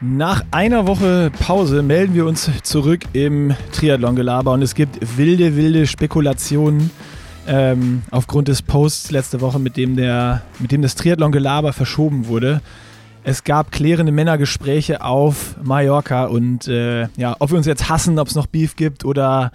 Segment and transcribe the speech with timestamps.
[0.00, 5.88] Nach einer Woche Pause melden wir uns zurück im Triathlon-Gelaber und es gibt wilde, wilde
[5.88, 6.92] Spekulationen
[7.48, 12.60] ähm, aufgrund des Posts letzte Woche, mit dem, der, mit dem das Triathlon-Gelaber verschoben wurde.
[13.24, 18.28] Es gab klärende Männergespräche auf Mallorca und äh, ja, ob wir uns jetzt hassen, ob
[18.28, 19.50] es noch Beef gibt oder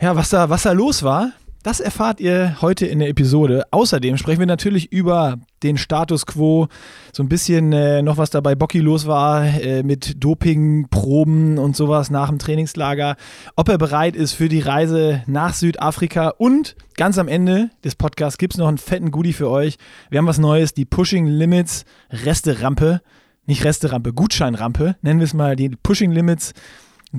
[0.00, 1.30] ja, was da, was da los war.
[1.66, 3.64] Das erfahrt ihr heute in der Episode.
[3.72, 6.68] Außerdem sprechen wir natürlich über den Status quo,
[7.12, 11.74] so ein bisschen äh, noch was da bei Bocky los war äh, mit Dopingproben und
[11.74, 13.16] sowas nach dem Trainingslager,
[13.56, 16.28] ob er bereit ist für die Reise nach Südafrika.
[16.38, 19.76] Und ganz am Ende des Podcasts gibt es noch einen fetten Goodie für euch.
[20.08, 23.02] Wir haben was Neues, die Pushing Limits Resterampe,
[23.44, 25.56] nicht Resterampe, Gutscheinrampe, nennen wir es mal.
[25.56, 26.52] Die Pushing Limits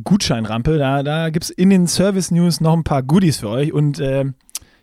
[0.04, 0.78] Gutscheinrampe.
[0.78, 3.74] Da, da gibt es in den Service News noch ein paar Goodies für euch.
[3.74, 4.26] Und äh,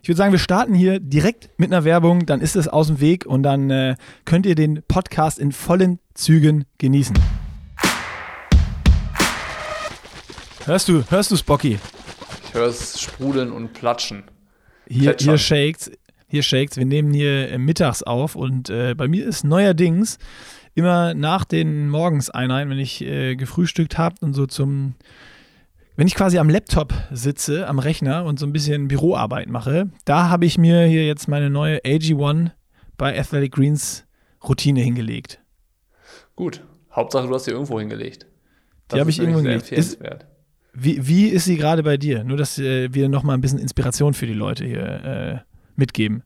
[0.01, 2.25] ich würde sagen, wir starten hier direkt mit einer Werbung.
[2.25, 5.99] Dann ist es aus dem Weg und dann äh, könnt ihr den Podcast in vollen
[6.13, 7.15] Zügen genießen.
[10.65, 11.79] Hörst du, hörst du Spocky?
[12.43, 14.23] Ich höre es sprudeln und platschen.
[14.87, 15.91] Hier, hier shakes,
[16.27, 16.77] hier shakes.
[16.77, 20.17] Wir nehmen hier äh, mittags auf und äh, bei mir ist neuerdings
[20.75, 24.95] immer nach den Morgenseinheiten, wenn ich äh, gefrühstückt habe und so zum,
[25.95, 30.29] wenn ich quasi am Laptop sitze, am Rechner und so ein bisschen Büroarbeit mache, da
[30.29, 32.51] habe ich mir hier jetzt meine neue AG1
[32.97, 34.05] bei Athletic Greens
[34.47, 35.39] Routine hingelegt.
[36.35, 36.61] Gut.
[36.91, 38.27] Hauptsache, du hast sie irgendwo hingelegt.
[38.87, 39.71] Das die habe ich irgendwo hingelegt.
[39.71, 39.99] Ist,
[40.73, 42.23] wie, wie ist sie gerade bei dir?
[42.23, 45.39] Nur, dass äh, wir nochmal ein bisschen Inspiration für die Leute hier äh,
[45.75, 46.23] mitgeben.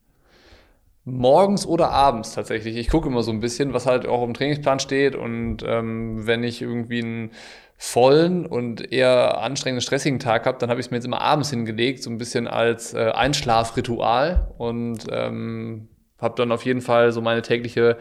[1.18, 2.78] Morgens oder abends tatsächlich.
[2.78, 5.16] Ich gucke immer so ein bisschen, was halt auch im Trainingsplan steht.
[5.16, 7.32] Und ähm, wenn ich irgendwie einen
[7.78, 11.50] vollen und eher anstrengenden, stressigen Tag habe, dann habe ich es mir jetzt immer abends
[11.50, 14.54] hingelegt, so ein bisschen als äh, Einschlafritual.
[14.58, 15.88] Und ähm,
[16.20, 17.98] habe dann auf jeden Fall so meine tägliche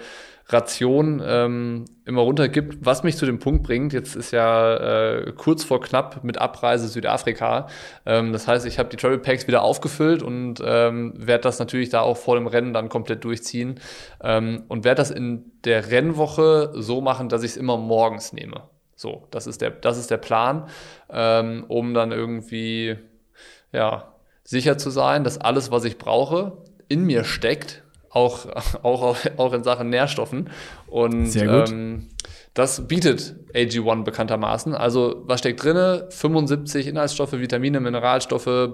[0.51, 5.63] Ration ähm, immer runtergibt, was mich zu dem Punkt bringt, jetzt ist ja äh, kurz
[5.63, 7.69] vor knapp mit Abreise Südafrika.
[8.07, 11.91] Ähm, das heißt, ich habe die Travel Packs wieder aufgefüllt und ähm, werde das natürlich
[11.91, 13.79] da auch vor dem Rennen dann komplett durchziehen
[14.23, 18.63] ähm, und werde das in der Rennwoche so machen, dass ich es immer morgens nehme.
[18.97, 20.67] So, das ist der, das ist der Plan,
[21.11, 22.97] ähm, um dann irgendwie
[23.71, 28.47] ja, sicher zu sein, dass alles, was ich brauche, in mir steckt auch,
[28.83, 30.51] auch, auch in Sachen Nährstoffen.
[30.87, 31.35] Und.
[31.37, 32.09] Ähm,
[32.55, 34.75] das bietet AG1 bekanntermaßen.
[34.75, 36.03] Also, was steckt drin?
[36.11, 38.71] 75 Inhaltsstoffe, Vitamine, Mineralstoffe,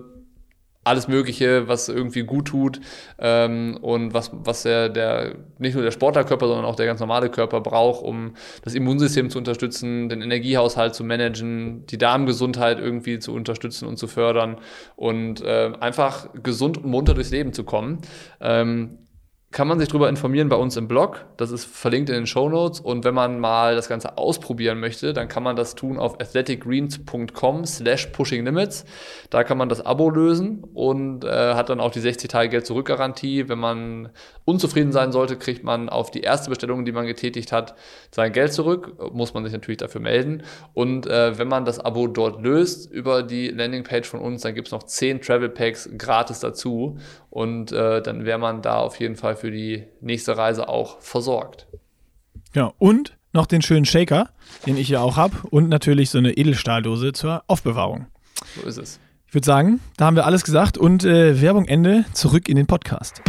[0.84, 2.80] alles Mögliche, was irgendwie gut tut
[3.18, 7.30] ähm, und was, was der, der, nicht nur der Sportlerkörper, sondern auch der ganz normale
[7.30, 13.32] Körper braucht, um das Immunsystem zu unterstützen, den Energiehaushalt zu managen, die Darmgesundheit irgendwie zu
[13.32, 14.58] unterstützen und zu fördern
[14.96, 17.98] und äh, einfach gesund und munter durchs Leben zu kommen.
[18.40, 18.98] Ähm,
[19.54, 21.26] kann man sich darüber informieren bei uns im Blog.
[21.36, 22.80] Das ist verlinkt in den Show Notes.
[22.80, 27.64] Und wenn man mal das Ganze ausprobieren möchte, dann kann man das tun auf athleticgreens.com
[27.64, 28.84] slash pushinglimits.
[29.30, 32.66] Da kann man das Abo lösen und äh, hat dann auch die 60 Tage Geld
[32.66, 33.48] zurück Garantie.
[33.48, 34.08] Wenn man
[34.44, 37.76] unzufrieden sein sollte, kriegt man auf die erste Bestellung, die man getätigt hat,
[38.10, 39.12] sein Geld zurück.
[39.12, 40.42] Muss man sich natürlich dafür melden.
[40.72, 44.66] Und äh, wenn man das Abo dort löst über die Landingpage von uns, dann gibt
[44.66, 46.98] es noch 10 Travel Packs gratis dazu.
[47.34, 51.66] Und äh, dann wäre man da auf jeden Fall für die nächste Reise auch versorgt.
[52.54, 54.28] Ja, und noch den schönen Shaker,
[54.66, 55.38] den ich ja auch habe.
[55.50, 58.06] Und natürlich so eine Edelstahldose zur Aufbewahrung.
[58.54, 59.00] So ist es.
[59.26, 62.68] Ich würde sagen, da haben wir alles gesagt und äh, Werbung Ende, zurück in den
[62.68, 63.20] Podcast.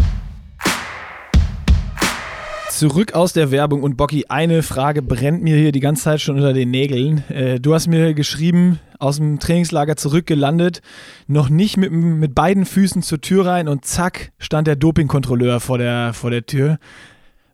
[2.76, 6.36] Zurück aus der Werbung und Bocky, eine Frage brennt mir hier die ganze Zeit schon
[6.36, 7.24] unter den Nägeln.
[7.30, 10.82] Äh, du hast mir geschrieben, aus dem Trainingslager zurückgelandet,
[11.26, 15.78] noch nicht mit, mit beiden Füßen zur Tür rein und zack, stand der Dopingkontrolleur vor
[15.78, 16.78] der, vor der Tür.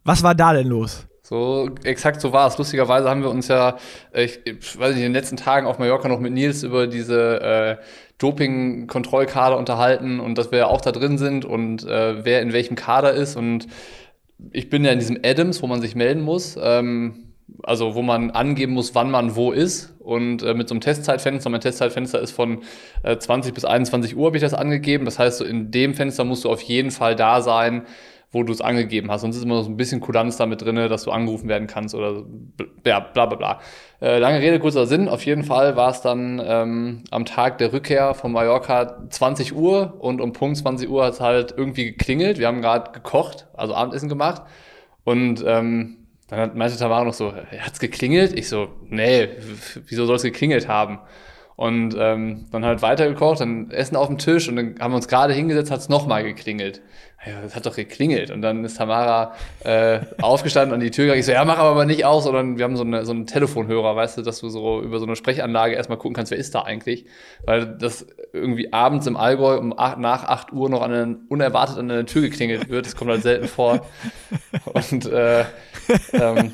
[0.03, 1.05] Was war da denn los?
[1.21, 2.57] So, exakt so war es.
[2.57, 3.77] Lustigerweise haben wir uns ja,
[4.13, 7.41] ich, ich weiß nicht, in den letzten Tagen auf Mallorca noch mit Nils über diese
[7.41, 7.77] äh,
[8.17, 12.75] Doping-Kontrollkader unterhalten und dass wir ja auch da drin sind und äh, wer in welchem
[12.75, 13.67] Kader ist und
[14.51, 16.57] ich bin ja in diesem Adams, wo man sich melden muss.
[16.61, 17.31] Ähm,
[17.63, 19.93] also wo man angeben muss, wann man wo ist.
[19.99, 22.63] Und äh, mit so einem Testzeitfenster, mein Testzeitfenster ist von
[23.03, 25.05] äh, 20 bis 21 Uhr, habe ich das angegeben.
[25.05, 27.83] Das heißt, so in dem Fenster musst du auf jeden Fall da sein,
[28.31, 29.21] wo du es angegeben hast.
[29.21, 31.93] Sonst ist immer noch so ein bisschen Kulanz damit drin, dass du angerufen werden kannst
[31.93, 32.23] oder
[32.85, 33.59] ja, bla bla bla.
[34.01, 35.09] Äh, lange Rede, kurzer Sinn.
[35.09, 39.97] Auf jeden Fall war es dann ähm, am Tag der Rückkehr von Mallorca 20 Uhr
[39.99, 42.39] und um Punkt 20 Uhr hat es halt irgendwie geklingelt.
[42.39, 44.43] Wir haben gerade gekocht, also Abendessen gemacht.
[45.03, 45.97] Und ähm,
[46.29, 48.37] dann meinte Tamara noch so, hat's geklingelt?
[48.37, 49.27] Ich so, nee,
[49.87, 50.99] wieso soll es geklingelt haben?
[51.61, 55.07] Und ähm, dann halt weitergekocht, dann Essen auf dem Tisch und dann haben wir uns
[55.07, 56.81] gerade hingesetzt, hat es nochmal geklingelt.
[57.23, 58.31] Ja, das hat doch geklingelt.
[58.31, 61.19] Und dann ist Tamara äh, aufgestanden an die Tür gegangen.
[61.19, 63.95] Ich so, ja, mach aber nicht aus, sondern wir haben so, eine, so einen Telefonhörer,
[63.95, 66.63] weißt du, dass du so über so eine Sprechanlage erstmal gucken kannst, wer ist da
[66.63, 67.05] eigentlich.
[67.45, 71.77] Weil das irgendwie abends im Allgäu um acht, nach 8 Uhr noch an eine, unerwartet
[71.77, 72.87] an eine Tür geklingelt wird.
[72.87, 73.85] Das kommt halt selten vor.
[74.65, 75.45] Und äh,
[76.13, 76.53] ähm,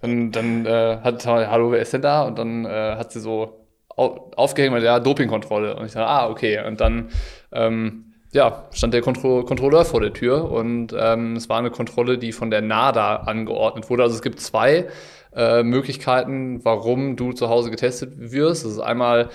[0.00, 2.24] und dann äh, hat hallo, wer ist denn da?
[2.24, 3.61] Und dann äh, hat sie so
[3.96, 5.76] aufgehängt, weil ja, Dopingkontrolle.
[5.76, 6.64] Und ich dachte, ah, okay.
[6.66, 7.10] Und dann
[7.52, 12.16] ähm, ja, stand der Kontro Kontrolleur vor der Tür und ähm, es war eine Kontrolle,
[12.16, 14.04] die von der NADA angeordnet wurde.
[14.04, 14.88] Also es gibt zwei
[15.36, 18.64] äh, Möglichkeiten, warum du zu Hause getestet wirst.
[18.64, 19.28] Das ist einmal,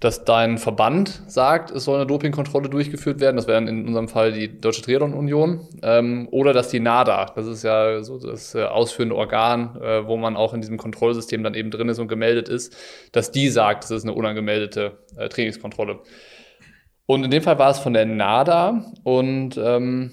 [0.00, 3.36] dass dein Verband sagt, es soll eine Dopingkontrolle durchgeführt werden.
[3.36, 5.60] Das wäre in unserem Fall die Deutsche Triathlon Union.
[5.82, 10.16] Ähm, oder dass die NADA, das ist ja so das äh, ausführende Organ, äh, wo
[10.16, 12.76] man auch in diesem Kontrollsystem dann eben drin ist und gemeldet ist,
[13.12, 16.00] dass die sagt, es ist eine unangemeldete äh, Trainingskontrolle.
[17.06, 20.10] Und in dem Fall war es von der NADA und ähm,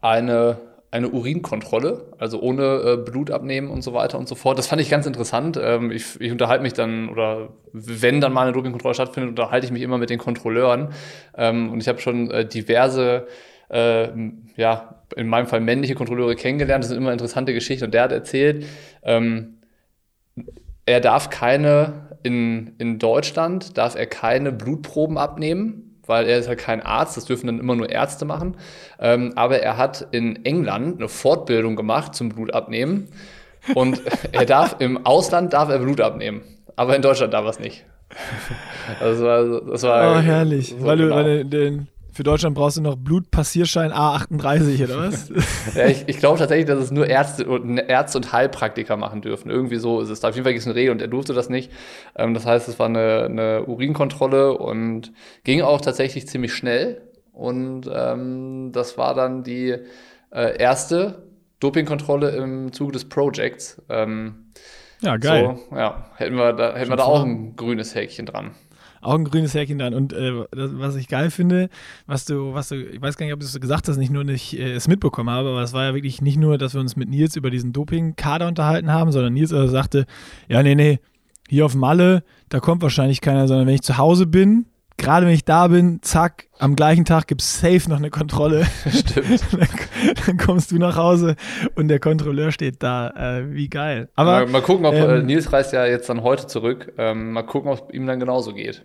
[0.00, 0.58] eine,
[0.92, 4.58] eine Urinkontrolle, also ohne äh, Blut abnehmen und so weiter und so fort.
[4.58, 5.58] Das fand ich ganz interessant.
[5.60, 9.72] Ähm, ich, ich unterhalte mich dann, oder wenn dann mal eine Dopingkontrolle stattfindet, unterhalte ich
[9.72, 10.88] mich immer mit den Kontrolleuren.
[11.34, 13.26] Ähm, und ich habe schon äh, diverse,
[13.70, 14.08] äh,
[14.56, 16.84] ja, in meinem Fall männliche Kontrolleure kennengelernt.
[16.84, 17.86] Das sind immer interessante Geschichten.
[17.86, 18.66] Und der hat erzählt,
[19.02, 19.60] ähm,
[20.84, 26.58] er darf keine, in, in Deutschland darf er keine Blutproben abnehmen weil er ist halt
[26.58, 28.56] kein Arzt, das dürfen dann immer nur Ärzte machen.
[28.98, 33.08] Ähm, aber er hat in England eine Fortbildung gemacht zum Blutabnehmen
[33.74, 34.00] und
[34.32, 36.42] er darf im Ausland darf er Blut abnehmen,
[36.76, 37.84] aber in Deutschland darf er es nicht.
[39.00, 41.10] Also, das war, das war oh, herrlich, so weil, genau.
[41.10, 45.30] du, weil du den für Deutschland brauchst du noch Blutpassierschein A38 oder was?
[45.74, 49.50] ja, ich, ich glaube tatsächlich, dass es nur Ärzte und, Ärzte und Heilpraktiker machen dürfen.
[49.50, 50.20] Irgendwie so ist es.
[50.20, 51.72] Da auf jeden Fall gibt es eine Regel und er durfte das nicht.
[52.14, 55.12] Ähm, das heißt, es war eine, eine Urinkontrolle und
[55.44, 57.00] ging auch tatsächlich ziemlich schnell.
[57.32, 59.76] Und ähm, das war dann die
[60.30, 61.22] äh, erste
[61.60, 63.80] Dopingkontrolle im Zuge des Projects.
[63.88, 64.52] Ähm,
[65.00, 65.56] ja, geil.
[65.70, 68.50] So, ja, hätten wir da, hätten wir da auch ein grünes Häkchen dran
[69.02, 69.94] auch ein grünes Härchen dran.
[69.94, 71.68] Und äh, das, was ich geil finde,
[72.06, 74.24] was du, was du, ich weiß gar nicht, ob du es gesagt hast, nicht nur
[74.24, 76.96] nicht äh, es mitbekommen habe, aber es war ja wirklich nicht nur, dass wir uns
[76.96, 80.06] mit Nils über diesen Doping-Kader unterhalten haben, sondern Nils also sagte,
[80.48, 81.00] ja, nee, nee,
[81.48, 84.66] hier auf Malle, da kommt wahrscheinlich keiner, sondern wenn ich zu Hause bin,
[84.96, 88.66] gerade wenn ich da bin, zack, am gleichen Tag gibt es safe noch eine Kontrolle.
[88.88, 89.42] Stimmt.
[89.52, 89.68] dann,
[90.26, 91.36] dann, kommst du nach Hause
[91.74, 93.10] und der Kontrolleur steht da.
[93.10, 94.08] Äh, wie geil.
[94.14, 96.92] Aber mal, mal gucken, ob äh, ähm, Nils reist ja jetzt dann heute zurück.
[96.98, 98.84] Ähm, mal gucken, ob es ihm dann genauso geht.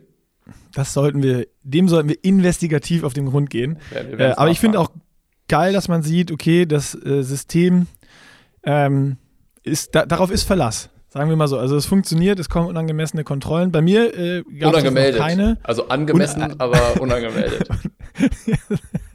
[0.73, 3.77] Das sollten wir, dem sollten wir investigativ auf den Grund gehen.
[3.93, 4.91] Ja, äh, aber ich finde auch
[5.47, 7.87] geil, dass man sieht, okay, das äh, System
[8.63, 9.17] ähm,
[9.63, 10.89] ist, da, darauf ist Verlass.
[11.09, 11.57] Sagen wir mal so.
[11.57, 13.71] Also es funktioniert, es kommen unangemessene Kontrollen.
[13.71, 15.57] Bei mir äh, gab es keine.
[15.63, 17.67] Also angemessen, Un aber unangemeldet.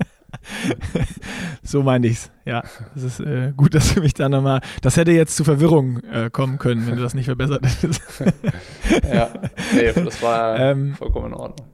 [1.62, 2.30] so meine ich's.
[2.44, 2.62] Ja,
[2.94, 4.60] es ist äh, gut, dass du mich da nochmal.
[4.80, 8.02] Das hätte jetzt zu Verwirrung äh, kommen können, wenn du das nicht verbessert hättest.
[9.12, 9.30] ja,
[9.74, 11.68] nee, das war ähm, vollkommen in Ordnung.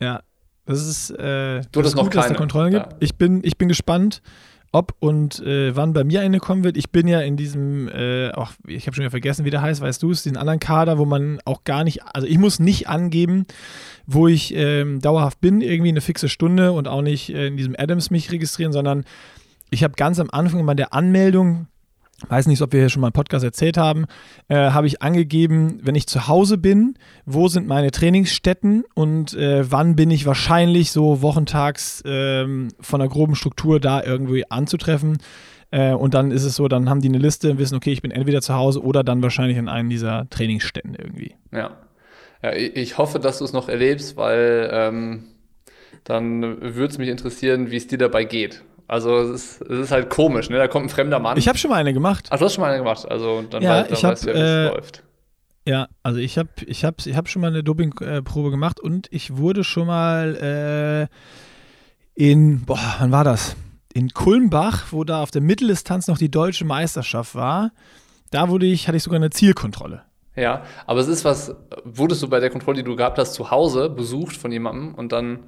[0.00, 0.22] Ja,
[0.66, 2.14] das ist, äh, du das ist gut, noch keine.
[2.14, 2.92] dass es da Kontrollen gibt.
[2.92, 2.96] Ja.
[3.00, 4.22] Ich bin, ich bin gespannt
[4.72, 6.76] ob und äh, wann bei mir eine kommen wird.
[6.76, 9.80] Ich bin ja in diesem, äh, auch, ich habe schon wieder vergessen, wie der heißt,
[9.80, 12.88] weißt du es, den anderen Kader, wo man auch gar nicht, also ich muss nicht
[12.88, 13.46] angeben,
[14.06, 17.74] wo ich ähm, dauerhaft bin, irgendwie eine fixe Stunde und auch nicht äh, in diesem
[17.78, 19.04] Adams mich registrieren, sondern
[19.70, 21.66] ich habe ganz am Anfang immer der Anmeldung
[22.28, 24.06] weiß nicht, ob wir hier schon mal einen Podcast erzählt haben,
[24.48, 26.94] äh, habe ich angegeben, wenn ich zu Hause bin,
[27.26, 33.08] wo sind meine Trainingsstätten und äh, wann bin ich wahrscheinlich so wochentags ähm, von der
[33.08, 35.18] groben Struktur da irgendwie anzutreffen.
[35.70, 38.02] Äh, und dann ist es so, dann haben die eine Liste und wissen, okay, ich
[38.02, 41.34] bin entweder zu Hause oder dann wahrscheinlich in einem dieser Trainingsstätten irgendwie.
[41.52, 41.76] Ja.
[42.42, 45.24] ja ich hoffe, dass du es noch erlebst, weil ähm,
[46.04, 48.62] dann würde es mich interessieren, wie es dir dabei geht.
[48.88, 50.56] Also es ist, es ist halt komisch, ne?
[50.56, 51.36] Da kommt ein fremder Mann.
[51.36, 52.28] Ich habe schon mal eine gemacht.
[52.30, 53.08] Ach, du hast schon mal eine gemacht.
[53.08, 55.02] Also dann, ja, weiß, dann ich hab, weißt du ja, wie äh, es läuft.
[55.66, 59.36] Ja, also ich habe ich hab, ich hab schon mal eine Dopingprobe gemacht und ich
[59.36, 61.08] wurde schon mal
[62.16, 63.54] äh, in, boah, wann war das?
[63.92, 67.72] In Kulmbach, wo da auf der Mitteldistanz noch die deutsche Meisterschaft war,
[68.30, 70.02] da wurde ich, hatte ich sogar eine Zielkontrolle.
[70.34, 71.54] Ja, aber es ist was,
[71.84, 75.12] wurdest du bei der Kontrolle, die du gehabt hast, zu Hause besucht von jemandem und
[75.12, 75.40] dann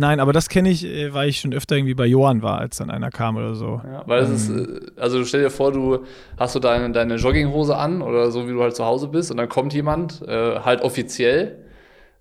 [0.00, 2.76] Nein, aber das kenne ich, äh, weil ich schon öfter irgendwie bei Johann war, als
[2.76, 3.80] dann einer kam oder so.
[3.84, 4.80] Ja, weil es ist, ähm.
[4.96, 6.04] äh, also stell dir vor, du
[6.36, 9.38] hast so deine, deine Jogginghose an oder so, wie du halt zu Hause bist und
[9.38, 11.64] dann kommt jemand, äh, halt offiziell,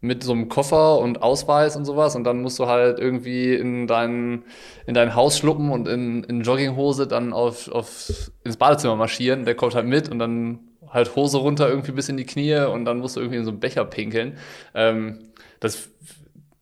[0.02, 3.86] mit so einem Koffer und Ausweis und sowas und dann musst du halt irgendwie in
[3.86, 4.44] dein,
[4.88, 9.46] in dein Haus schluppen und in, in Jogginghose dann auf, auf, ins Badezimmer marschieren.
[9.46, 12.86] Der kommt halt mit und dann halt Hose runter irgendwie bis in die Knie und
[12.86, 14.38] dann musst du irgendwie in so einen Becher pinkeln.
[14.74, 15.20] Ähm,
[15.60, 15.90] das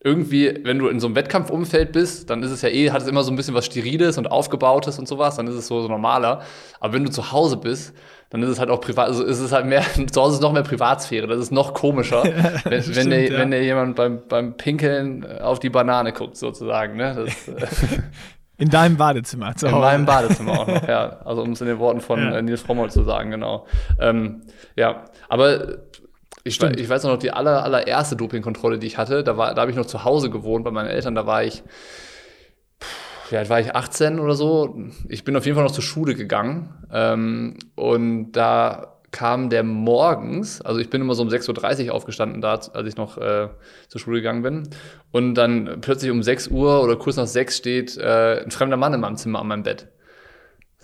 [0.06, 3.08] irgendwie, wenn du in so einem Wettkampfumfeld bist, dann ist es ja eh, hat es
[3.08, 5.88] immer so ein bisschen was Steriles und Aufgebautes und sowas, dann ist es so, so
[5.88, 6.44] normaler.
[6.80, 7.96] Aber wenn du zu Hause bist,
[8.30, 9.82] dann ist es halt auch privat, also ist es halt mehr,
[10.12, 12.24] zu Hause ist noch mehr Privatsphäre, das ist noch komischer,
[12.66, 13.40] wenn, stimmt, wenn, dir, ja.
[13.40, 16.98] wenn dir jemand beim, beim Pinkeln auf die Banane guckt, sozusagen.
[16.98, 17.26] Ne?
[17.26, 17.72] Das,
[18.58, 19.76] in deinem Badezimmer zu Hause.
[19.76, 21.20] In meinem Badezimmer auch noch, ja.
[21.26, 22.38] Also um es in den Worten von ja.
[22.38, 23.66] Äh, Nils Frommel zu sagen, genau.
[24.00, 24.42] Ähm,
[24.76, 25.80] ja, aber
[26.46, 29.72] ich, ich, weiß noch, die aller, allererste Dopingkontrolle, die ich hatte, da, war, da habe
[29.72, 31.64] ich noch zu Hause gewohnt bei meinen Eltern, da war ich,
[33.32, 34.78] alt war ich, 18 oder so.
[35.10, 40.62] Ich bin auf jeden Fall noch zur Schule gegangen ähm, und da kam der morgens,
[40.62, 43.48] also ich bin immer so um 6.30 Uhr aufgestanden, da, als ich noch äh,
[43.88, 44.70] zur Schule gegangen bin.
[45.12, 48.94] Und dann plötzlich um 6 Uhr oder kurz nach 6 steht äh, ein fremder Mann
[48.94, 49.88] in meinem Zimmer an meinem Bett.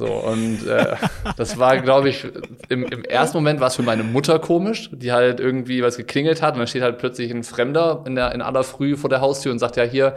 [0.02, 0.96] So, und äh,
[1.38, 2.26] das war, glaube ich,
[2.70, 6.42] im, im ersten Moment war es für meine Mutter komisch, die halt irgendwie was geklingelt
[6.42, 9.22] hat und dann steht halt plötzlich ein Fremder in, der, in aller Früh vor der
[9.22, 10.16] Haustür und sagt, ja, hier,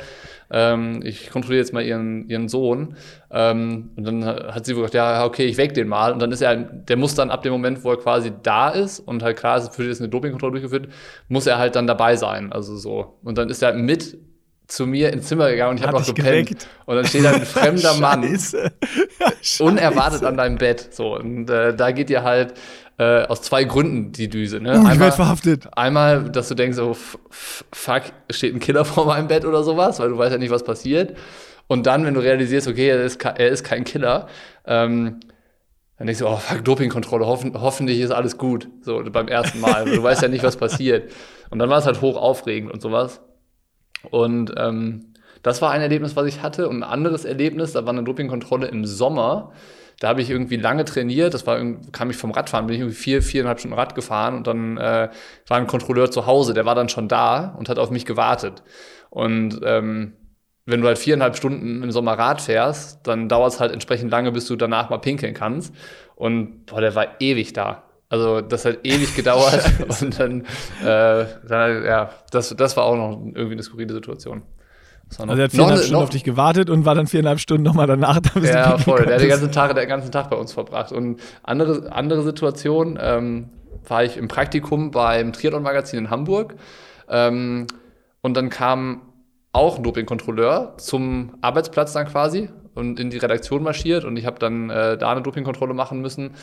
[0.51, 2.97] ähm, ich kontrolliere jetzt mal ihren, ihren Sohn.
[3.31, 6.15] Ähm, und dann hat sie gesagt, ja, okay, ich weck den mal.
[6.15, 9.01] Und dann ist er, der muss dann ab dem Moment, wo er quasi da ist
[9.01, 10.89] und halt klar ist, für die ist eine Dopingkontrolle durchgeführt,
[11.29, 12.53] muss er halt dann dabei sein.
[12.53, 13.19] Also so.
[13.23, 14.17] Und dann ist er mit
[14.67, 16.49] zu mir ins Zimmer gegangen und ich habe noch gepennt.
[16.49, 16.69] Geweckt.
[16.87, 18.23] Und dann steht da ein fremder Mann
[19.61, 20.89] unerwartet an deinem Bett.
[20.93, 22.55] So, und äh, da geht dir halt
[22.99, 24.61] äh, aus zwei Gründen die Düse.
[24.61, 24.79] Ne?
[24.79, 25.69] Uh, ich werde verhaftet.
[25.77, 26.97] Einmal, dass du denkst, so,
[27.31, 30.65] fuck, steht ein Killer vor meinem Bett oder sowas, weil du weißt ja nicht, was
[30.65, 31.17] passiert.
[31.67, 34.29] Und dann, wenn du realisierst, okay, er ist, er ist kein Killer,
[34.67, 35.21] ähm,
[35.97, 38.69] dann denkst du, oh fuck, Dopingkontrolle, hoffen, hoffentlich ist alles gut.
[38.83, 39.85] So beim ersten Mal.
[39.85, 41.11] du weißt ja nicht, was passiert.
[41.51, 43.21] Und dann war es halt hoch aufregend und sowas.
[44.11, 46.69] Und ähm, das war ein Erlebnis, was ich hatte.
[46.69, 49.53] Und ein anderes Erlebnis, da war eine Dopingkontrolle im Sommer.
[50.01, 51.35] Da habe ich irgendwie lange trainiert.
[51.35, 51.61] Das war
[51.93, 55.11] kam ich vom Radfahren, bin ich irgendwie vier, viereinhalb Stunden Rad gefahren und dann äh,
[55.47, 58.63] war ein Kontrolleur zu Hause, der war dann schon da und hat auf mich gewartet.
[59.11, 60.15] Und ähm,
[60.67, 64.33] wenn du halt viereinhalb Stunden im Sommer Rad fährst, dann dauert es halt entsprechend lange,
[64.33, 65.75] bis du danach mal pinkeln kannst.
[66.17, 67.85] Und boah, der war ewig da.
[68.15, 69.61] Also das hat ewig gedauert
[70.01, 70.43] und dann,
[70.85, 74.43] äh, dann, ja, das, das war auch noch irgendwie eine skurrile Situation.
[75.19, 78.21] Also er hat viereinhalb Stunden auf dich gewartet und war dann viereinhalb Stunden nochmal danach
[78.21, 78.41] da.
[78.41, 79.05] Ja, voll.
[79.05, 80.93] Der hat den ganzen Tag, den ganzen Tag bei uns verbracht.
[80.93, 83.51] Und andere, andere Situation ähm,
[83.89, 86.55] war ich im Praktikum beim Triathlon-Magazin in Hamburg.
[87.09, 87.67] Ähm,
[88.23, 89.03] und dann kam
[89.51, 94.39] auch ein Dopingkontrolleur zum Arbeitsplatz dann quasi und in die Redaktion marschiert und ich habe
[94.39, 96.35] dann äh, da eine Dopingkontrolle machen müssen.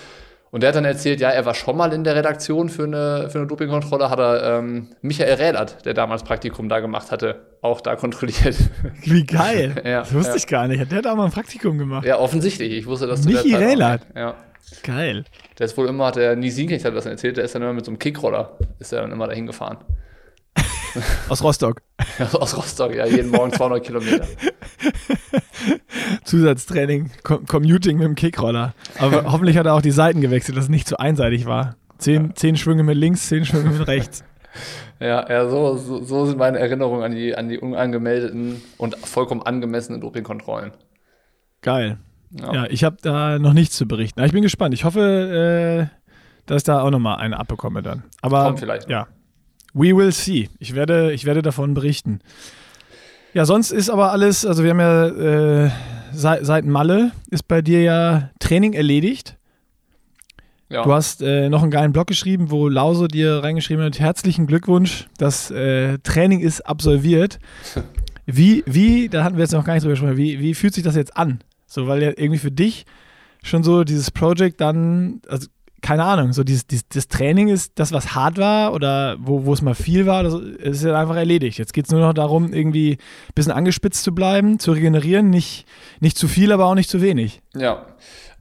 [0.51, 3.29] Und der hat dann erzählt, ja, er war schon mal in der Redaktion für eine,
[3.29, 7.79] für eine Dopingkontrolle, hat er ähm, Michael Rädert, der damals Praktikum da gemacht hatte, auch
[7.79, 8.57] da kontrolliert.
[9.03, 9.75] Wie geil.
[9.85, 10.37] ja, das wusste ja.
[10.37, 10.81] ich gar nicht.
[10.81, 12.05] Hat der da mal ein Praktikum gemacht?
[12.05, 12.73] Ja, offensichtlich.
[12.73, 14.01] Ich wusste das Michi Rädert?
[14.13, 14.35] Ja.
[14.83, 15.23] Geil.
[15.57, 17.85] Der ist wohl immer, hat der Niesinkicht hat das erzählt, der ist dann immer mit
[17.85, 19.77] so einem Kickroller, ist er dann immer dahin gefahren.
[21.29, 21.81] Aus Rostock.
[22.33, 24.27] Aus Rostock, ja, jeden Morgen 200 Kilometer.
[26.23, 28.73] Zusatztraining, Com Commuting mit dem Kickroller.
[28.99, 31.75] Aber hoffentlich hat er auch die Seiten gewechselt, dass es nicht zu einseitig war.
[31.97, 32.35] Zehn, ja.
[32.35, 34.23] zehn Schwünge mit links, zehn Schwünge mit rechts.
[34.99, 39.41] Ja, ja so, so, so, sind meine Erinnerungen an die, an die unangemeldeten und vollkommen
[39.41, 40.71] angemessenen Dopingkontrollen.
[41.61, 41.97] Geil.
[42.31, 44.19] Ja, ja ich habe da noch nichts zu berichten.
[44.19, 44.73] Aber ich bin gespannt.
[44.73, 45.97] Ich hoffe, äh,
[46.45, 48.03] dass ich da auch nochmal eine abbekomme dann.
[48.21, 48.89] Aber Kommt vielleicht.
[48.89, 49.07] Ja.
[49.73, 50.49] We will see.
[50.59, 52.19] Ich werde, ich werde davon berichten.
[53.33, 55.07] Ja, sonst ist aber alles, also wir haben ja
[55.65, 55.71] äh,
[56.13, 59.37] seit, seit Malle ist bei dir ja Training erledigt.
[60.69, 60.83] Ja.
[60.83, 65.07] Du hast äh, noch einen geilen Blog geschrieben, wo Lause dir reingeschrieben hat, herzlichen Glückwunsch,
[65.17, 67.39] das äh, Training ist absolviert.
[68.27, 70.83] Wie, wie, da hatten wir jetzt noch gar nicht drüber gesprochen, wie, wie fühlt sich
[70.83, 71.39] das jetzt an?
[71.65, 72.85] So, weil ja irgendwie für dich
[73.43, 75.47] schon so dieses Projekt dann, also
[75.81, 79.53] keine Ahnung, so dieses, dieses das Training ist das, was hart war oder wo, wo
[79.53, 81.57] es mal viel war, das ist ja einfach erledigt.
[81.57, 85.65] Jetzt geht es nur noch darum, irgendwie ein bisschen angespitzt zu bleiben, zu regenerieren, nicht,
[85.99, 87.41] nicht zu viel, aber auch nicht zu wenig.
[87.55, 87.85] Ja,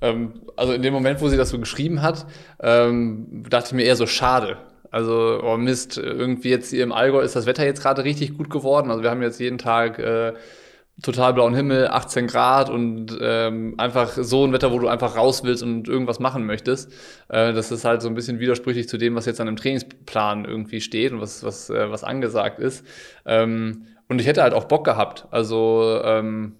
[0.01, 2.27] ähm, also in dem Moment, wo sie das so geschrieben hat,
[2.61, 4.59] ähm, dachte ich mir eher so schade.
[4.91, 8.51] Also, oh Mist, irgendwie jetzt hier im Allgäu ist das Wetter jetzt gerade richtig gut
[8.51, 8.91] geworden.
[8.91, 10.33] Also wir haben jetzt jeden Tag äh,
[11.03, 15.43] total blauen Himmel, 18 Grad und ähm, einfach so ein Wetter, wo du einfach raus
[15.45, 16.93] willst und irgendwas machen möchtest.
[17.29, 20.45] Äh, das ist halt so ein bisschen widersprüchlich zu dem, was jetzt an einem Trainingsplan
[20.45, 22.85] irgendwie steht und was, was, äh, was angesagt ist.
[23.25, 25.27] Ähm, und ich hätte halt auch Bock gehabt.
[25.31, 26.57] Also ähm,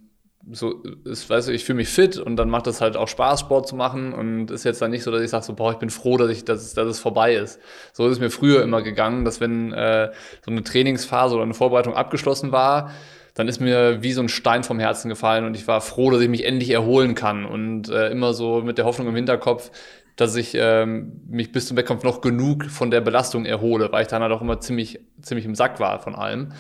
[0.51, 3.41] so, ist, weißt du, ich fühle mich fit und dann macht es halt auch Spaß,
[3.41, 5.79] Sport zu machen und ist jetzt dann nicht so, dass ich sage so, boah, ich
[5.79, 7.61] bin froh, dass ich, dass, dass es vorbei ist.
[7.93, 10.11] So ist es mir früher immer gegangen, dass wenn äh,
[10.45, 12.91] so eine Trainingsphase oder eine Vorbereitung abgeschlossen war,
[13.35, 16.21] dann ist mir wie so ein Stein vom Herzen gefallen und ich war froh, dass
[16.21, 19.71] ich mich endlich erholen kann und äh, immer so mit der Hoffnung im Hinterkopf,
[20.17, 24.09] dass ich ähm, mich bis zum Wettkampf noch genug von der Belastung erhole, weil ich
[24.09, 26.53] dann halt auch immer ziemlich, ziemlich im Sack war von allem.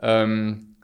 [0.00, 0.76] Ähm,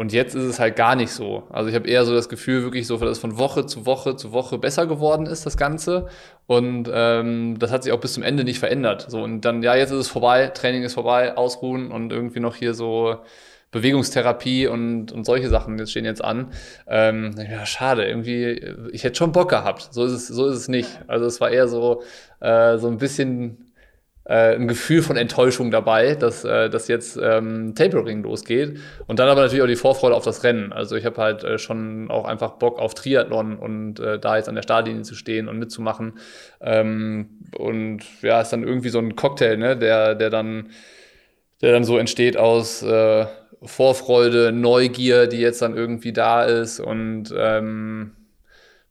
[0.00, 1.42] und jetzt ist es halt gar nicht so.
[1.50, 4.16] Also ich habe eher so das Gefühl, wirklich so, dass es von Woche zu Woche
[4.16, 6.08] zu Woche besser geworden ist, das Ganze.
[6.46, 9.10] Und ähm, das hat sich auch bis zum Ende nicht verändert.
[9.10, 12.56] So, und dann, ja, jetzt ist es vorbei, Training ist vorbei, ausruhen und irgendwie noch
[12.56, 13.16] hier so
[13.70, 16.52] Bewegungstherapie und, und solche Sachen jetzt stehen jetzt an.
[16.88, 18.60] Ähm, ja, schade, irgendwie,
[18.92, 19.88] ich hätte schon Bock gehabt.
[19.92, 21.00] So ist es, so ist es nicht.
[21.06, 22.02] Also es war eher so,
[22.40, 23.70] äh, so ein bisschen
[24.24, 28.78] äh, ein Gefühl von Enttäuschung dabei, dass, äh, dass jetzt ähm, Tapering losgeht.
[29.06, 30.72] Und dann aber natürlich auch die Vorfreude auf das Rennen.
[30.72, 34.48] Also ich habe halt äh, schon auch einfach Bock auf Triathlon und äh, da jetzt
[34.48, 36.18] an der Startlinie zu stehen und mitzumachen.
[36.60, 40.70] Ähm, und ja, ist dann irgendwie so ein Cocktail, ne, der, der dann,
[41.60, 43.26] der dann so entsteht aus äh,
[43.62, 48.12] Vorfreude, Neugier, die jetzt dann irgendwie da ist und ähm,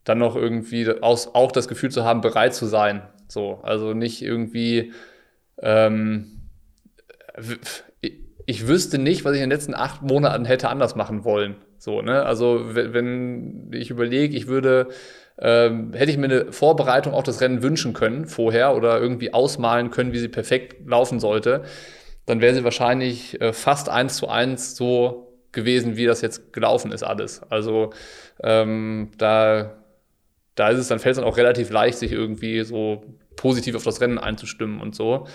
[0.04, 3.02] dann noch irgendwie aus, auch das Gefühl zu haben, bereit zu sein.
[3.28, 4.94] So, also nicht irgendwie
[5.62, 6.40] ähm,
[8.46, 11.56] ich wüsste nicht, was ich in den letzten acht Monaten hätte anders machen wollen.
[11.78, 12.24] So, ne?
[12.26, 14.88] Also wenn ich überlege, ich würde,
[15.38, 19.92] ähm, hätte ich mir eine Vorbereitung auf das Rennen wünschen können vorher oder irgendwie ausmalen
[19.92, 21.64] können, wie sie perfekt laufen sollte,
[22.30, 26.92] dann wäre sie wahrscheinlich äh, fast eins zu eins so gewesen, wie das jetzt gelaufen
[26.92, 27.42] ist alles.
[27.50, 27.92] Also
[28.44, 29.74] ähm, da,
[30.56, 33.04] da ist es dann fällt es dann auch relativ leicht, sich irgendwie so
[33.36, 35.26] positiv auf das Rennen einzustimmen und so.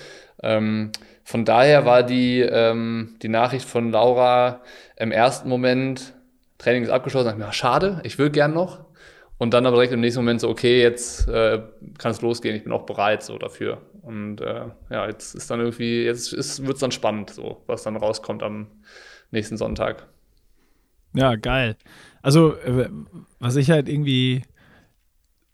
[0.42, 0.92] Ähm,
[1.24, 4.60] von daher war die, ähm, die Nachricht von Laura
[4.96, 6.14] im ersten Moment,
[6.58, 8.84] Training ist abgeschlossen, dachte ich mir, schade, ich will gern noch.
[9.38, 11.60] Und dann aber direkt im nächsten Moment so, okay, jetzt äh,
[11.98, 13.82] kann es losgehen, ich bin auch bereit so dafür.
[14.04, 17.96] Und äh, ja, jetzt ist dann irgendwie, jetzt wird es dann spannend, so, was dann
[17.96, 18.66] rauskommt am
[19.30, 20.06] nächsten Sonntag.
[21.14, 21.76] Ja, geil.
[22.22, 22.88] Also, äh,
[23.38, 24.42] was ich halt irgendwie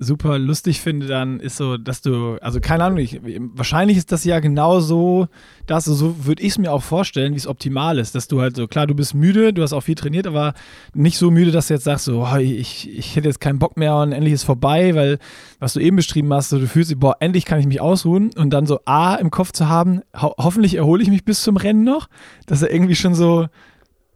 [0.02, 4.25] super lustig finde, dann ist so, dass du, also keine Ahnung, ich, wahrscheinlich ist das
[4.25, 5.28] ja genau so,
[5.66, 8.57] dass so würde ich es mir auch vorstellen, wie es optimal ist, dass du halt
[8.57, 10.54] so, klar, du bist müde, du hast auch viel trainiert, aber
[10.95, 13.76] nicht so müde, dass du jetzt sagst, so, oh, ich, ich hätte jetzt keinen Bock
[13.76, 15.19] mehr und endlich ist vorbei, weil
[15.59, 18.31] was du eben beschrieben hast, so, du fühlst dich, boah, endlich kann ich mich ausruhen
[18.37, 21.59] und dann so A im Kopf zu haben, ho hoffentlich erhole ich mich bis zum
[21.59, 22.09] Rennen noch,
[22.46, 23.48] dass er irgendwie schon so,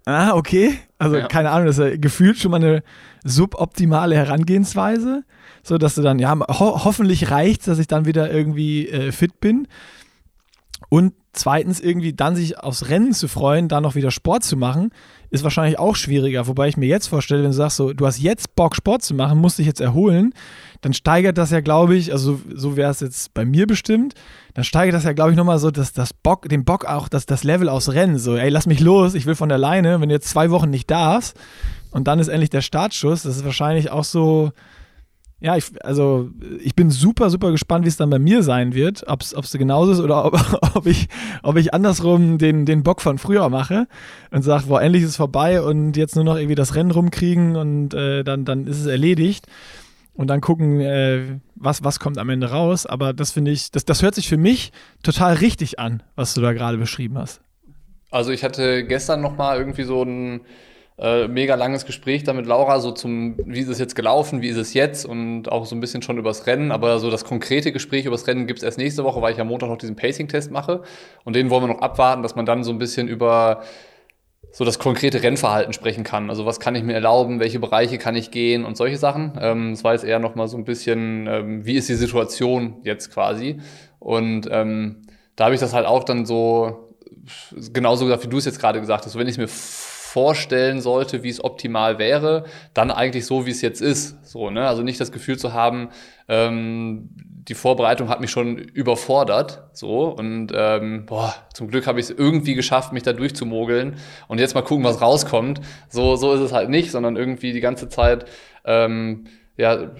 [0.06, 1.28] ah, okay, also ja.
[1.28, 2.82] keine Ahnung, das ist ja gefühlt schon mal eine
[3.24, 5.24] suboptimale Herangehensweise
[5.64, 9.40] so dass du dann, ja, ho hoffentlich reicht dass ich dann wieder irgendwie äh, fit
[9.40, 9.66] bin.
[10.90, 14.90] Und zweitens, irgendwie dann sich aufs Rennen zu freuen, dann noch wieder Sport zu machen,
[15.34, 16.46] ist wahrscheinlich auch schwieriger.
[16.46, 19.14] Wobei ich mir jetzt vorstelle, wenn du sagst, so, du hast jetzt Bock, Sport zu
[19.14, 20.32] machen, musst dich jetzt erholen,
[20.80, 24.14] dann steigert das ja, glaube ich, also so wäre es jetzt bei mir bestimmt,
[24.54, 27.26] dann steigert das ja, glaube ich, nochmal so dass das Bock, den Bock auch, das,
[27.26, 28.18] das Level aufs Rennen.
[28.18, 30.70] So, ey, lass mich los, ich will von der Leine, wenn du jetzt zwei Wochen
[30.70, 31.36] nicht darfst
[31.90, 34.52] und dann ist endlich der Startschuss, das ist wahrscheinlich auch so
[35.44, 36.30] ja, ich, also
[36.62, 39.92] ich bin super, super gespannt, wie es dann bei mir sein wird, ob es genauso
[39.92, 40.40] ist oder ob,
[40.74, 41.08] ob, ich,
[41.42, 43.86] ob ich andersrum den, den Bock von früher mache
[44.30, 47.56] und sage, boah, endlich ist es vorbei und jetzt nur noch irgendwie das Rennen rumkriegen
[47.56, 49.46] und äh, dann, dann ist es erledigt
[50.14, 52.86] und dann gucken, äh, was, was kommt am Ende raus.
[52.86, 56.40] Aber das finde ich, das, das hört sich für mich total richtig an, was du
[56.40, 57.42] da gerade beschrieben hast.
[58.10, 60.40] Also ich hatte gestern noch mal irgendwie so ein
[60.96, 64.48] äh, mega langes Gespräch da mit Laura, so zum, wie ist es jetzt gelaufen, wie
[64.48, 66.70] ist es jetzt und auch so ein bisschen schon übers Rennen.
[66.70, 69.48] Aber so das konkrete Gespräch übers Rennen gibt es erst nächste Woche, weil ich am
[69.48, 70.82] Montag noch diesen Pacing-Test mache.
[71.24, 73.62] Und den wollen wir noch abwarten, dass man dann so ein bisschen über
[74.52, 76.30] so das konkrete Rennverhalten sprechen kann.
[76.30, 79.32] Also was kann ich mir erlauben, welche Bereiche kann ich gehen und solche Sachen.
[79.40, 82.76] Ähm, das war jetzt eher noch mal so ein bisschen, ähm, wie ist die Situation
[82.84, 83.58] jetzt quasi.
[83.98, 85.02] Und ähm,
[85.34, 86.94] da habe ich das halt auch dann so
[87.72, 89.12] genauso gesagt, wie du es jetzt gerade gesagt hast.
[89.12, 89.48] So, wenn ich es mir
[90.14, 94.24] vorstellen sollte, wie es optimal wäre, dann eigentlich so, wie es jetzt ist.
[94.24, 94.68] So, ne?
[94.68, 95.88] Also nicht das Gefühl zu haben,
[96.28, 99.64] ähm, die Vorbereitung hat mich schon überfordert.
[99.72, 103.96] So, und ähm, boah, zum Glück habe ich es irgendwie geschafft, mich da durchzumogeln
[104.28, 105.60] und jetzt mal gucken, was rauskommt.
[105.88, 108.24] So, so ist es halt nicht, sondern irgendwie die ganze Zeit
[108.64, 109.24] ähm,
[109.56, 109.90] ja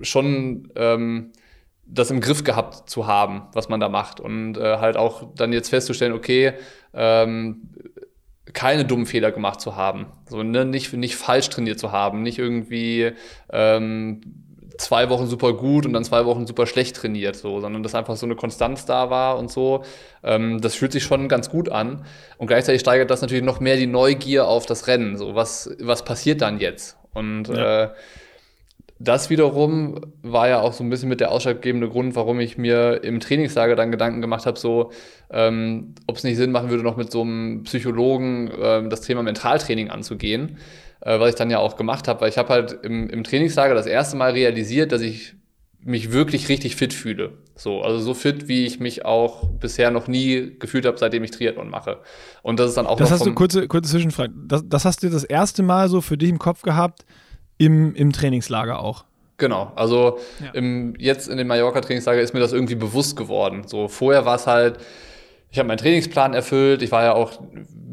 [0.00, 1.32] schon ähm,
[1.84, 4.20] das im Griff gehabt zu haben, was man da macht.
[4.20, 6.54] Und äh, halt auch dann jetzt festzustellen, okay,
[6.94, 7.68] ähm,
[8.52, 10.06] keine dummen Fehler gemacht zu haben.
[10.28, 10.64] So, ne?
[10.64, 13.12] nicht, nicht falsch trainiert zu haben, nicht irgendwie
[13.52, 14.20] ähm,
[14.80, 18.16] zwei Wochen super gut und dann zwei Wochen super schlecht trainiert, so, sondern dass einfach
[18.16, 19.84] so eine Konstanz da war und so.
[20.22, 22.04] Ähm, das fühlt sich schon ganz gut an.
[22.38, 25.16] Und gleichzeitig steigert das natürlich noch mehr die Neugier auf das Rennen.
[25.16, 26.96] So, was, was passiert dann jetzt?
[27.12, 27.84] Und ja.
[27.84, 27.88] äh,
[29.02, 33.02] das wiederum war ja auch so ein bisschen mit der ausschlaggebende Grund, warum ich mir
[33.02, 34.92] im Trainingslager dann Gedanken gemacht habe, so,
[35.30, 39.22] ähm, ob es nicht Sinn machen würde, noch mit so einem Psychologen ähm, das Thema
[39.22, 40.58] Mentaltraining anzugehen,
[41.00, 43.74] äh, was ich dann ja auch gemacht habe, weil ich habe halt im, im Trainingslager
[43.74, 45.34] das erste Mal realisiert, dass ich
[45.82, 47.38] mich wirklich richtig fit fühle.
[47.56, 51.30] So, also so fit, wie ich mich auch bisher noch nie gefühlt habe, seitdem ich
[51.30, 52.00] Triathlon mache.
[52.42, 54.34] Und das ist dann auch Das hast du kurze, kurze Zwischenfrage.
[54.46, 57.06] Das, das hast du das erste Mal so für dich im Kopf gehabt,
[57.60, 59.04] im, im Trainingslager auch.
[59.36, 60.50] Genau, also ja.
[60.52, 63.64] im, jetzt in dem Mallorca-Trainingslager ist mir das irgendwie bewusst geworden.
[63.66, 64.78] So vorher war es halt,
[65.50, 66.82] ich habe meinen Trainingsplan erfüllt.
[66.82, 67.40] Ich war ja auch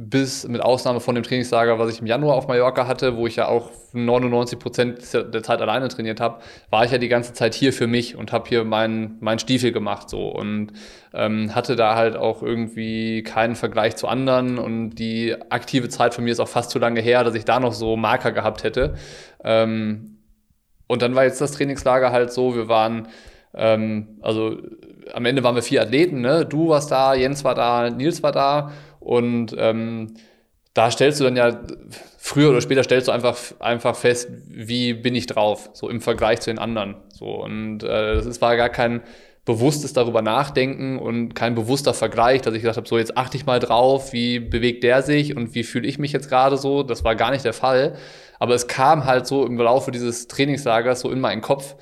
[0.09, 3.35] bis mit Ausnahme von dem Trainingslager, was ich im Januar auf Mallorca hatte, wo ich
[3.35, 6.39] ja auch 99 Prozent der Zeit alleine trainiert habe,
[6.69, 9.71] war ich ja die ganze Zeit hier für mich und habe hier meinen mein Stiefel
[9.71, 10.71] gemacht so und
[11.13, 16.23] ähm, hatte da halt auch irgendwie keinen Vergleich zu anderen und die aktive Zeit von
[16.23, 18.95] mir ist auch fast zu lange her, dass ich da noch so Marker gehabt hätte.
[19.43, 20.19] Ähm,
[20.87, 23.09] und dann war jetzt das Trainingslager halt so, wir waren
[23.53, 24.57] ähm, also
[25.13, 26.45] am Ende waren wir vier Athleten, ne?
[26.45, 30.13] Du warst da, Jens war da, Nils war da und ähm,
[30.73, 31.59] da stellst du dann ja,
[32.17, 36.41] früher oder später stellst du einfach, einfach fest, wie bin ich drauf, so im Vergleich
[36.41, 36.95] zu den anderen.
[37.09, 39.01] So, und äh, war gar kein
[39.47, 43.45] bewusstes darüber nachdenken und kein bewusster Vergleich, dass ich gesagt habe, so jetzt achte ich
[43.45, 46.83] mal drauf, wie bewegt der sich und wie fühle ich mich jetzt gerade so.
[46.83, 47.95] Das war gar nicht der Fall.
[48.39, 51.75] Aber es kam halt so im Laufe dieses Trainingslagers so in meinen Kopf,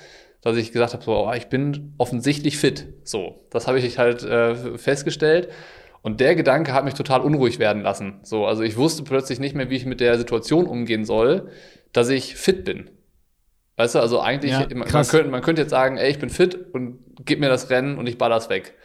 [0.45, 2.85] dass ich gesagt habe, so, oh, ich bin offensichtlich fit.
[3.03, 5.49] So, das habe ich halt äh, festgestellt.
[6.03, 8.19] Und der Gedanke hat mich total unruhig werden lassen.
[8.21, 11.49] So, also ich wusste plötzlich nicht mehr, wie ich mit der Situation umgehen soll,
[11.93, 12.91] dass ich fit bin.
[13.77, 16.29] Weißt du, also eigentlich, ja, man, man, könnte, man könnte jetzt sagen, ey, ich bin
[16.29, 18.75] fit und gib mir das Rennen und ich baller's weg.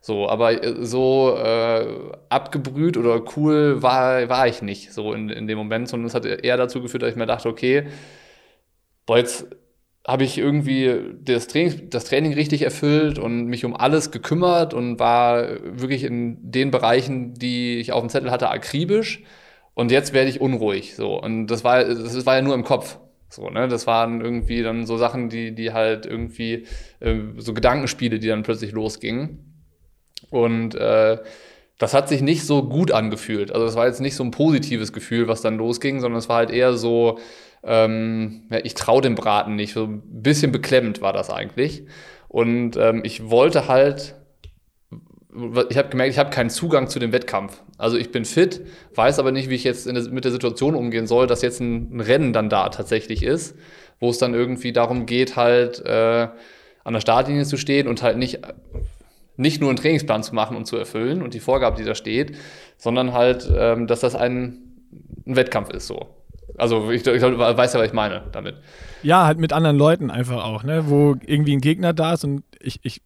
[0.00, 5.46] So, aber äh, so äh, abgebrüht oder cool war, war ich nicht so in, in
[5.46, 7.88] dem Moment, sondern es hat eher dazu geführt, dass ich mir dachte, okay,
[9.04, 9.46] boah, jetzt
[10.06, 14.98] habe ich irgendwie das Training, das Training richtig erfüllt und mich um alles gekümmert und
[14.98, 19.22] war wirklich in den Bereichen, die ich auf dem Zettel hatte, akribisch.
[19.74, 20.96] Und jetzt werde ich unruhig.
[20.96, 21.20] So.
[21.20, 22.98] Und das war, das war ja nur im Kopf.
[23.28, 23.68] So, ne?
[23.68, 26.66] Das waren irgendwie dann so Sachen, die, die halt irgendwie,
[27.00, 29.64] äh, so Gedankenspiele, die dann plötzlich losgingen.
[30.30, 31.18] Und äh,
[31.80, 33.52] das hat sich nicht so gut angefühlt.
[33.52, 36.36] Also es war jetzt nicht so ein positives Gefühl, was dann losging, sondern es war
[36.36, 37.18] halt eher so,
[37.64, 39.72] ähm, ja, ich traue dem Braten nicht.
[39.72, 41.84] So ein bisschen beklemmend war das eigentlich.
[42.28, 44.14] Und ähm, ich wollte halt,
[45.70, 47.62] ich habe gemerkt, ich habe keinen Zugang zu dem Wettkampf.
[47.78, 48.60] Also ich bin fit,
[48.94, 51.96] weiß aber nicht, wie ich jetzt der, mit der Situation umgehen soll, dass jetzt ein,
[51.96, 53.56] ein, Rennen dann da tatsächlich ist,
[54.00, 56.28] wo es dann irgendwie darum geht, halt äh,
[56.84, 58.40] an der Startlinie zu stehen und halt nicht
[59.40, 62.36] nicht nur einen Trainingsplan zu machen und zu erfüllen und die Vorgabe, die da steht,
[62.76, 64.58] sondern halt, ähm, dass das ein,
[65.26, 66.06] ein Wettkampf ist so.
[66.58, 68.56] Also ich, ich weiß ja, was ich meine damit.
[69.02, 70.84] Ja, halt mit anderen Leuten einfach auch, ne?
[70.88, 73.00] Wo irgendwie ein Gegner da ist und ich, ich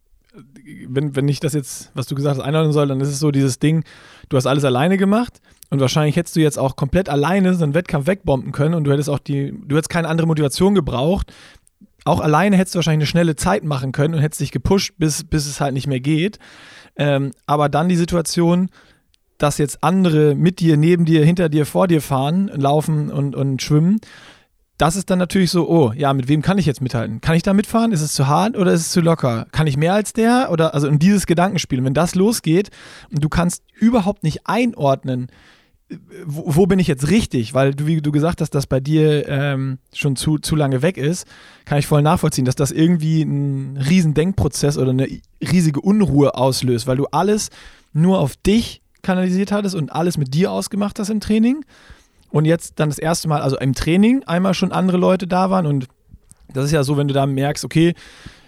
[0.87, 3.31] wenn, wenn ich das jetzt, was du gesagt hast, einordnen soll, dann ist es so
[3.31, 3.85] dieses Ding,
[4.27, 7.73] du hast alles alleine gemacht und wahrscheinlich hättest du jetzt auch komplett alleine so einen
[7.73, 11.31] Wettkampf wegbomben können und du hättest auch die, du hättest keine andere Motivation gebraucht.
[12.05, 15.23] Auch alleine hättest du wahrscheinlich eine schnelle Zeit machen können und hättest dich gepusht, bis,
[15.23, 16.39] bis es halt nicht mehr geht.
[16.95, 18.69] Ähm, aber dann die Situation,
[19.37, 23.61] dass jetzt andere mit dir, neben dir, hinter dir, vor dir fahren, laufen und, und
[23.61, 23.99] schwimmen,
[24.77, 27.21] das ist dann natürlich so, oh, ja, mit wem kann ich jetzt mithalten?
[27.21, 27.91] Kann ich da mitfahren?
[27.91, 29.47] Ist es zu hart oder ist es zu locker?
[29.51, 30.49] Kann ich mehr als der?
[30.51, 31.79] Oder also in dieses Gedankenspiel.
[31.79, 32.71] Und wenn das losgeht
[33.09, 35.27] und du kannst überhaupt nicht einordnen,
[36.25, 37.53] wo, wo, bin ich jetzt richtig?
[37.53, 40.97] Weil du, wie du gesagt hast, dass bei dir ähm, schon zu, zu lange weg
[40.97, 41.27] ist,
[41.65, 45.07] kann ich voll nachvollziehen, dass das irgendwie ein riesen Denkprozess oder eine
[45.41, 47.49] riesige Unruhe auslöst, weil du alles
[47.93, 51.63] nur auf dich kanalisiert hattest und alles mit dir ausgemacht hast im Training.
[52.31, 55.67] Und jetzt dann das erste Mal, also im Training, einmal schon andere Leute da waren.
[55.67, 55.87] Und
[56.51, 57.93] das ist ja so, wenn du da merkst, okay,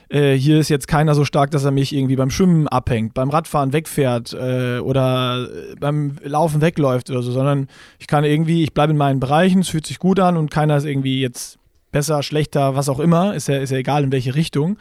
[0.10, 3.30] äh, hier ist jetzt keiner so stark, dass er mich irgendwie beim Schwimmen abhängt, beim
[3.30, 5.48] Radfahren wegfährt äh, oder
[5.80, 7.68] beim Laufen wegläuft oder so, sondern
[8.00, 10.78] ich kann irgendwie, ich bleibe in meinen Bereichen, es fühlt sich gut an und keiner
[10.78, 11.60] ist irgendwie jetzt
[11.92, 14.78] besser, schlechter, was auch immer, ist ja, ist ja egal in welche Richtung.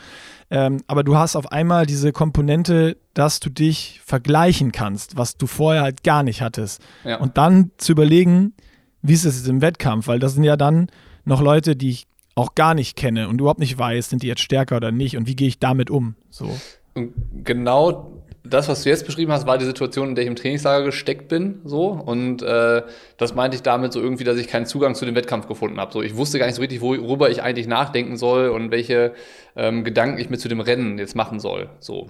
[0.50, 5.46] Ähm, aber du hast auf einmal diese Komponente, dass du dich vergleichen kannst, was du
[5.46, 6.80] vorher halt gar nicht hattest.
[7.04, 7.16] Ja.
[7.16, 8.54] Und dann zu überlegen,
[9.02, 10.88] wie ist es jetzt im Wettkampf, weil das sind ja dann
[11.24, 14.42] noch Leute, die ich auch gar nicht kenne und überhaupt nicht weiß, sind die jetzt
[14.42, 16.14] stärker oder nicht und wie gehe ich damit um?
[16.30, 16.48] So.
[16.94, 17.12] Und
[17.44, 18.12] genau
[18.44, 21.28] das, was du jetzt beschrieben hast, war die Situation, in der ich im Trainingslager gesteckt
[21.28, 21.88] bin, so.
[21.88, 22.82] Und äh,
[23.16, 25.92] das meinte ich damit so irgendwie, dass ich keinen Zugang zu dem Wettkampf gefunden habe.
[25.92, 29.14] So, ich wusste gar nicht so richtig, worüber ich eigentlich nachdenken soll und welche
[29.56, 31.70] ähm, Gedanken ich mir zu dem Rennen jetzt machen soll.
[31.80, 32.08] So.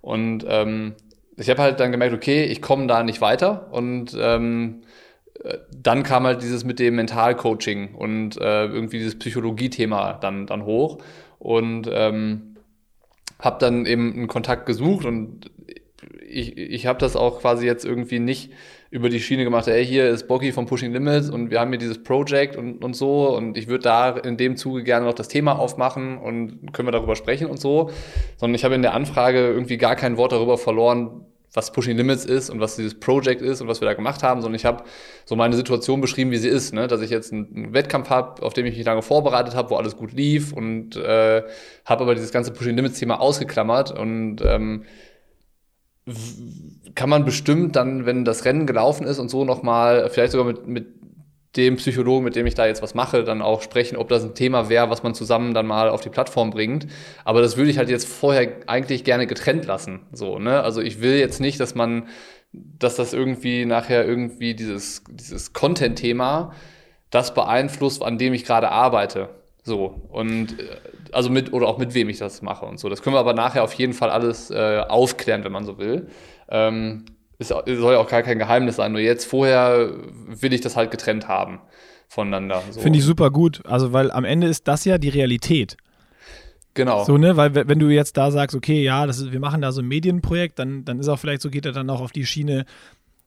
[0.00, 0.94] Und ähm,
[1.36, 3.68] ich habe halt dann gemerkt, okay, ich komme da nicht weiter.
[3.70, 4.85] Und ähm, äh,
[5.70, 10.98] dann kam halt dieses mit dem Mentalcoaching und äh, irgendwie dieses Psychologie-Thema dann, dann hoch.
[11.38, 12.56] Und ähm,
[13.38, 15.50] habe dann eben einen Kontakt gesucht und
[16.26, 18.52] ich, ich habe das auch quasi jetzt irgendwie nicht
[18.90, 21.78] über die Schiene gemacht, ey, hier ist Bocky von Pushing Limits und wir haben hier
[21.78, 25.28] dieses Project und, und so und ich würde da in dem Zuge gerne noch das
[25.28, 27.90] Thema aufmachen und können wir darüber sprechen und so,
[28.36, 32.24] sondern ich habe in der Anfrage irgendwie gar kein Wort darüber verloren, was Pushing Limits
[32.24, 34.84] ist und was dieses Project ist und was wir da gemacht haben, sondern ich habe
[35.24, 36.86] so meine Situation beschrieben, wie sie ist, ne?
[36.86, 39.96] dass ich jetzt einen Wettkampf habe, auf dem ich mich lange vorbereitet habe, wo alles
[39.96, 41.42] gut lief und äh,
[41.84, 44.84] habe aber dieses ganze Pushing Limits Thema ausgeklammert und ähm,
[46.94, 50.66] kann man bestimmt dann, wenn das Rennen gelaufen ist und so nochmal, vielleicht sogar mit,
[50.66, 50.86] mit
[51.56, 54.34] dem Psychologen, mit dem ich da jetzt was mache, dann auch sprechen, ob das ein
[54.34, 56.86] Thema wäre, was man zusammen dann mal auf die Plattform bringt.
[57.24, 60.00] Aber das würde ich halt jetzt vorher eigentlich gerne getrennt lassen.
[60.12, 60.62] So, ne?
[60.62, 62.08] Also ich will jetzt nicht, dass man,
[62.52, 66.52] dass das irgendwie nachher irgendwie dieses, dieses Content-Thema
[67.10, 69.30] das beeinflusst, an dem ich gerade arbeite.
[69.62, 70.02] So.
[70.10, 70.64] Und äh,
[71.12, 72.88] also mit oder auch mit wem ich das mache und so.
[72.88, 76.08] Das können wir aber nachher auf jeden Fall alles äh, aufklären, wenn man so will.
[76.48, 77.04] Ähm,
[77.38, 78.92] es soll ja auch gar kein Geheimnis sein.
[78.92, 79.90] Nur jetzt vorher
[80.26, 81.60] will ich das halt getrennt haben
[82.08, 82.62] voneinander.
[82.70, 82.80] So.
[82.80, 83.64] Finde ich super gut.
[83.66, 85.76] Also, weil am Ende ist das ja die Realität.
[86.74, 87.04] Genau.
[87.04, 89.72] So, ne, weil wenn du jetzt da sagst, okay, ja, das ist, wir machen da
[89.72, 92.26] so ein Medienprojekt, dann, dann ist auch vielleicht so, geht er dann auch auf die
[92.26, 92.66] Schiene,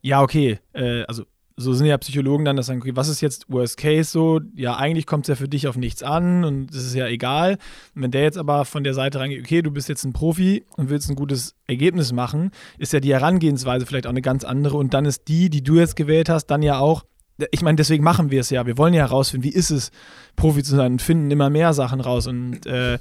[0.01, 1.23] ja, okay, äh, also
[1.59, 4.39] so sind ja Psychologen dann, dass sagen, okay, was ist jetzt Worst Case so?
[4.55, 7.57] Ja, eigentlich kommt es ja für dich auf nichts an und es ist ja egal.
[7.95, 10.63] Und wenn der jetzt aber von der Seite reingeht, okay, du bist jetzt ein Profi
[10.77, 14.77] und willst ein gutes Ergebnis machen, ist ja die Herangehensweise vielleicht auch eine ganz andere
[14.77, 17.03] und dann ist die, die du jetzt gewählt hast, dann ja auch
[17.51, 18.65] ich meine, deswegen machen wir es ja.
[18.65, 19.91] Wir wollen ja herausfinden, wie ist es,
[20.35, 22.27] Profi zu sein und finden immer mehr Sachen raus.
[22.27, 22.99] Und äh,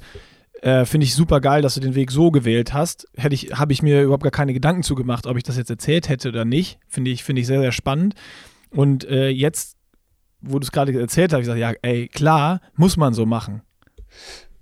[0.61, 3.07] äh, Finde ich super geil, dass du den Weg so gewählt hast.
[3.15, 6.09] Hätte ich, habe ich mir überhaupt gar keine Gedanken zugemacht, ob ich das jetzt erzählt
[6.09, 6.79] hätte oder nicht.
[6.87, 8.15] Finde ich, finde ich sehr, sehr spannend.
[8.71, 9.77] Und äh, jetzt,
[10.41, 13.61] wo du es gerade erzählt hast, ich gesagt, ja, ey, klar, muss man so machen.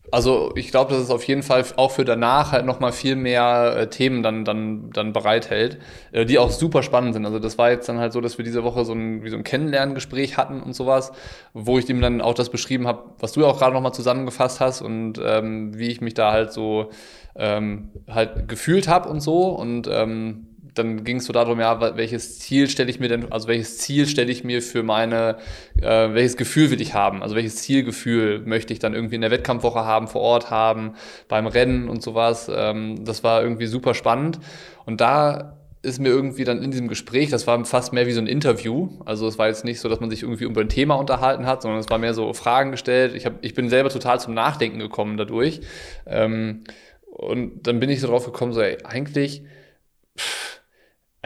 [0.10, 3.76] Also ich glaube, dass es auf jeden Fall auch für danach halt nochmal viel mehr
[3.78, 5.80] äh, Themen dann, dann, dann bereithält,
[6.14, 7.26] äh, die auch super spannend sind.
[7.26, 9.36] Also das war jetzt dann halt so, dass wir diese Woche so ein, wie so
[9.36, 11.12] ein Kennenlerngespräch hatten und sowas,
[11.54, 14.62] wo ich ihm dann auch das beschrieben habe, was du ja auch gerade nochmal zusammengefasst
[14.62, 16.90] hast und ähm, wie ich mich da halt so
[17.36, 19.50] ähm, halt gefühlt habe und so.
[19.50, 23.48] Und ähm, dann ging es so darum, ja, welches Ziel stelle ich mir denn, also
[23.48, 25.38] welches Ziel stelle ich mir für meine,
[25.82, 27.24] äh, welches Gefühl will ich haben?
[27.24, 30.94] Also welches Zielgefühl möchte ich dann irgendwie in der Wettkampfwoche haben, vor Ort haben,
[31.28, 32.50] beim Rennen und sowas.
[32.54, 34.40] Ähm, das war irgendwie super spannend.
[34.86, 38.20] Und da ist mir irgendwie dann in diesem Gespräch, das war fast mehr wie so
[38.20, 38.90] ein Interview.
[39.06, 41.62] Also es war jetzt nicht so, dass man sich irgendwie über ein Thema unterhalten hat,
[41.62, 43.16] sondern es war mehr so Fragen gestellt.
[43.16, 45.62] Ich, hab, ich bin selber total zum Nachdenken gekommen dadurch.
[46.06, 46.64] Ähm,
[47.06, 49.44] und dann bin ich so drauf gekommen, so ey, eigentlich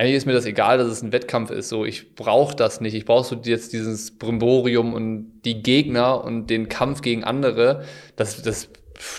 [0.02, 1.70] eigentlich ist mir das egal, dass es ein Wettkampf ist.
[1.70, 2.96] So, ich brauche das nicht.
[2.96, 7.84] Ich brauche so jetzt dieses Brimborium und die Gegner und den Kampf gegen andere.
[8.16, 8.70] Das, das,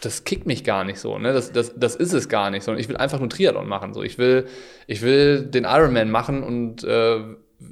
[0.00, 1.18] das kickt mich gar nicht so.
[1.18, 1.32] Ne?
[1.32, 2.64] Das, das, das ist es gar nicht.
[2.64, 3.94] Sondern ich will einfach nur Triathlon machen.
[3.94, 4.46] So, ich will,
[4.88, 7.20] ich will den Ironman machen und äh,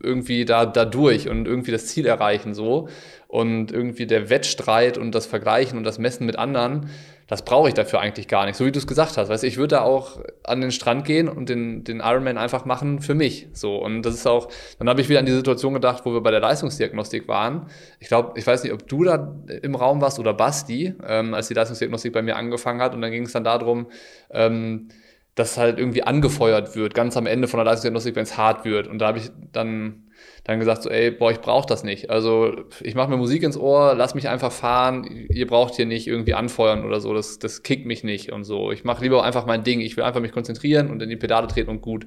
[0.05, 2.55] irgendwie da, da durch und irgendwie das Ziel erreichen.
[2.55, 2.89] So
[3.27, 6.91] und irgendwie der Wettstreit und das Vergleichen und das Messen mit anderen
[7.31, 9.29] das brauche ich dafür eigentlich gar nicht, so wie du es gesagt hast.
[9.29, 13.01] Weißt, ich würde da auch an den Strand gehen und den, den Ironman einfach machen
[13.01, 13.47] für mich.
[13.53, 13.77] So.
[13.77, 14.49] Und das ist auch,
[14.81, 17.67] dann habe ich wieder an die Situation gedacht, wo wir bei der Leistungsdiagnostik waren.
[18.01, 21.47] Ich glaube, ich weiß nicht, ob du da im Raum warst oder Basti, ähm, als
[21.47, 22.95] die Leistungsdiagnostik bei mir angefangen hat.
[22.95, 23.87] Und dann ging es dann darum,
[24.33, 24.89] ähm,
[25.37, 28.89] dass halt irgendwie angefeuert wird, ganz am Ende von der Leistungsdiagnostik, wenn es hart wird.
[28.89, 30.10] Und da habe ich dann
[30.45, 32.11] dann gesagt so, ey, boah, ich brauche das nicht.
[32.11, 35.27] Also ich mache mir Musik ins Ohr, lass mich einfach fahren.
[35.29, 37.13] Ihr braucht hier nicht irgendwie anfeuern oder so.
[37.15, 38.73] Das, das kickt mich nicht und so.
[38.73, 39.81] Ich mache lieber einfach mein Ding.
[39.81, 42.07] Ich will einfach mich konzentrieren und in die Pedale treten und gut.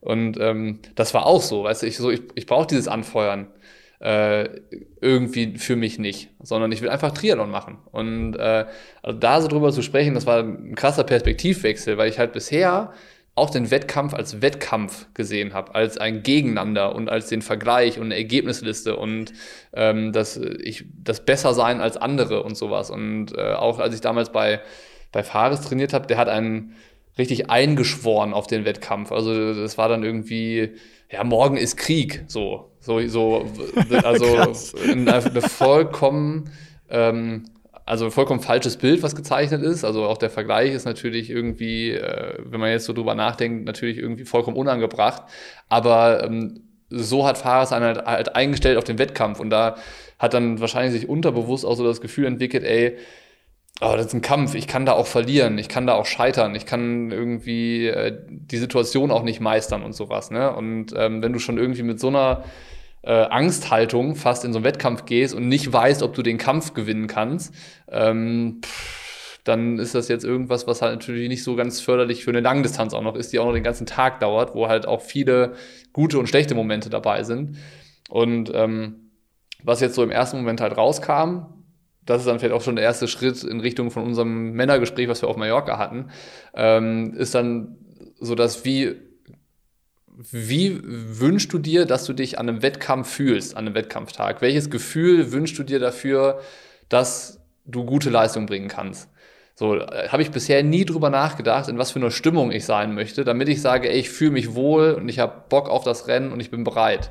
[0.00, 3.48] Und ähm, das war auch so, weißt du, ich, so, ich, ich brauche dieses Anfeuern
[4.00, 4.48] äh,
[5.00, 7.78] irgendwie für mich nicht, sondern ich will einfach Triathlon machen.
[7.90, 8.66] Und äh,
[9.02, 12.92] also da so drüber zu sprechen, das war ein krasser Perspektivwechsel, weil ich halt bisher
[13.38, 18.06] auch den Wettkampf als Wettkampf gesehen habe, als ein Gegeneinander und als den Vergleich und
[18.06, 19.32] eine Ergebnisliste und
[19.72, 22.90] ähm, das, ich, das Bessersein als andere und sowas.
[22.90, 24.60] Und äh, auch als ich damals bei,
[25.12, 26.74] bei Fares trainiert habe, der hat einen
[27.18, 29.12] richtig eingeschworen auf den Wettkampf.
[29.12, 30.74] Also das war dann irgendwie,
[31.10, 32.72] ja, morgen ist Krieg, so.
[32.80, 33.46] So, so
[34.04, 34.24] also
[34.88, 36.50] eine, eine vollkommen
[36.88, 37.44] ähm,
[37.88, 39.82] also vollkommen falsches Bild, was gezeichnet ist.
[39.82, 43.96] Also auch der Vergleich ist natürlich irgendwie, äh, wenn man jetzt so drüber nachdenkt, natürlich
[43.96, 45.22] irgendwie vollkommen unangebracht.
[45.70, 49.76] Aber ähm, so hat Fares einen halt, halt eingestellt auf den Wettkampf und da
[50.18, 52.98] hat dann wahrscheinlich sich unterbewusst auch so das Gefühl entwickelt, ey,
[53.80, 56.54] oh, das ist ein Kampf, ich kann da auch verlieren, ich kann da auch scheitern,
[56.54, 60.30] ich kann irgendwie äh, die Situation auch nicht meistern und sowas.
[60.30, 60.54] Ne?
[60.54, 62.44] Und ähm, wenn du schon irgendwie mit so einer
[63.08, 66.74] äh, Angsthaltung fast in so einen Wettkampf gehst und nicht weißt, ob du den Kampf
[66.74, 67.54] gewinnen kannst,
[67.90, 68.60] ähm,
[69.44, 72.92] dann ist das jetzt irgendwas, was halt natürlich nicht so ganz förderlich für eine Langdistanz
[72.92, 75.54] auch noch ist, die auch noch den ganzen Tag dauert, wo halt auch viele
[75.94, 77.56] gute und schlechte Momente dabei sind.
[78.10, 79.10] Und ähm,
[79.62, 81.46] was jetzt so im ersten Moment halt rauskam,
[82.04, 85.22] das ist dann vielleicht auch schon der erste Schritt in Richtung von unserem Männergespräch, was
[85.22, 86.10] wir auf Mallorca hatten,
[86.54, 87.78] ähm, ist dann
[88.20, 89.07] so, dass wie
[90.32, 94.42] wie wünschst du dir, dass du dich an einem Wettkampf fühlst, an einem Wettkampftag?
[94.42, 96.40] Welches Gefühl wünschst du dir dafür,
[96.88, 99.08] dass du gute Leistung bringen kannst?
[99.54, 102.94] So, äh, habe ich bisher nie drüber nachgedacht, in was für einer Stimmung ich sein
[102.94, 106.08] möchte, damit ich sage, ey, ich fühle mich wohl und ich habe Bock auf das
[106.08, 107.10] Rennen und ich bin bereit.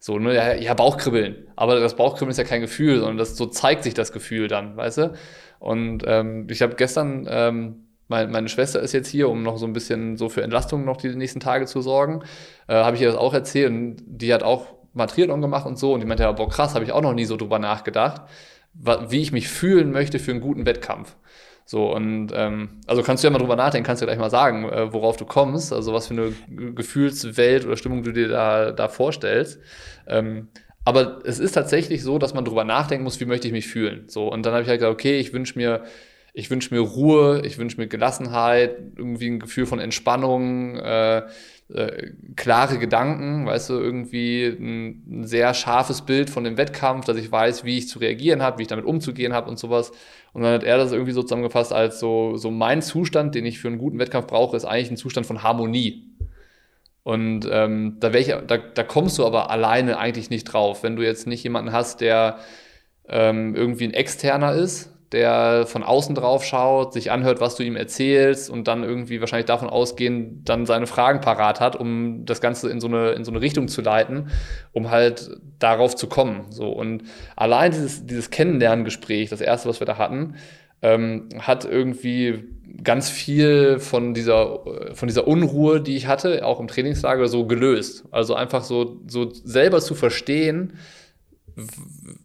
[0.00, 1.48] So, ne, ja, ja, Bauchkribbeln.
[1.56, 4.76] Aber das Bauchkribbeln ist ja kein Gefühl, sondern das, so zeigt sich das Gefühl dann,
[4.76, 5.12] weißt du?
[5.60, 9.72] Und ähm, ich habe gestern ähm, meine, Schwester ist jetzt hier, um noch so ein
[9.72, 12.22] bisschen so für Entlastung noch die nächsten Tage zu sorgen.
[12.66, 15.92] Äh, habe ich ihr das auch erzählt und die hat auch mal gemacht und so
[15.92, 18.22] und die meinte ja, boah krass, habe ich auch noch nie so drüber nachgedacht,
[18.74, 21.16] wie ich mich fühlen möchte für einen guten Wettkampf.
[21.64, 24.64] So, und ähm, also kannst du ja mal drüber nachdenken, kannst du gleich mal sagen,
[24.64, 26.32] äh, worauf du kommst, also was für eine
[26.74, 29.60] Gefühlswelt oder Stimmung du dir da, da vorstellst.
[30.06, 30.48] Ähm,
[30.86, 34.04] aber es ist tatsächlich so, dass man drüber nachdenken muss, wie möchte ich mich fühlen.
[34.08, 35.82] So, und dann habe ich halt gesagt, okay, ich wünsche mir
[36.32, 41.22] ich wünsche mir Ruhe, ich wünsche mir Gelassenheit, irgendwie ein Gefühl von Entspannung, äh,
[41.72, 47.16] äh, klare Gedanken, weißt du, irgendwie ein, ein, sehr scharfes Bild von dem Wettkampf, dass
[47.16, 49.92] ich weiß, wie ich zu reagieren habe, wie ich damit umzugehen habe und sowas.
[50.32, 53.58] Und dann hat er das irgendwie so zusammengefasst als so, so mein Zustand, den ich
[53.58, 56.04] für einen guten Wettkampf brauche, ist eigentlich ein Zustand von Harmonie.
[57.02, 61.02] Und ähm, da, ich, da, da kommst du aber alleine eigentlich nicht drauf, wenn du
[61.02, 62.38] jetzt nicht jemanden hast, der
[63.08, 67.76] ähm, irgendwie ein Externer ist, der von außen drauf schaut, sich anhört, was du ihm
[67.76, 72.68] erzählst und dann irgendwie wahrscheinlich davon ausgehend dann seine Fragen parat hat, um das Ganze
[72.68, 74.28] in so eine, in so eine Richtung zu leiten,
[74.72, 76.46] um halt darauf zu kommen.
[76.50, 76.68] So.
[76.68, 77.04] Und
[77.36, 80.34] allein dieses, dieses Kennenlerngespräch, das erste, was wir da hatten,
[80.82, 82.44] ähm, hat irgendwie
[82.84, 84.60] ganz viel von dieser,
[84.92, 88.04] von dieser Unruhe, die ich hatte, auch im Trainingslager, so gelöst.
[88.10, 90.74] Also einfach so, so selber zu verstehen,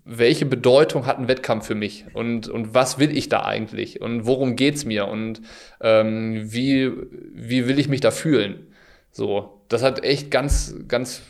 [0.06, 4.26] welche Bedeutung hat ein Wettkampf für mich und, und was will ich da eigentlich und
[4.26, 5.42] worum geht's mir und
[5.82, 6.92] ähm, wie,
[7.34, 8.68] wie will ich mich da fühlen?
[9.12, 11.22] So, das hat echt ganz, ganz,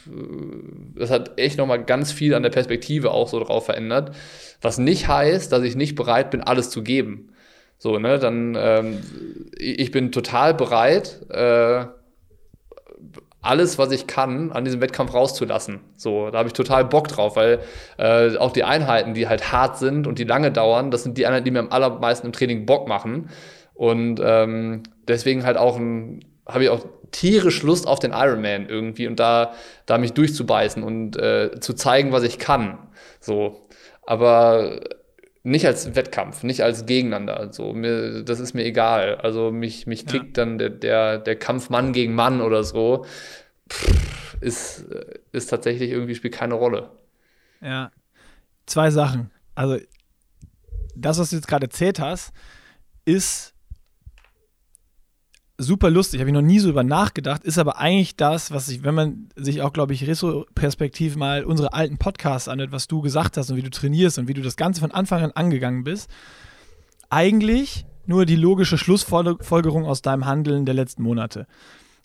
[0.95, 4.15] das hat echt nochmal ganz viel an der Perspektive auch so drauf verändert.
[4.61, 7.33] Was nicht heißt, dass ich nicht bereit bin, alles zu geben.
[7.77, 9.01] So, ne, dann, ähm,
[9.57, 11.85] ich bin total bereit, äh,
[13.43, 15.81] alles, was ich kann, an diesem Wettkampf rauszulassen.
[15.97, 17.59] So, da habe ich total Bock drauf, weil
[17.97, 21.27] äh, auch die Einheiten, die halt hart sind und die lange dauern, das sind die
[21.27, 23.29] Einheiten, die mir am allermeisten im Training Bock machen.
[23.73, 25.77] Und ähm, deswegen halt auch
[26.45, 29.53] habe ich auch tierisch Lust auf den Ironman irgendwie und da,
[29.85, 32.77] da mich durchzubeißen und äh, zu zeigen, was ich kann.
[33.19, 33.67] So.
[34.05, 34.79] Aber
[35.43, 37.37] nicht als Wettkampf, nicht als Gegeneinander.
[37.37, 39.15] Also mir, das ist mir egal.
[39.15, 40.45] Also mich, mich kickt ja.
[40.45, 43.05] dann der, der, der Kampf Mann gegen Mann oder so.
[43.69, 44.85] Pff, ist,
[45.31, 46.91] ist tatsächlich irgendwie spielt keine Rolle.
[47.61, 47.91] Ja.
[48.65, 49.31] Zwei Sachen.
[49.55, 49.77] Also,
[50.95, 52.33] das, was du jetzt gerade erzählt hast,
[53.05, 53.52] ist
[55.63, 58.83] super lustig, habe ich noch nie so über nachgedacht, ist aber eigentlich das, was ich,
[58.83, 63.37] wenn man sich auch, glaube ich, retrospektiv mal unsere alten Podcasts anhört, was du gesagt
[63.37, 66.09] hast und wie du trainierst und wie du das Ganze von Anfang an angegangen bist,
[67.09, 71.47] eigentlich nur die logische Schlussfolgerung aus deinem Handeln der letzten Monate.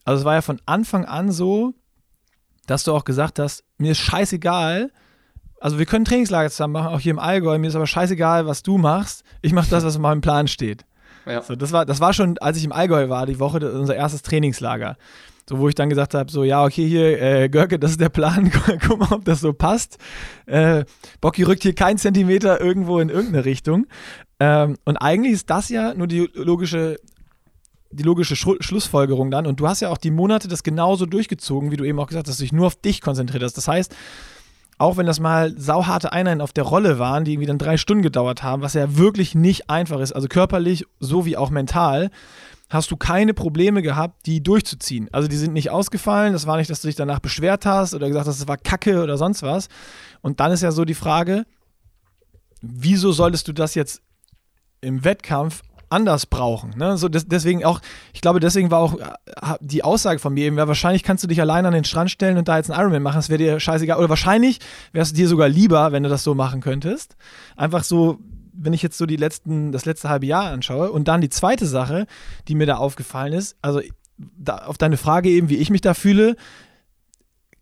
[0.04, 1.74] Also es war ja von Anfang an so,
[2.66, 4.92] dass du auch gesagt hast, mir ist scheißegal,
[5.60, 8.62] also wir können Trainingslager zusammen machen, auch hier im Allgäu, mir ist aber scheißegal, was
[8.62, 10.84] du machst, ich mache das, was in meinem Plan steht.
[11.28, 11.42] Ja.
[11.42, 14.22] So, das, war, das war schon, als ich im Allgäu war, die Woche, unser erstes
[14.22, 14.96] Trainingslager.
[15.48, 18.10] So, wo ich dann gesagt habe, so, ja, okay, hier, äh, Görke, das ist der
[18.10, 18.50] Plan,
[18.86, 19.98] guck mal, ob das so passt.
[20.46, 20.84] Äh,
[21.20, 23.86] Bocky rückt hier keinen Zentimeter irgendwo in irgendeine Richtung.
[24.40, 26.98] Ähm, und eigentlich ist das ja nur die logische
[27.90, 29.46] die logische Schlussfolgerung dann.
[29.46, 32.26] Und du hast ja auch die Monate das genauso durchgezogen, wie du eben auch gesagt
[32.26, 33.56] hast, dass du dich nur auf dich konzentriert hast.
[33.56, 33.94] Das heißt,
[34.78, 38.02] auch wenn das mal sauharte Einheiten auf der Rolle waren, die irgendwie dann drei Stunden
[38.02, 42.10] gedauert haben, was ja wirklich nicht einfach ist, also körperlich sowie auch mental,
[42.70, 45.08] hast du keine Probleme gehabt, die durchzuziehen.
[45.10, 48.08] Also die sind nicht ausgefallen, das war nicht, dass du dich danach beschwert hast oder
[48.08, 49.68] gesagt hast, es war Kacke oder sonst was.
[50.20, 51.44] Und dann ist ja so die Frage,
[52.60, 54.00] wieso solltest du das jetzt
[54.80, 56.70] im Wettkampf anders brauchen.
[56.76, 56.96] Ne?
[56.96, 57.80] So des, deswegen auch,
[58.12, 59.06] ich glaube, deswegen war auch äh,
[59.60, 62.36] die Aussage von mir eben, ja, wahrscheinlich kannst du dich allein an den Strand stellen
[62.36, 63.98] und da jetzt einen Ironman machen, das wäre dir scheißegal.
[63.98, 64.58] Oder wahrscheinlich
[64.92, 67.16] wäre es dir sogar lieber, wenn du das so machen könntest.
[67.56, 68.18] Einfach so,
[68.52, 70.90] wenn ich jetzt so die letzten, das letzte halbe Jahr anschaue.
[70.90, 72.06] Und dann die zweite Sache,
[72.48, 73.80] die mir da aufgefallen ist, also
[74.16, 76.36] da, auf deine Frage eben, wie ich mich da fühle,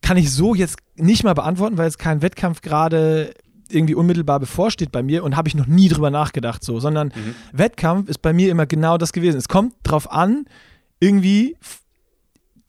[0.01, 3.35] kann ich so jetzt nicht mal beantworten, weil jetzt kein Wettkampf gerade
[3.71, 7.35] irgendwie unmittelbar bevorsteht bei mir und habe ich noch nie drüber nachgedacht so, sondern mhm.
[7.53, 9.39] Wettkampf ist bei mir immer genau das gewesen.
[9.39, 10.47] Es kommt drauf an,
[11.01, 11.57] irgendwie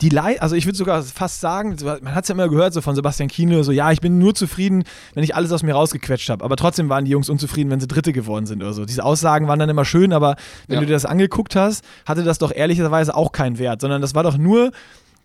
[0.02, 2.82] die Leid, also ich würde sogar fast sagen, man hat es ja immer gehört so
[2.82, 4.84] von Sebastian Kiene, so ja, ich bin nur zufrieden,
[5.16, 6.46] wenn ich alles aus mir rausgequetscht habe.
[6.46, 8.86] Aber trotzdem waren die Jungs unzufrieden, wenn sie Dritte geworden sind oder so.
[8.86, 10.36] Diese Aussagen waren dann immer schön, aber
[10.68, 10.80] wenn ja.
[10.82, 14.22] du dir das angeguckt hast, hatte das doch ehrlicherweise auch keinen Wert, sondern das war
[14.22, 14.72] doch nur,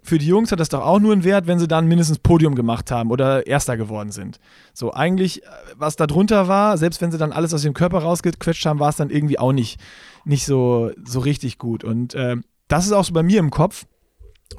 [0.03, 2.55] für die Jungs hat das doch auch nur einen Wert, wenn sie dann mindestens Podium
[2.55, 4.41] gemacht haben oder Erster geworden sind.
[4.75, 5.43] So, eigentlich,
[5.77, 8.89] was da drunter war, selbst wenn sie dann alles aus ihrem Körper rausgequetscht haben, war
[8.89, 9.79] es dann irgendwie auch nicht,
[10.25, 11.85] nicht so, so richtig gut.
[11.85, 12.37] Und äh,
[12.67, 13.87] das ist auch so bei mir im Kopf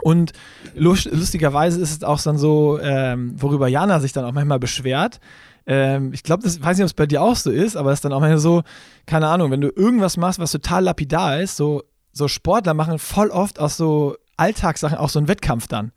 [0.02, 0.32] und
[0.76, 5.20] lustigerweise ist es auch dann so, ähm, worüber Jana sich dann auch manchmal beschwert.
[5.66, 7.98] Ähm, ich glaube, das weiß nicht, ob es bei dir auch so ist, aber es
[7.98, 8.64] ist dann auch manchmal so,
[9.06, 13.30] keine Ahnung, wenn du irgendwas machst, was total lapidar ist, so, so Sportler machen voll
[13.30, 15.92] oft aus so Alltagssachen auch so einen Wettkampf dann.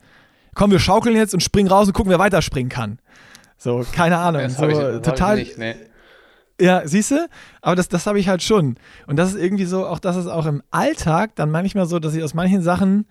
[0.55, 2.99] Komm, wir schaukeln jetzt und springen raus und gucken, wer weiterspringen kann.
[3.59, 4.43] So, keine Ahnung.
[4.43, 5.37] Das so, ich, total.
[5.37, 5.75] Nicht, nee.
[6.61, 7.29] Ja, siehst du?
[7.61, 8.77] Aber das, das habe ich halt schon.
[9.07, 12.15] Und das ist irgendwie so, auch das ist auch im Alltag dann manchmal so, dass
[12.15, 13.07] ich aus manchen Sachen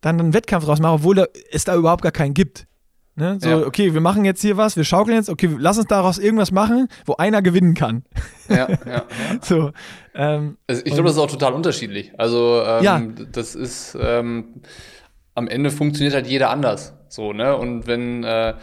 [0.00, 2.66] dann einen Wettkampf draus mache, obwohl es da überhaupt gar keinen gibt.
[3.16, 3.38] Ne?
[3.40, 3.66] So, ja.
[3.66, 6.88] okay, wir machen jetzt hier was, wir schaukeln jetzt, okay, lass uns daraus irgendwas machen,
[7.06, 8.04] wo einer gewinnen kann.
[8.48, 8.68] Ja, ja.
[8.86, 9.04] ja.
[9.40, 9.72] so,
[10.14, 12.12] ähm, also ich glaube, das ist auch total unterschiedlich.
[12.18, 13.02] Also, ähm, ja.
[13.32, 14.60] das ist, ähm,
[15.34, 16.94] am Ende funktioniert halt jeder anders.
[17.08, 17.56] So, ne?
[17.56, 18.54] Und wenn, äh,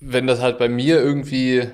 [0.00, 1.68] wenn das halt bei mir irgendwie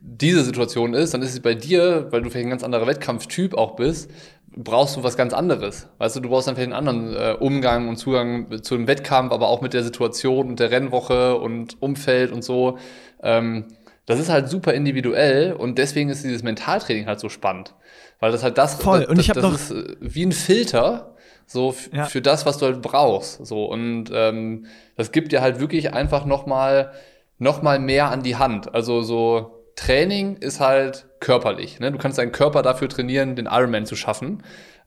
[0.00, 3.54] diese Situation ist, dann ist es bei dir, weil du vielleicht ein ganz anderer Wettkampftyp
[3.54, 4.10] auch bist,
[4.56, 5.88] brauchst du was ganz anderes.
[5.98, 9.48] Weißt du, du brauchst vielleicht einen anderen äh, Umgang und Zugang zu dem Wettkampf, aber
[9.48, 12.78] auch mit der Situation und der Rennwoche und Umfeld und so.
[13.22, 13.66] Ähm,
[14.06, 17.74] das ist halt super individuell und deswegen ist dieses Mentaltraining halt so spannend.
[18.20, 19.00] Weil das halt das, Voll.
[19.00, 21.14] Das, und ich das, das ist äh, wie ein Filter,
[21.46, 22.04] so ja.
[22.04, 23.44] für das, was du halt brauchst.
[23.46, 26.92] So und ähm, das gibt dir halt wirklich einfach nochmal
[27.38, 28.74] noch mal mehr an die Hand.
[28.74, 31.80] Also so Training ist halt körperlich.
[31.80, 31.90] Ne?
[31.90, 34.42] Du kannst deinen Körper dafür trainieren, den Ironman zu schaffen.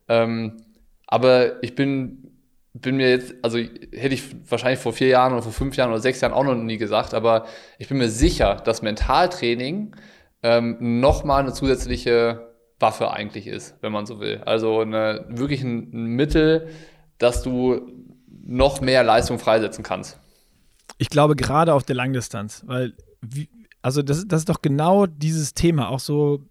[0.08, 0.58] Ähm,
[1.08, 2.32] aber ich bin,
[2.74, 6.00] bin mir jetzt, also hätte ich wahrscheinlich vor vier Jahren oder vor fünf Jahren oder
[6.00, 7.46] sechs Jahren auch noch nie gesagt, aber
[7.78, 9.96] ich bin mir sicher, dass Mentaltraining
[10.44, 14.42] ähm, nochmal eine zusätzliche Waffe eigentlich ist, wenn man so will.
[14.46, 16.70] Also eine, wirklich ein, ein Mittel,
[17.18, 17.82] dass du
[18.44, 20.20] noch mehr Leistung freisetzen kannst.
[20.98, 23.50] Ich glaube gerade auf der Langdistanz, weil wie,
[23.86, 26.42] also das, das ist doch genau dieses Thema, auch so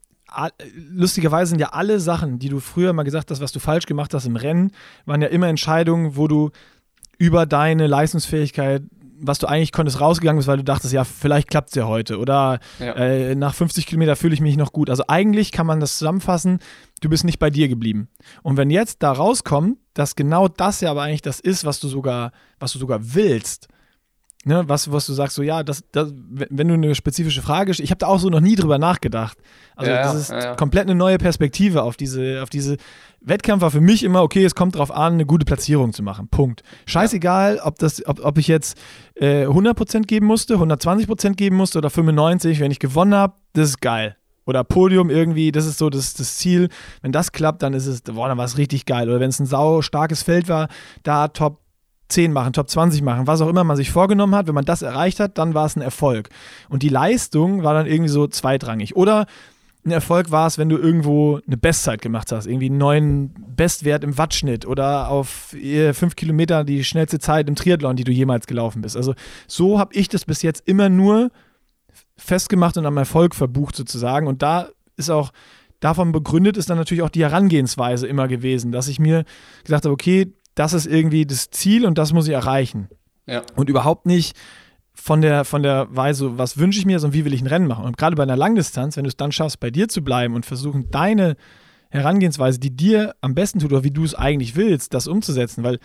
[0.93, 4.14] lustigerweise sind ja alle Sachen, die du früher mal gesagt hast, was du falsch gemacht
[4.14, 4.70] hast im Rennen,
[5.05, 6.51] waren ja immer Entscheidungen, wo du
[7.18, 8.85] über deine Leistungsfähigkeit,
[9.18, 12.20] was du eigentlich konntest, rausgegangen bist, weil du dachtest, ja, vielleicht klappt es ja heute
[12.20, 12.95] oder ja.
[12.95, 14.89] Äh, nach 50 Kilometer fühle ich mich noch gut.
[14.89, 16.61] Also eigentlich kann man das zusammenfassen,
[17.01, 18.07] du bist nicht bei dir geblieben.
[18.45, 21.89] Und wenn jetzt da rauskommt, dass genau das ja aber eigentlich das ist, was du
[21.89, 22.30] sogar,
[22.61, 23.66] was du sogar willst,
[24.45, 27.91] ne, was, was du sagst, so ja, das, das, wenn du eine spezifische Frage ich
[27.91, 29.39] habe da auch so noch nie drüber nachgedacht.
[29.77, 32.77] Also ja, das ist ja, komplett eine neue Perspektive auf diese, auf diese
[33.21, 36.29] Wettkampf war für mich immer, okay, es kommt darauf an, eine gute Platzierung zu machen.
[36.29, 36.63] Punkt.
[36.87, 38.79] Scheißegal, ob, das, ob, ob ich jetzt
[39.15, 43.81] äh, 100% geben musste, 120% geben musste oder 95%, wenn ich gewonnen habe, das ist
[43.81, 44.17] geil.
[44.47, 46.69] Oder Podium irgendwie, das ist so das, das Ziel.
[47.01, 49.09] Wenn das klappt, dann ist es, boah, dann war es richtig geil.
[49.09, 50.69] Oder wenn es ein sau starkes Feld war,
[51.03, 51.64] da Top
[52.09, 54.83] 10 machen, Top 20 machen, was auch immer man sich vorgenommen hat, wenn man das
[54.83, 56.29] erreicht hat, dann war es ein Erfolg.
[56.69, 58.95] Und die Leistung war dann irgendwie so zweitrangig.
[58.97, 59.27] Oder
[59.87, 64.03] ein Erfolg war es, wenn du irgendwo eine Bestzeit gemacht hast, irgendwie einen neuen Bestwert
[64.03, 65.55] im Wattschnitt oder auf
[65.93, 68.97] fünf Kilometer die schnellste Zeit im Triathlon, die du jemals gelaufen bist.
[68.97, 69.15] Also
[69.47, 71.31] so habe ich das bis jetzt immer nur
[72.17, 74.27] festgemacht und am Erfolg verbucht sozusagen.
[74.27, 75.33] Und da ist auch
[75.81, 79.25] davon begründet ist dann natürlich auch die Herangehensweise immer gewesen, dass ich mir
[79.65, 82.89] gesagt habe, okay, das ist irgendwie das Ziel und das muss ich erreichen.
[83.27, 83.43] Ja.
[83.57, 84.37] Und überhaupt nicht
[84.95, 87.67] von der, von der Weise, was wünsche ich mir, sondern wie will ich ein Rennen
[87.67, 87.85] machen.
[87.85, 90.47] Und gerade bei einer Langdistanz, wenn du es dann schaffst, bei dir zu bleiben und
[90.47, 91.37] versuchen, deine
[91.91, 95.79] Herangehensweise, die dir am besten tut oder wie du es eigentlich willst, das umzusetzen, weil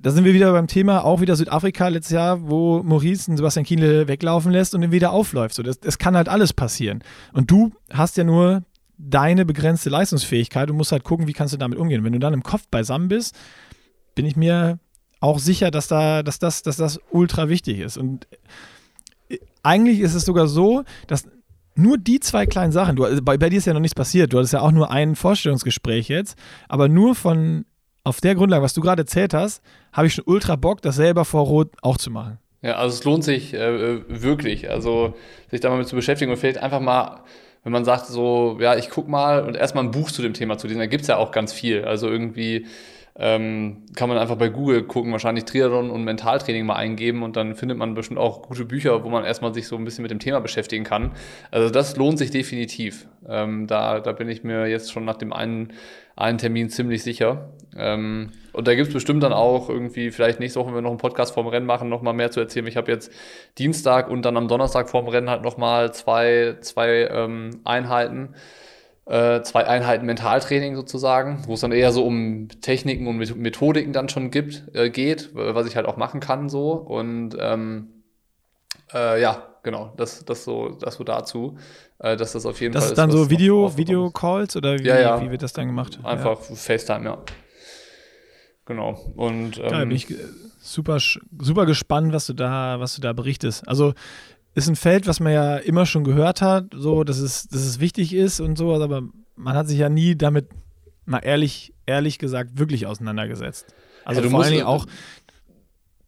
[0.00, 3.64] da sind wir wieder beim Thema, auch wieder Südafrika letztes Jahr, wo Maurice und Sebastian
[3.64, 5.54] Kienle weglaufen lässt und dann wieder aufläuft.
[5.54, 7.02] So, das, das kann halt alles passieren.
[7.32, 8.64] Und du hast ja nur
[8.98, 12.04] deine begrenzte Leistungsfähigkeit und musst halt gucken, wie kannst du damit umgehen.
[12.04, 13.34] Wenn du dann im Kopf beisammen bist,
[14.18, 14.80] bin ich mir
[15.20, 17.96] auch sicher, dass, da, dass, das, dass das ultra wichtig ist.
[17.96, 18.26] Und
[19.28, 21.28] äh, eigentlich ist es sogar so, dass
[21.76, 24.32] nur die zwei kleinen Sachen, du, also bei, bei, dir ist ja noch nichts passiert,
[24.32, 26.36] du hattest ja auch nur ein Vorstellungsgespräch jetzt,
[26.68, 27.64] aber nur von,
[28.02, 29.62] auf der Grundlage, was du gerade erzählt hast,
[29.92, 32.38] habe ich schon ultra Bock, das selber vor Rot auch zu machen.
[32.62, 35.14] Ja, also es lohnt sich äh, wirklich, also
[35.48, 37.20] sich da mal mit zu beschäftigen und vielleicht einfach mal,
[37.62, 40.58] wenn man sagt so, ja, ich guck mal und erstmal ein Buch zu dem Thema
[40.58, 42.66] zu lesen, da gibt es ja auch ganz viel, also irgendwie
[43.20, 47.56] ähm, kann man einfach bei Google gucken, wahrscheinlich Triathlon und Mentaltraining mal eingeben und dann
[47.56, 50.20] findet man bestimmt auch gute Bücher, wo man erstmal sich so ein bisschen mit dem
[50.20, 51.10] Thema beschäftigen kann.
[51.50, 53.08] Also das lohnt sich definitiv.
[53.28, 55.72] Ähm, da, da bin ich mir jetzt schon nach dem einen,
[56.14, 57.50] einen Termin ziemlich sicher.
[57.76, 60.90] Ähm, und da gibt es bestimmt dann auch irgendwie, vielleicht nächste Woche, wenn wir noch
[60.90, 62.68] einen Podcast vorm Rennen machen, noch mal mehr zu erzählen.
[62.68, 63.12] Ich habe jetzt
[63.58, 68.34] Dienstag und dann am Donnerstag vorm Rennen halt noch mal zwei, zwei ähm, Einheiten
[69.08, 74.08] äh, zwei Einheiten Mentaltraining sozusagen, wo es dann eher so um Techniken und Methodiken dann
[74.08, 76.72] schon gibt, äh, geht, was ich halt auch machen kann so.
[76.72, 77.88] Und ähm,
[78.92, 81.56] äh, ja, genau, das, das so, das so dazu.
[82.00, 82.98] Äh, dass das auf jeden das Fall ist.
[82.98, 85.22] dann so Video, Video Calls oder wie, ja, ja.
[85.22, 85.98] wie wird das dann gemacht?
[86.04, 86.54] Einfach ja.
[86.54, 87.18] FaceTime, ja.
[88.66, 89.00] Genau.
[89.16, 90.06] Und ähm, Geil, bin ich
[90.60, 93.66] super, super gespannt, was du da, was du da berichtest.
[93.66, 93.94] Also
[94.58, 97.80] ist ein Feld, was man ja immer schon gehört hat, so, dass es, dass es
[97.80, 99.02] wichtig ist und so, aber
[99.36, 100.48] man hat sich ja nie damit,
[101.04, 103.74] mal ehrlich, ehrlich gesagt, wirklich auseinandergesetzt.
[104.04, 104.86] Also ja, vor allen Dingen auch.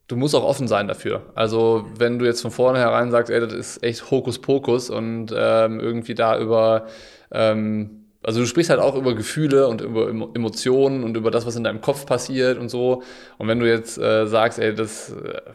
[0.09, 1.31] Du musst auch offen sein dafür.
[1.37, 6.15] Also, wenn du jetzt von vornherein sagst, ey, das ist echt Hokuspokus und ähm, irgendwie
[6.15, 6.87] da über
[7.31, 11.57] ähm, also du sprichst halt auch über Gefühle und über Emotionen und über das, was
[11.57, 13.03] in deinem Kopf passiert und so.
[13.39, 15.11] Und wenn du jetzt äh, sagst, ey, das,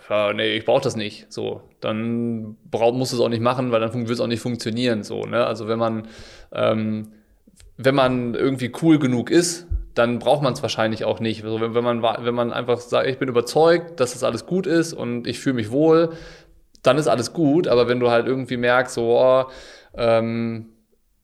[0.10, 3.72] äh, nee, ich brauche das nicht, so, dann brauch, musst du es auch nicht machen,
[3.72, 5.46] weil dann wird es auch nicht funktionieren, so, ne?
[5.46, 6.08] Also wenn man,
[6.52, 7.14] ähm,
[7.78, 11.44] wenn man irgendwie cool genug ist, dann braucht man es wahrscheinlich auch nicht.
[11.44, 14.68] Also wenn, wenn, man, wenn man einfach sagt, ich bin überzeugt, dass das alles gut
[14.68, 16.10] ist und ich fühle mich wohl,
[16.84, 17.68] dann ist alles gut.
[17.68, 19.46] Aber wenn du halt irgendwie merkst, so, oh,
[19.96, 20.70] ähm,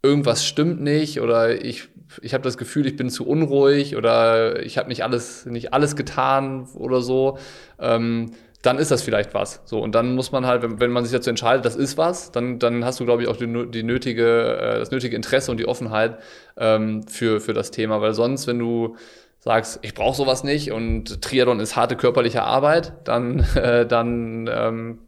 [0.01, 1.89] irgendwas stimmt nicht oder ich,
[2.21, 5.95] ich habe das Gefühl, ich bin zu unruhig oder ich habe nicht alles, nicht alles
[5.97, 7.37] getan oder so,
[7.77, 8.31] ähm,
[8.61, 9.61] dann ist das vielleicht was.
[9.65, 12.31] So, und dann muss man halt, wenn, wenn man sich dazu entscheidet, das ist was,
[12.31, 15.57] dann, dann hast du, glaube ich, auch die, die nötige, äh, das nötige Interesse und
[15.57, 16.19] die Offenheit
[16.57, 18.01] ähm, für, für das Thema.
[18.01, 18.95] Weil sonst, wenn du
[19.39, 24.99] sagst, ich brauche sowas nicht und Triathlon ist harte körperliche Arbeit, dann, äh, dann ähm,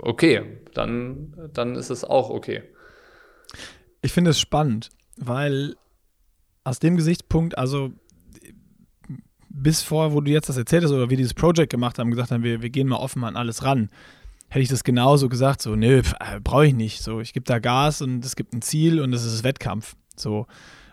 [0.00, 2.62] okay, dann, dann ist es auch okay.
[4.02, 5.76] Ich finde es spannend, weil
[6.64, 7.92] aus dem Gesichtspunkt, also
[9.56, 12.30] bis vor, wo du jetzt das erzählt hast oder wir dieses Projekt gemacht haben, gesagt
[12.30, 13.88] haben, wir, wir gehen mal offen an alles ran,
[14.48, 17.02] hätte ich das genauso gesagt, so, nö, äh, brauche ich nicht.
[17.02, 19.96] So, ich gebe da Gas und es gibt ein Ziel und es ist Wettkampf.
[20.14, 20.46] So.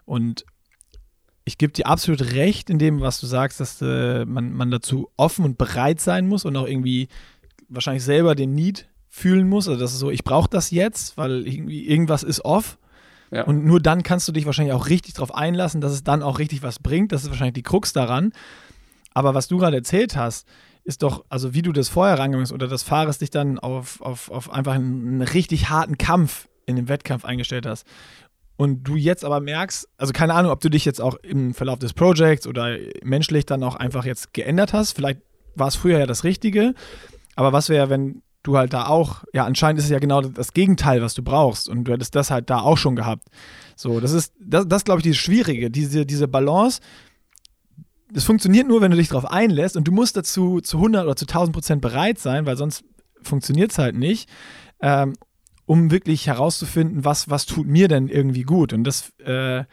[0.06, 0.46] Und
[1.46, 5.10] ich gebe dir absolut recht in dem, was du sagst, dass äh, man, man dazu
[5.18, 7.10] offen und bereit sein muss und auch irgendwie
[7.68, 9.68] wahrscheinlich selber den Need fühlen muss.
[9.68, 12.78] Also das ist so, ich brauche das jetzt, weil irgendwie irgendwas ist off.
[13.34, 13.44] Ja.
[13.46, 16.40] Und nur dann kannst du dich wahrscheinlich auch richtig darauf einlassen, dass es dann auch
[16.40, 17.12] richtig was bringt.
[17.12, 18.32] Das ist wahrscheinlich die Krux daran.
[19.14, 20.48] Aber was du gerade erzählt hast,
[20.84, 24.30] ist doch, also wie du das vorher rangegangen oder das Fahrers dich dann auf, auf,
[24.30, 27.88] auf einfach einen, richtig harten Kampf in den Wettkampf eingestellt hast.
[28.56, 31.80] Und du jetzt aber merkst, also keine Ahnung, ob du dich jetzt auch im Verlauf
[31.80, 34.94] des Projekts oder menschlich dann auch einfach jetzt geändert hast.
[34.94, 35.22] Vielleicht
[35.56, 36.76] war es früher ja das Richtige.
[37.36, 40.54] Aber was wäre, wenn du halt da auch, ja, anscheinend ist es ja genau das
[40.54, 41.70] Gegenteil, was du brauchst.
[41.70, 43.28] Und du hättest das halt da auch schon gehabt.
[43.76, 46.82] So, das ist, das, das glaube ich, dieses Schwierige, diese, diese Balance.
[48.12, 51.16] Das funktioniert nur, wenn du dich darauf einlässt und du musst dazu zu 100 oder
[51.16, 52.84] zu 1000 Prozent bereit sein, weil sonst
[53.22, 54.30] funktioniert es halt nicht,
[54.82, 55.14] ähm,
[55.66, 58.74] um wirklich herauszufinden, was, was tut mir denn irgendwie gut.
[58.74, 59.64] Und das, äh,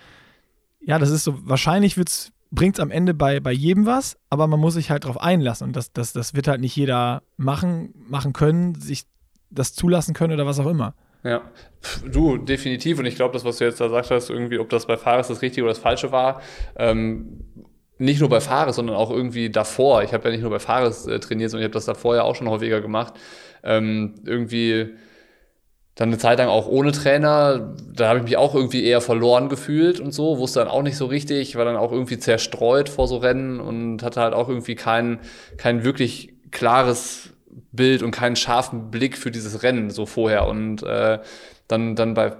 [0.81, 4.17] ja, das ist so, wahrscheinlich wird es bringt es am Ende bei, bei jedem was,
[4.29, 5.69] aber man muss sich halt darauf einlassen.
[5.69, 9.05] Und das, das, das wird halt nicht jeder machen, machen können, sich
[9.51, 10.95] das zulassen können oder was auch immer.
[11.23, 11.43] Ja,
[12.11, 12.99] du, definitiv.
[12.99, 15.29] Und ich glaube, das, was du jetzt da gesagt hast, irgendwie, ob das bei Fares
[15.29, 16.41] das Richtige oder das Falsche war,
[16.77, 17.45] ähm,
[17.99, 20.03] nicht nur bei Fares, sondern auch irgendwie davor.
[20.03, 22.23] Ich habe ja nicht nur bei Fares äh, trainiert, sondern ich habe das davor ja
[22.23, 23.15] auch schon häufiger gemacht.
[23.63, 24.95] Ähm, irgendwie
[25.95, 27.75] dann eine Zeit lang auch ohne Trainer.
[27.93, 30.97] Da habe ich mich auch irgendwie eher verloren gefühlt und so, wusste dann auch nicht
[30.97, 34.77] so richtig, war dann auch irgendwie zerstreut vor so Rennen und hatte halt auch irgendwie
[34.77, 35.21] kein,
[35.57, 37.31] kein wirklich klares
[37.73, 40.47] Bild und keinen scharfen Blick für dieses Rennen so vorher.
[40.47, 41.19] Und äh,
[41.69, 42.33] dann, dann bei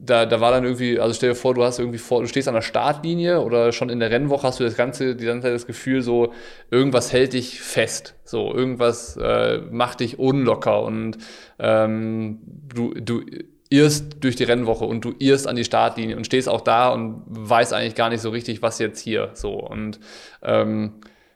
[0.00, 2.48] da, da war dann irgendwie, also stell dir vor, du hast irgendwie vor, du stehst
[2.48, 5.54] an der Startlinie oder schon in der Rennwoche hast du das ganze, die ganze Zeit
[5.54, 6.32] das Gefühl, so
[6.70, 11.18] irgendwas hält dich fest, so irgendwas äh, macht dich unlocker und
[11.58, 13.22] ähm, du, du
[13.70, 17.22] irrst durch die Rennwoche und du irrst an die Startlinie und stehst auch da und
[17.26, 19.54] weißt eigentlich gar nicht so richtig, was jetzt hier so.
[19.54, 20.00] Und
[20.42, 20.94] ähm,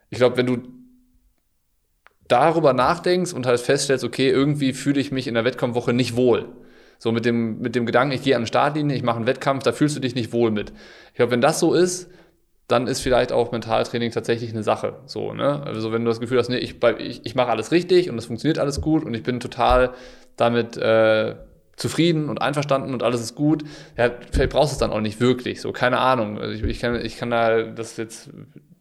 [0.08, 0.58] ich glaube, wenn du
[2.28, 6.48] darüber nachdenkst und halt feststellst, okay, irgendwie fühle ich mich in der Wettkampfwoche nicht wohl
[7.03, 9.64] so mit dem, mit dem Gedanken, ich gehe an die Startlinie, ich mache einen Wettkampf,
[9.64, 10.72] da fühlst du dich nicht wohl mit.
[11.09, 12.09] Ich glaube, wenn das so ist,
[12.68, 15.00] dann ist vielleicht auch Mentaltraining tatsächlich eine Sache.
[15.07, 15.64] So, ne?
[15.64, 18.26] Also wenn du das Gefühl hast, nee, ich, ich, ich mache alles richtig und es
[18.26, 19.94] funktioniert alles gut und ich bin total
[20.36, 21.34] damit äh,
[21.74, 23.64] zufrieden und einverstanden und alles ist gut,
[23.98, 25.61] ja, vielleicht brauchst du es dann auch nicht wirklich.
[25.61, 26.38] So, keine Ahnung.
[26.38, 28.30] Also ich, ich, kann, ich kann da das jetzt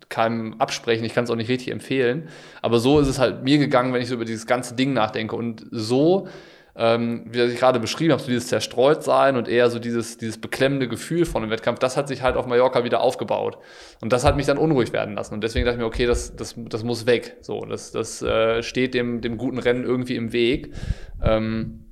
[0.10, 2.30] keinem absprechen, ich kann es auch nicht richtig empfehlen.
[2.62, 5.36] Aber so ist es halt mir gegangen, wenn ich so über dieses ganze Ding nachdenke.
[5.36, 6.28] Und so
[6.76, 10.88] ähm, wie ich gerade beschrieben habe, so dieses Zerstreutsein und eher so dieses, dieses beklemmende
[10.88, 13.58] Gefühl von einem Wettkampf, das hat sich halt auf Mallorca wieder aufgebaut.
[14.02, 15.34] Und das hat mich dann unruhig werden lassen.
[15.34, 17.38] Und deswegen dachte ich mir, okay, das, das, das muss weg.
[17.42, 20.74] So, das, das äh, steht dem, dem guten Rennen irgendwie im Weg.
[21.22, 21.86] Ähm,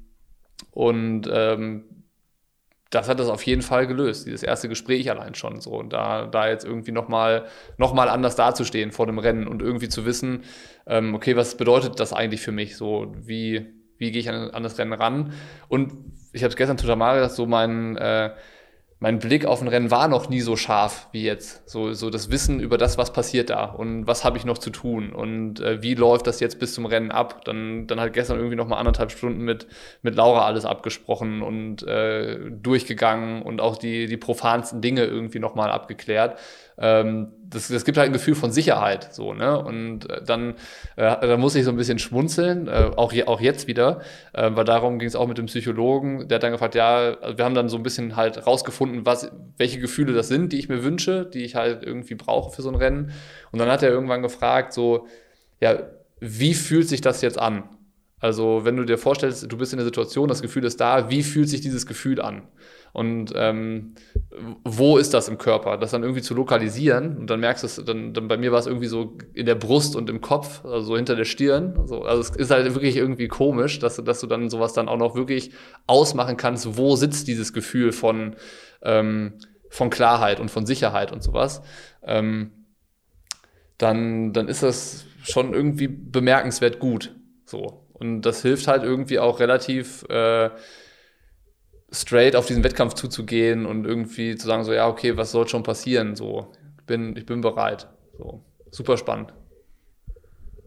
[0.71, 1.83] und ähm,
[2.89, 5.71] das hat das auf jeden Fall gelöst, dieses erste Gespräch allein schon so.
[5.71, 7.45] Und da, da jetzt irgendwie nochmal
[7.77, 10.43] noch mal anders dazustehen vor dem Rennen und irgendwie zu wissen,
[10.87, 12.77] ähm, okay, was bedeutet das eigentlich für mich?
[12.77, 15.33] So, wie, wie gehe ich an, an, das Rennen ran?
[15.67, 15.93] Und
[16.33, 18.31] ich habe es gestern total mal gesagt, so mein, äh,
[19.01, 21.69] mein Blick auf ein Rennen war noch nie so scharf wie jetzt.
[21.69, 24.71] So, so das Wissen über das, was passiert da und was habe ich noch zu
[24.71, 27.45] tun und äh, wie läuft das jetzt bis zum Rennen ab.
[27.45, 29.67] Dann, dann hat gestern irgendwie noch mal anderthalb Stunden mit,
[30.01, 35.55] mit Laura alles abgesprochen und äh, durchgegangen und auch die, die profansten Dinge irgendwie noch
[35.55, 36.37] mal abgeklärt
[36.79, 39.61] ähm, das, das gibt halt ein Gefühl von Sicherheit, so, ne?
[39.61, 40.51] Und äh, dann,
[40.95, 44.01] äh, dann muss ich so ein bisschen schmunzeln, äh, auch, je, auch jetzt wieder,
[44.33, 47.43] äh, weil darum ging es auch mit dem Psychologen, der hat dann gefragt, ja, wir
[47.43, 50.83] haben dann so ein bisschen halt rausgefunden, was, welche Gefühle das sind, die ich mir
[50.83, 53.11] wünsche, die ich halt irgendwie brauche für so ein Rennen.
[53.51, 55.07] Und dann hat er irgendwann gefragt, so,
[55.59, 55.79] ja,
[56.19, 57.63] wie fühlt sich das jetzt an?
[58.19, 61.23] Also, wenn du dir vorstellst, du bist in der Situation, das Gefühl ist da, wie
[61.23, 62.43] fühlt sich dieses Gefühl an?
[62.93, 63.93] Und ähm,
[64.63, 65.77] wo ist das im Körper?
[65.77, 68.59] Das dann irgendwie zu lokalisieren und dann merkst du es, dann, dann bei mir war
[68.59, 71.75] es irgendwie so in der Brust und im Kopf, also so hinter der Stirn.
[71.77, 74.97] Also, also es ist halt wirklich irgendwie komisch, dass, dass du dann sowas dann auch
[74.97, 75.51] noch wirklich
[75.87, 78.35] ausmachen kannst, wo sitzt dieses Gefühl von,
[78.81, 79.33] ähm,
[79.69, 81.61] von Klarheit und von Sicherheit und sowas.
[82.03, 82.51] Ähm,
[83.77, 87.15] dann, dann ist das schon irgendwie bemerkenswert gut.
[87.45, 87.85] So.
[87.93, 90.49] Und das hilft halt irgendwie auch relativ äh,
[91.91, 95.63] straight auf diesen Wettkampf zuzugehen und irgendwie zu sagen, so, ja, okay, was soll schon
[95.63, 96.15] passieren?
[96.15, 97.87] So, ich bin, ich bin bereit.
[98.17, 99.33] So, super spannend.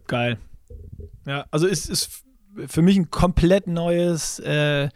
[0.07, 0.37] Geil.
[1.25, 2.23] Ja, also ist, ist
[2.67, 4.89] für mich ein komplett neues, äh,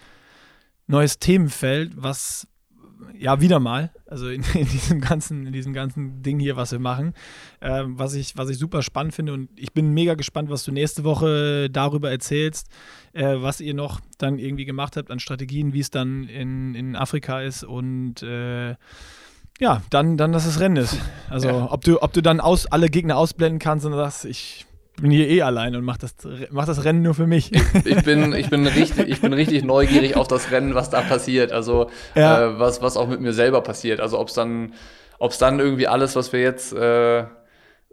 [0.87, 2.47] neues Themenfeld, was
[3.17, 6.79] ja wieder mal, also in, in, diesem ganzen, in diesem ganzen Ding hier, was wir
[6.79, 7.13] machen,
[7.59, 10.71] äh, was ich, was ich super spannend finde und ich bin mega gespannt, was du
[10.71, 12.67] nächste Woche darüber erzählst,
[13.13, 16.95] äh, was ihr noch dann irgendwie gemacht habt an Strategien, wie es dann in, in
[16.95, 18.75] Afrika ist und äh,
[19.59, 20.97] ja, dann, dann, dass es Rennen ist.
[21.29, 21.71] Also, ja.
[21.71, 24.67] ob, du, ob du dann aus, alle Gegner ausblenden kannst und sagst, ich
[25.01, 26.15] bin hier eh allein und mach das,
[26.49, 27.51] mach das Rennen nur für mich.
[27.85, 31.51] Ich bin, ich bin, richtig, ich bin richtig neugierig auf das Rennen, was da passiert.
[31.51, 32.45] Also ja.
[32.45, 33.99] äh, was, was auch mit mir selber passiert.
[33.99, 34.73] Also ob es dann,
[35.19, 37.25] ob's dann irgendwie alles, was wir jetzt äh,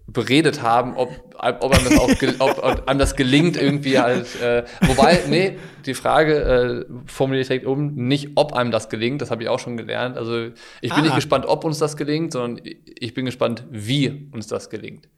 [0.07, 4.41] beredet haben, ob, ob, einem das auch ob, ob einem das gelingt, irgendwie halt.
[4.41, 9.23] Äh, wobei, nee, die Frage äh, formuliere ich direkt um, nicht ob einem das gelingt,
[9.23, 10.17] das habe ich auch schon gelernt.
[10.17, 10.49] Also
[10.81, 11.03] ich bin ah.
[11.03, 15.09] nicht gespannt, ob uns das gelingt, sondern ich bin gespannt, wie uns das gelingt.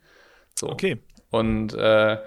[0.55, 0.69] So.
[0.69, 0.99] Okay.
[1.31, 2.19] Und äh,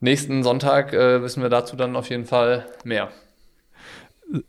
[0.00, 3.08] nächsten Sonntag äh, wissen wir dazu dann auf jeden Fall mehr.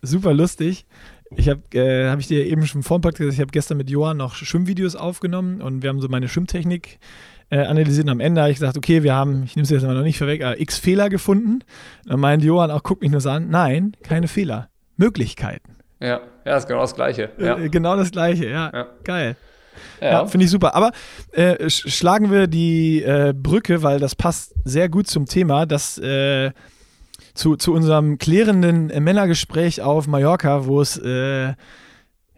[0.01, 0.85] Super lustig.
[1.35, 3.77] Ich habe, äh, habe ich dir eben schon vor dem Podcast gesagt, ich habe gestern
[3.77, 6.99] mit Johann noch Schwimmvideos aufgenommen und wir haben so meine Schwimmtechnik
[7.51, 9.83] äh, analysiert und am Ende habe ich gesagt, okay, wir haben, ich nehme es jetzt
[9.83, 11.63] aber noch nicht vorweg, aber x Fehler gefunden.
[12.05, 15.75] Dann meint Johann auch, guck mich nur so an, nein, keine Fehler, Möglichkeiten.
[15.99, 17.29] Ja, ja, ist genau das Gleiche.
[17.37, 17.57] Ja.
[17.57, 18.87] Äh, genau das Gleiche, ja, ja.
[19.03, 19.35] geil.
[20.01, 20.75] Ja, ja finde ich super.
[20.75, 20.91] Aber
[21.31, 26.51] äh, schlagen wir die äh, Brücke, weil das passt sehr gut zum Thema, dass äh,
[27.33, 31.53] zu, zu unserem klärenden Männergespräch auf Mallorca, wo es äh,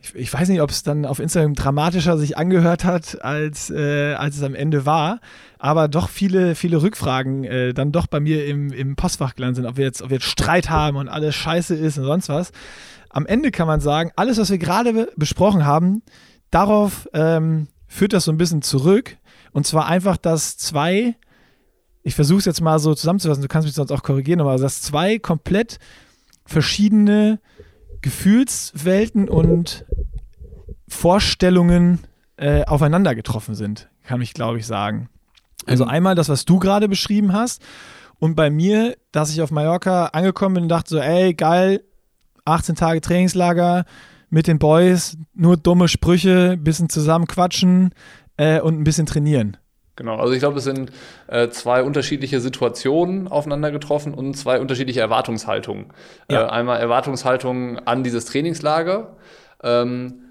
[0.02, 4.14] ich, ich, weiß nicht, ob es dann auf Instagram dramatischer sich angehört hat, als, äh,
[4.14, 5.20] als es am Ende war,
[5.60, 9.66] aber doch viele, viele Rückfragen äh, dann doch bei mir im, im Postfach gelandet sind,
[9.68, 12.52] ob wir, jetzt, ob wir jetzt Streit haben und alles scheiße ist und sonst was.
[13.10, 16.02] Am Ende kann man sagen, alles, was wir gerade besprochen haben,
[16.52, 19.18] darauf ähm, führt das so ein bisschen zurück.
[19.52, 21.16] Und zwar einfach, dass zwei,
[22.04, 24.82] ich versuche es jetzt mal so zusammenzufassen, du kannst mich sonst auch korrigieren, aber dass
[24.82, 25.80] zwei komplett
[26.46, 27.40] verschiedene
[28.02, 29.86] Gefühlswelten und
[30.88, 32.00] Vorstellungen
[32.38, 35.10] äh, aufeinander getroffen sind, kann ich glaube ich sagen.
[35.66, 35.92] Also mhm.
[35.92, 37.62] einmal das, was du gerade beschrieben hast
[38.20, 41.84] und bei mir, dass ich auf Mallorca angekommen bin und dachte so, ey, geil,
[42.46, 43.86] 18 Tage Trainingslager,
[44.32, 47.94] mit den Boys nur dumme Sprüche, ein bisschen zusammenquatschen
[48.38, 49.58] äh, und ein bisschen trainieren.
[49.98, 50.92] Genau, also ich glaube, es sind
[51.28, 55.88] äh, zwei unterschiedliche Situationen aufeinander getroffen und zwei unterschiedliche Erwartungshaltungen.
[56.30, 56.48] Ja.
[56.48, 59.18] Äh, einmal Erwartungshaltung an dieses Trainingslager
[59.64, 60.24] ähm,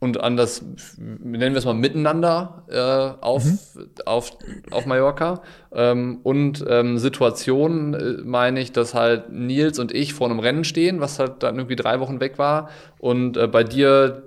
[0.00, 0.64] und an das,
[0.96, 3.58] nennen wir es mal Miteinander äh, auf, mhm.
[4.06, 4.32] auf,
[4.70, 5.42] auf Mallorca.
[5.72, 10.64] Ähm, und ähm, Situationen äh, meine ich, dass halt Nils und ich vor einem Rennen
[10.64, 12.70] stehen, was halt dann irgendwie drei Wochen weg war.
[12.98, 14.22] Und äh, bei dir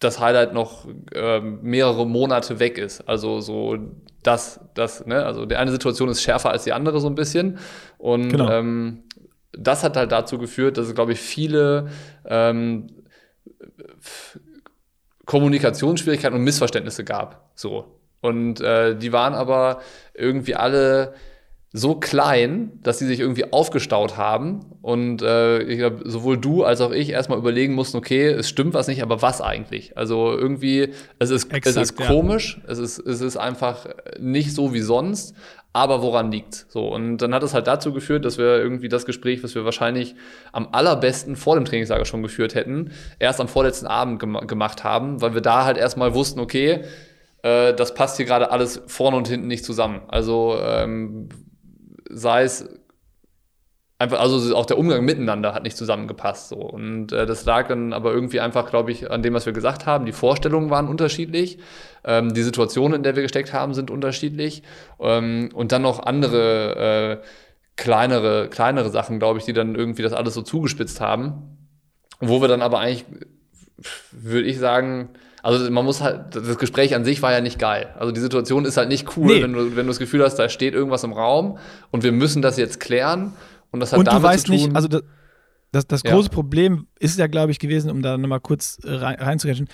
[0.00, 3.08] das Highlight noch äh, mehrere Monate weg ist.
[3.08, 3.78] Also so
[4.22, 7.58] das, das, ne, also die eine Situation ist schärfer als die andere so ein bisschen.
[7.96, 8.50] Und genau.
[8.50, 9.04] ähm,
[9.52, 11.88] das hat halt dazu geführt, dass es, glaube ich, viele
[12.26, 12.88] ähm,
[15.28, 17.50] Kommunikationsschwierigkeiten und Missverständnisse gab.
[17.54, 17.84] So.
[18.22, 19.82] Und äh, die waren aber
[20.14, 21.12] irgendwie alle
[21.70, 24.60] so klein, dass sie sich irgendwie aufgestaut haben.
[24.80, 28.72] Und äh, ich glaube, sowohl du als auch ich erstmal überlegen mussten, okay, es stimmt
[28.72, 29.98] was nicht, aber was eigentlich?
[29.98, 32.72] Also irgendwie, es ist, Exakt, es ist komisch, ja.
[32.72, 33.86] es, ist, es ist einfach
[34.18, 35.36] nicht so wie sonst,
[35.78, 39.06] aber woran liegt So, und dann hat es halt dazu geführt, dass wir irgendwie das
[39.06, 40.16] Gespräch, was wir wahrscheinlich
[40.52, 45.22] am allerbesten vor dem Trainingslager schon geführt hätten, erst am vorletzten Abend gem gemacht haben,
[45.22, 46.84] weil wir da halt erstmal wussten, okay,
[47.42, 50.02] äh, das passt hier gerade alles vorne und hinten nicht zusammen.
[50.08, 51.28] Also ähm,
[52.10, 52.68] sei es
[53.98, 56.48] einfach, also auch der Umgang miteinander hat nicht zusammengepasst.
[56.48, 56.56] So.
[56.56, 59.86] Und äh, das lag dann aber irgendwie einfach, glaube ich, an dem, was wir gesagt
[59.86, 60.06] haben.
[60.06, 61.58] Die Vorstellungen waren unterschiedlich,
[62.04, 64.62] ähm, die Situationen, in der wir gesteckt haben, sind unterschiedlich.
[65.00, 67.26] Ähm, und dann noch andere äh,
[67.76, 71.56] kleinere, kleinere Sachen, glaube ich, die dann irgendwie das alles so zugespitzt haben.
[72.20, 73.04] Wo wir dann aber eigentlich,
[74.10, 75.10] würde ich sagen,
[75.42, 77.94] also man muss halt, das Gespräch an sich war ja nicht geil.
[77.98, 79.42] Also die Situation ist halt nicht cool, nee.
[79.42, 81.58] wenn, du, wenn du das Gefühl hast, da steht irgendwas im Raum
[81.92, 83.34] und wir müssen das jetzt klären.
[83.70, 85.02] Und das hat und damit du weißt zu tun, nicht, also das,
[85.72, 86.34] das, das große ja.
[86.34, 89.68] Problem ist ja, glaube ich, gewesen, um da nochmal kurz äh, rein, reinzugehen.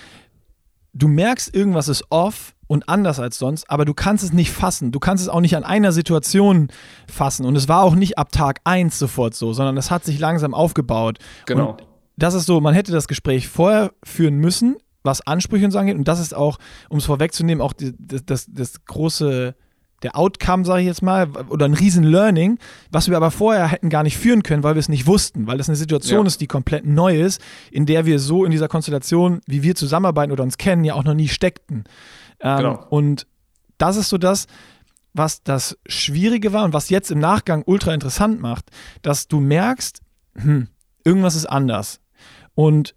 [0.93, 4.91] Du merkst, irgendwas ist off und anders als sonst, aber du kannst es nicht fassen.
[4.91, 6.69] Du kannst es auch nicht an einer Situation
[7.07, 7.45] fassen.
[7.45, 10.53] Und es war auch nicht ab Tag 1 sofort so, sondern es hat sich langsam
[10.53, 11.19] aufgebaut.
[11.45, 11.71] Genau.
[11.71, 11.83] Und
[12.17, 15.95] das ist so, man hätte das Gespräch vorher führen müssen, was Ansprüche und so angeht.
[15.95, 16.57] Und das ist auch,
[16.89, 19.55] um es vorwegzunehmen, auch die, das, das, das große,
[20.05, 22.59] der Outcome, sage ich jetzt mal, oder ein riesen Learning,
[22.91, 25.57] was wir aber vorher hätten gar nicht führen können, weil wir es nicht wussten, weil
[25.57, 26.27] das eine Situation ja.
[26.27, 27.41] ist, die komplett neu ist,
[27.71, 31.03] in der wir so in dieser Konstellation, wie wir zusammenarbeiten oder uns kennen, ja auch
[31.03, 31.85] noch nie steckten.
[32.39, 32.85] Ähm, genau.
[32.89, 33.25] Und
[33.79, 34.45] das ist so das,
[35.13, 38.69] was das Schwierige war und was jetzt im Nachgang ultra interessant macht,
[39.01, 40.01] dass du merkst,
[40.35, 40.67] hm,
[41.03, 41.99] irgendwas ist anders.
[42.53, 42.93] Und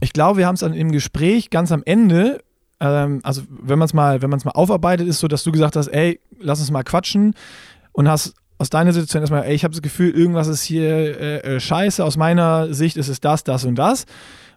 [0.00, 2.42] ich glaube, wir haben es dann im Gespräch ganz am Ende,
[2.80, 6.20] ähm, also wenn man es mal, mal aufarbeitet, ist so, dass du gesagt hast, ey,
[6.38, 7.34] lass uns mal quatschen
[7.92, 11.38] und hast aus deiner Situation erstmal, ey, ich habe das Gefühl, irgendwas ist hier äh,
[11.56, 12.04] äh, scheiße.
[12.04, 14.06] Aus meiner Sicht ist es das, das und das.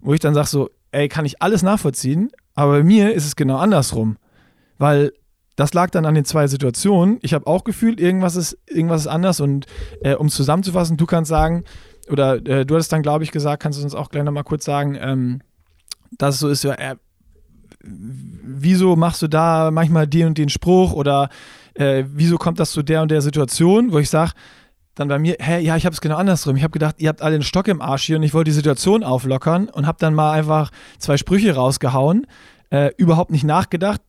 [0.02, 3.36] Wo ich dann sage so, ey, kann ich alles nachvollziehen, aber bei mir ist es
[3.36, 4.18] genau andersrum.
[4.78, 5.12] Weil
[5.58, 7.20] das lag dann an den zwei Situationen.
[7.22, 9.42] Ich habe auch gefühlt, irgendwas ist, irgendwas ist anders.
[9.42, 9.66] Und
[10.02, 11.66] äh, um zusammenzufassen, du kannst sagen,
[12.10, 14.64] oder äh, du hattest dann, glaube ich, gesagt, kannst du uns auch gleich nochmal kurz
[14.64, 15.42] sagen, ähm,
[16.18, 16.96] dass es so ist, ja, äh,
[17.82, 21.30] wieso machst du da manchmal den und den Spruch oder
[21.76, 24.32] äh, wieso kommt das zu der und der Situation, wo ich sage,
[24.96, 26.58] dann bei mir, hä, ja, ich habe es genau andersrum.
[26.58, 28.56] Ich habe gedacht, ihr habt alle einen Stock im Arsch hier und ich wollte die
[28.56, 32.28] Situation auflockern und habe dann mal einfach zwei Sprüche rausgehauen,
[32.70, 34.02] äh, überhaupt nicht nachgedacht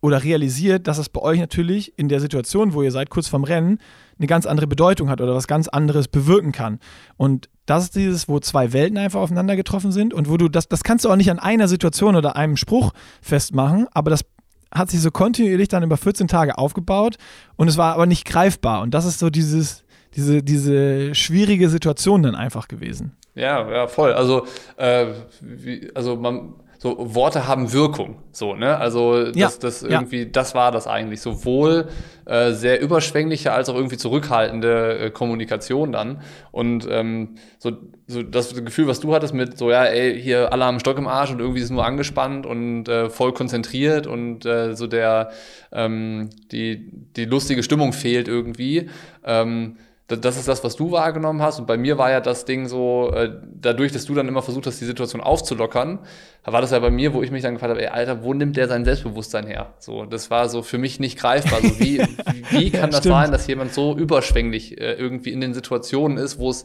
[0.00, 3.44] oder realisiert, dass es bei euch natürlich in der Situation, wo ihr seid, kurz vorm
[3.44, 3.78] Rennen,
[4.18, 6.78] eine ganz andere Bedeutung hat oder was ganz anderes bewirken kann.
[7.16, 10.68] Und das ist dieses, wo zwei Welten einfach aufeinander getroffen sind und wo du das,
[10.68, 14.24] das kannst du auch nicht an einer Situation oder einem Spruch festmachen, aber das
[14.72, 17.16] hat sich so kontinuierlich dann über 14 Tage aufgebaut
[17.56, 18.82] und es war aber nicht greifbar.
[18.82, 19.84] Und das ist so dieses,
[20.14, 23.12] diese, diese schwierige Situation dann einfach gewesen.
[23.34, 24.12] Ja, ja, voll.
[24.12, 24.46] Also,
[24.76, 25.06] äh,
[25.40, 28.78] wie, also man so Worte haben Wirkung, so, ne?
[28.78, 30.28] Also das, ja, das irgendwie, ja.
[30.30, 31.20] das war das eigentlich.
[31.20, 31.88] Sowohl
[32.24, 36.22] äh, sehr überschwängliche als auch irgendwie zurückhaltende äh, Kommunikation dann.
[36.52, 37.72] Und ähm, so,
[38.06, 41.08] so das Gefühl, was du hattest mit so, ja, ey, hier alle haben Stock im
[41.08, 45.30] Arsch und irgendwie ist nur angespannt und äh, voll konzentriert und äh, so der
[45.72, 48.88] ähm, die, die lustige Stimmung fehlt irgendwie.
[49.24, 51.58] Ähm, das ist das, was du wahrgenommen hast.
[51.58, 53.30] Und bei mir war ja das Ding so, äh,
[53.60, 55.98] dadurch, dass du dann immer versucht hast, die Situation aufzulockern,
[56.44, 58.56] war das ja bei mir, wo ich mich dann gefragt habe, ey, Alter, wo nimmt
[58.56, 59.74] der sein Selbstbewusstsein her?
[59.78, 61.60] So, das war so für mich nicht greifbar.
[61.60, 62.00] So, wie,
[62.50, 66.48] wie kann das sein, dass jemand so überschwänglich äh, irgendwie in den Situationen ist, wo
[66.48, 66.64] es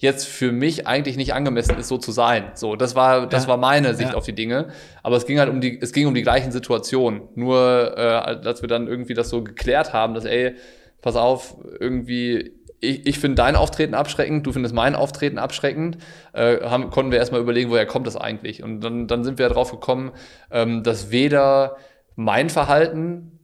[0.00, 2.52] jetzt für mich eigentlich nicht angemessen ist, so zu sein.
[2.54, 3.48] So, das war, das ja.
[3.50, 4.16] war meine Sicht ja.
[4.16, 4.68] auf die Dinge.
[5.02, 7.22] Aber es ging halt um die, es ging um die gleichen Situationen.
[7.34, 10.54] Nur, äh, als wir dann irgendwie das so geklärt haben, dass, ey,
[11.02, 15.98] pass auf, irgendwie, ich, ich finde dein Auftreten abschreckend, du findest mein Auftreten abschreckend,
[16.32, 18.62] äh, haben, konnten wir erstmal überlegen, woher kommt das eigentlich?
[18.62, 20.12] Und dann, dann sind wir ja drauf gekommen,
[20.50, 21.76] ähm, dass weder
[22.14, 23.38] mein Verhalten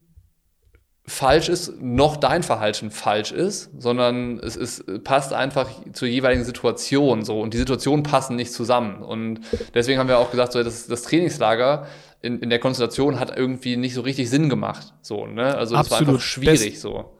[1.07, 7.24] falsch ist, noch dein Verhalten falsch ist, sondern es ist, passt einfach zur jeweiligen Situation
[7.24, 9.03] so und die Situationen passen nicht zusammen.
[9.03, 9.41] Und
[9.74, 11.87] deswegen haben wir auch gesagt, so, das, das Trainingslager
[12.22, 14.95] in, in der Konstellation hat irgendwie nicht so richtig Sinn gemacht.
[15.03, 15.55] So, ne?
[15.55, 17.18] Also es war einfach schwierig Best so.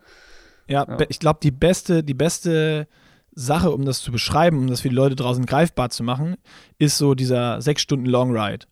[0.69, 0.99] Ja, ja.
[1.09, 2.87] ich glaube, die beste, die beste
[3.33, 6.37] Sache, um das zu beschreiben, um das für die Leute draußen greifbar zu machen,
[6.79, 8.67] ist so dieser sechs Stunden Long Ride.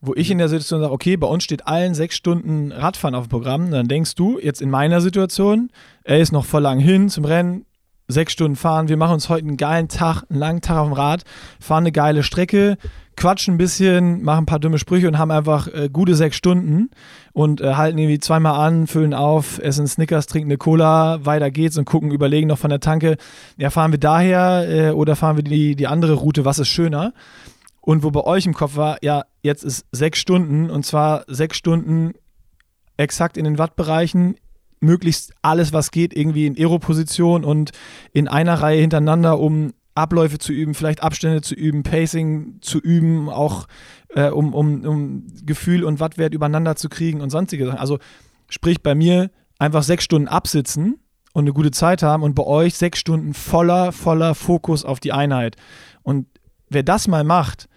[0.00, 3.26] wo ich in der Situation sage, okay, bei uns steht allen sechs Stunden Radfahren auf
[3.26, 5.70] dem Programm, dann denkst du jetzt in meiner Situation,
[6.04, 7.64] er ist noch voll lang hin zum Rennen,
[8.06, 10.92] sechs Stunden fahren, wir machen uns heute einen geilen Tag, einen langen Tag auf dem
[10.92, 11.24] Rad,
[11.58, 12.76] fahren eine geile Strecke,
[13.16, 16.90] quatschen ein bisschen, machen ein paar dumme Sprüche und haben einfach äh, gute sechs Stunden
[17.32, 21.78] und äh, halten irgendwie zweimal an, füllen auf, essen Snickers, trinken eine Cola, weiter geht's
[21.78, 23.16] und gucken, überlegen noch von der Tanke,
[23.56, 27.12] ja, fahren wir daher äh, oder fahren wir die, die andere Route, was ist schöner?
[27.80, 31.56] Und wo bei euch im Kopf war, ja, jetzt ist sechs Stunden und zwar sechs
[31.58, 32.12] Stunden
[32.96, 34.36] exakt in den Wattbereichen,
[34.80, 37.72] möglichst alles, was geht, irgendwie in Aero-Position und
[38.12, 43.28] in einer Reihe hintereinander, um Abläufe zu üben, vielleicht Abstände zu üben, Pacing zu üben,
[43.28, 43.66] auch
[44.08, 47.78] äh, um, um, um Gefühl und Wattwert übereinander zu kriegen und sonstige Sachen.
[47.78, 47.98] Also
[48.48, 51.00] sprich bei mir einfach sechs Stunden absitzen
[51.32, 55.12] und eine gute Zeit haben und bei euch sechs Stunden voller, voller Fokus auf die
[55.12, 55.56] Einheit.
[56.02, 56.26] Und
[56.68, 57.68] wer das mal macht,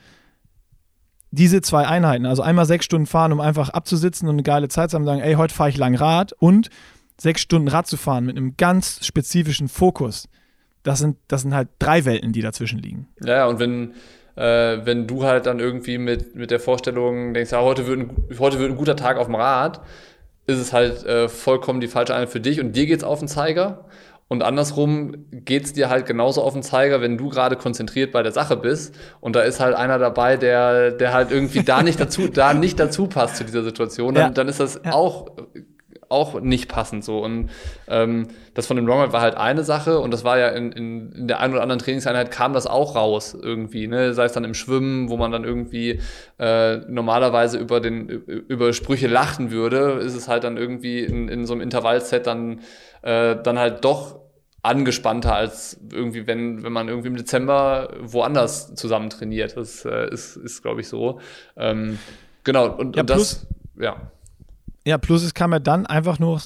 [1.32, 4.90] diese zwei Einheiten, also einmal sechs Stunden fahren, um einfach abzusitzen und eine geile Zeit
[4.90, 6.70] zu haben, sagen, ey, heute fahre ich lang Rad und
[7.20, 10.30] sechs Stunden Rad zu fahren mit einem ganz spezifischen Fokus,
[10.88, 13.10] das sind, das sind halt drei Welten, die dazwischen liegen.
[13.22, 13.92] Ja, und wenn,
[14.38, 18.12] äh, wenn du halt dann irgendwie mit, mit der Vorstellung denkst, ja, heute wird, ein,
[18.40, 19.82] heute wird ein guter Tag auf dem Rad,
[20.46, 23.28] ist es halt äh, vollkommen die falsche Einheit für dich und dir geht's auf den
[23.28, 23.84] Zeiger.
[24.30, 28.32] Und andersrum geht's dir halt genauso auf den Zeiger, wenn du gerade konzentriert bei der
[28.32, 32.28] Sache bist und da ist halt einer dabei, der, der halt irgendwie da nicht dazu,
[32.34, 34.30] da nicht dazu passt zu dieser Situation, dann, ja.
[34.30, 34.94] dann ist das ja.
[34.94, 35.32] auch
[36.10, 37.20] auch nicht passend so.
[37.20, 37.50] Und
[37.88, 41.12] ähm, das von dem Longboard war halt eine Sache und das war ja in, in,
[41.12, 44.14] in der einen oder anderen Trainingseinheit kam das auch raus irgendwie, ne?
[44.14, 46.00] Sei es dann im Schwimmen, wo man dann irgendwie
[46.40, 51.46] äh, normalerweise über den über Sprüche lachen würde, ist es halt dann irgendwie in, in
[51.46, 52.62] so einem Intervallset dann,
[53.02, 54.20] äh, dann halt doch
[54.68, 59.56] angespannter als irgendwie, wenn, wenn man irgendwie im Dezember woanders zusammen trainiert.
[59.56, 61.20] Das äh, ist, ist glaube ich, so.
[61.56, 62.00] Ähm,
[62.44, 63.48] genau, und, ja, und das,
[63.80, 64.12] ja.
[64.88, 66.42] Ja, plus es kam ja dann einfach nur,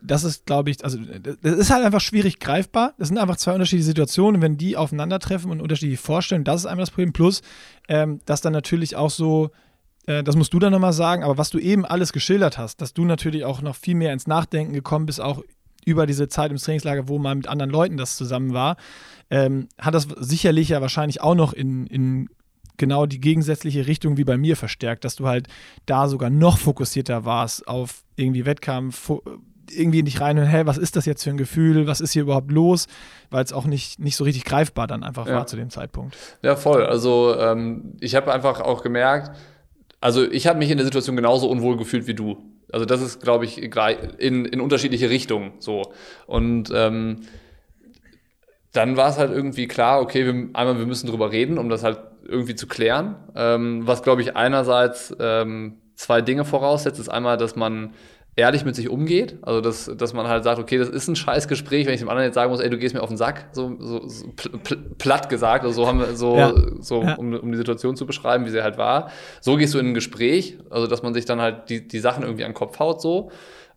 [0.00, 2.94] das ist, glaube ich, also das ist halt einfach schwierig greifbar.
[2.96, 4.40] Das sind einfach zwei unterschiedliche Situationen.
[4.40, 7.12] Wenn die aufeinandertreffen und unterschiedliche vorstellen, das ist einmal das Problem.
[7.12, 7.42] Plus,
[7.88, 9.50] ähm, dass dann natürlich auch so,
[10.06, 12.94] äh, das musst du dann nochmal sagen, aber was du eben alles geschildert hast, dass
[12.94, 15.42] du natürlich auch noch viel mehr ins Nachdenken gekommen bist, auch
[15.84, 18.78] über diese Zeit im Trainingslager, wo man mit anderen Leuten das zusammen war,
[19.28, 22.30] ähm, hat das sicherlich ja wahrscheinlich auch noch in, in
[22.82, 25.46] genau die gegensätzliche Richtung wie bei mir verstärkt, dass du halt
[25.86, 29.12] da sogar noch fokussierter warst auf irgendwie Wettkampf,
[29.70, 32.22] irgendwie nicht rein und hey, was ist das jetzt für ein Gefühl, was ist hier
[32.22, 32.88] überhaupt los,
[33.30, 35.36] weil es auch nicht, nicht so richtig greifbar dann einfach ja.
[35.36, 36.16] war zu dem Zeitpunkt.
[36.42, 36.84] Ja, voll.
[36.84, 39.30] Also ähm, ich habe einfach auch gemerkt,
[40.00, 42.36] also ich habe mich in der Situation genauso unwohl gefühlt wie du.
[42.72, 45.92] Also das ist, glaube ich, in, in unterschiedliche Richtungen so.
[46.26, 47.20] Und ähm,
[48.72, 51.84] dann war es halt irgendwie klar, okay, wir, einmal wir müssen drüber reden, um das
[51.84, 53.16] halt irgendwie zu klären.
[53.34, 57.94] Ähm, was, glaube ich, einerseits ähm, zwei Dinge voraussetzt, ist einmal, dass man
[58.34, 59.38] ehrlich mit sich umgeht.
[59.42, 62.08] Also, dass, dass man halt sagt, okay, das ist ein scheiß Gespräch, wenn ich dem
[62.08, 64.76] anderen jetzt sagen muss, ey, du gehst mir auf den Sack, so, so, so pl
[64.98, 66.54] platt gesagt, also so haben wir so, ja.
[66.80, 67.14] so ja.
[67.14, 69.10] Um, um die Situation zu beschreiben, wie sie halt war.
[69.40, 72.22] So gehst du in ein Gespräch, also dass man sich dann halt die, die Sachen
[72.22, 73.30] irgendwie an den Kopf haut, so.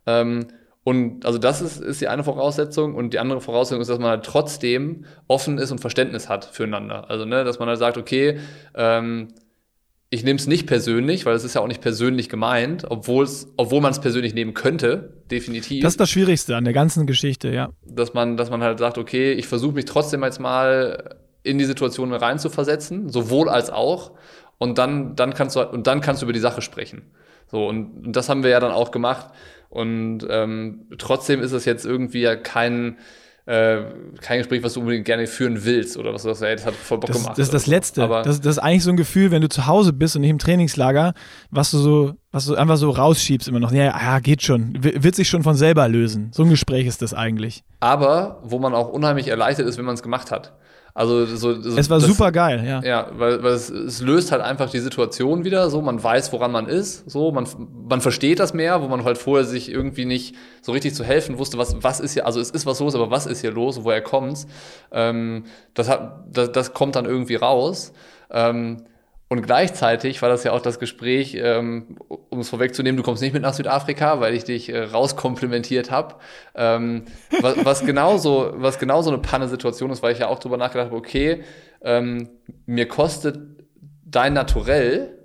[0.06, 0.46] Ähm,
[0.86, 2.94] und also das ist, ist die eine Voraussetzung.
[2.94, 7.10] Und die andere Voraussetzung ist, dass man halt trotzdem offen ist und Verständnis hat füreinander.
[7.10, 8.38] Also, ne, dass man halt sagt, okay,
[8.76, 9.34] ähm,
[10.10, 13.26] ich nehme es nicht persönlich, weil es ist ja auch nicht persönlich gemeint, obwohl
[13.80, 15.82] man es persönlich nehmen könnte, definitiv.
[15.82, 17.70] Das ist das Schwierigste an der ganzen Geschichte, ja.
[17.84, 21.64] Dass man, dass man halt sagt, okay, ich versuche mich trotzdem jetzt mal in die
[21.64, 24.12] Situation rein zu versetzen, sowohl als auch.
[24.58, 27.02] Und dann, dann kannst du und dann kannst du über die Sache sprechen.
[27.50, 29.28] So, und, und das haben wir ja dann auch gemacht.
[29.76, 32.96] Und ähm, trotzdem ist es jetzt irgendwie ja kein,
[33.44, 33.82] äh,
[34.22, 36.74] kein Gespräch, was du unbedingt gerne führen willst oder was du sagst, ey, das hat
[36.74, 37.38] voll Bock das, gemacht.
[37.38, 38.02] Das ist das Letzte.
[38.02, 40.30] Aber das, das, ist eigentlich so ein Gefühl, wenn du zu Hause bist und nicht
[40.30, 41.12] im Trainingslager,
[41.50, 43.70] was du so, was du einfach so rausschiebst immer noch.
[43.70, 44.82] Ja, ja, geht schon.
[44.82, 46.30] Wird sich schon von selber lösen.
[46.32, 47.62] So ein Gespräch ist das eigentlich.
[47.80, 50.54] Aber wo man auch unheimlich erleichtert ist, wenn man es gemacht hat.
[50.96, 52.80] Also so, so es war das, super geil, ja.
[52.82, 55.68] Ja, weil, weil es, es, löst halt einfach die Situation wieder.
[55.68, 57.10] So, man weiß, woran man ist.
[57.10, 57.46] So, man,
[57.86, 61.36] man versteht das mehr, wo man halt vorher sich irgendwie nicht so richtig zu helfen
[61.36, 63.84] wusste, was, was ist hier, also es ist was los, aber was ist hier los,
[63.84, 64.46] woher kommt's?
[64.90, 65.44] Ähm,
[65.74, 67.92] das, hat, das, das kommt dann irgendwie raus.
[68.30, 68.78] Ähm,
[69.28, 73.32] und gleichzeitig war das ja auch das Gespräch, ähm, um es vorwegzunehmen, du kommst nicht
[73.32, 76.14] mit nach Südafrika, weil ich dich äh, rauskomplimentiert habe.
[76.54, 77.06] Ähm,
[77.40, 80.96] was, was, genauso, was genauso eine Panne-Situation ist, weil ich ja auch drüber nachgedacht habe,
[80.96, 81.42] okay,
[81.82, 82.28] ähm,
[82.66, 83.38] mir kostet
[84.04, 85.15] dein Naturell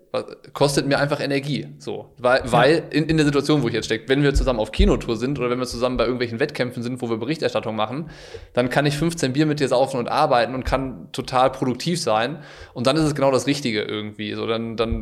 [0.53, 1.67] kostet mir einfach Energie.
[1.77, 4.71] So, weil, weil in, in der Situation, wo ich jetzt stecke, wenn wir zusammen auf
[4.71, 8.09] Kinotour sind oder wenn wir zusammen bei irgendwelchen Wettkämpfen sind, wo wir Berichterstattung machen,
[8.53, 12.39] dann kann ich 15 Bier mit dir saufen und arbeiten und kann total produktiv sein.
[12.73, 14.33] Und dann ist es genau das Richtige irgendwie.
[14.33, 15.01] So, dann, dann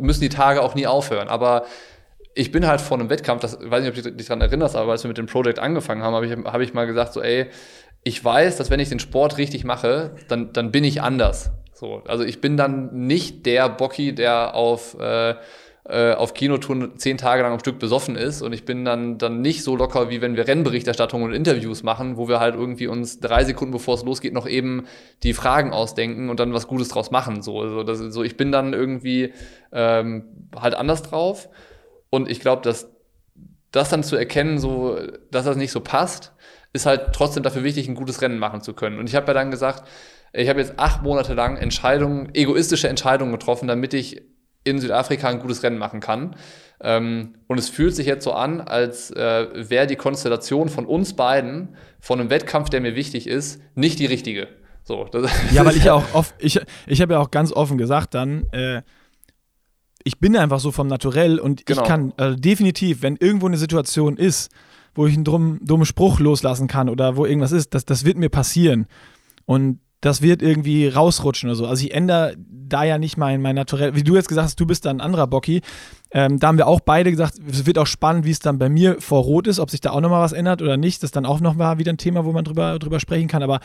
[0.00, 1.28] müssen die Tage auch nie aufhören.
[1.28, 1.64] Aber
[2.34, 4.92] ich bin halt vor einem Wettkampf, das weiß nicht, ob du dich daran erinnerst, aber
[4.92, 7.46] als wir mit dem Projekt angefangen haben, habe ich, hab ich mal gesagt, so, ey,
[8.04, 11.50] ich weiß, dass wenn ich den Sport richtig mache, dann, dann bin ich anders.
[11.76, 15.34] So, also ich bin dann nicht der Bocky, der auf, äh,
[15.84, 19.42] äh, auf Kinotouren zehn Tage lang am Stück besoffen ist und ich bin dann, dann
[19.42, 23.20] nicht so locker, wie wenn wir Rennberichterstattungen und Interviews machen, wo wir halt irgendwie uns
[23.20, 24.86] drei Sekunden bevor es losgeht noch eben
[25.22, 27.42] die Fragen ausdenken und dann was Gutes draus machen.
[27.42, 29.34] So, also das, so ich bin dann irgendwie
[29.70, 30.24] ähm,
[30.58, 31.50] halt anders drauf
[32.08, 32.90] und ich glaube, dass
[33.70, 34.98] das dann zu erkennen, so,
[35.30, 36.32] dass das nicht so passt,
[36.72, 38.98] ist halt trotzdem dafür wichtig, ein gutes Rennen machen zu können.
[38.98, 39.86] Und ich habe ja dann gesagt,
[40.32, 44.22] ich habe jetzt acht Monate lang Entscheidungen, egoistische Entscheidungen getroffen, damit ich
[44.64, 46.36] in Südafrika ein gutes Rennen machen kann.
[46.80, 51.14] Ähm, und es fühlt sich jetzt so an, als äh, wäre die Konstellation von uns
[51.14, 54.48] beiden, von einem Wettkampf, der mir wichtig ist, nicht die richtige.
[54.84, 55.08] So,
[55.52, 58.46] ja, weil ich ja auch oft, ich, ich habe ja auch ganz offen gesagt dann,
[58.52, 58.82] äh,
[60.04, 61.82] ich bin einfach so vom Naturell und genau.
[61.82, 64.52] ich kann äh, definitiv, wenn irgendwo eine Situation ist,
[64.94, 68.16] wo ich einen dummen, dummen Spruch loslassen kann oder wo irgendwas ist, das, das wird
[68.16, 68.86] mir passieren.
[69.44, 71.66] Und das wird irgendwie rausrutschen oder so.
[71.66, 73.94] Also ich ändere da ja nicht mein, mein Naturell.
[73.94, 75.62] Wie du jetzt gesagt hast, du bist da ein anderer Bocky.
[76.10, 78.68] Ähm, da haben wir auch beide gesagt, es wird auch spannend, wie es dann bei
[78.68, 81.02] mir vor Rot ist, ob sich da auch nochmal was ändert oder nicht.
[81.02, 83.42] Das ist dann auch nochmal wieder ein Thema, wo man drüber, drüber sprechen kann.
[83.42, 83.60] Aber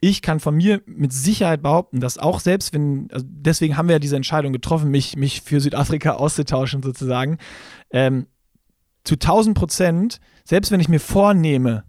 [0.00, 3.96] ich kann von mir mit Sicherheit behaupten, dass auch selbst wenn, also deswegen haben wir
[3.96, 7.38] ja diese Entscheidung getroffen, mich, mich für Südafrika auszutauschen sozusagen,
[7.90, 8.26] ähm,
[9.04, 11.84] zu 1000 Prozent, selbst wenn ich mir vornehme,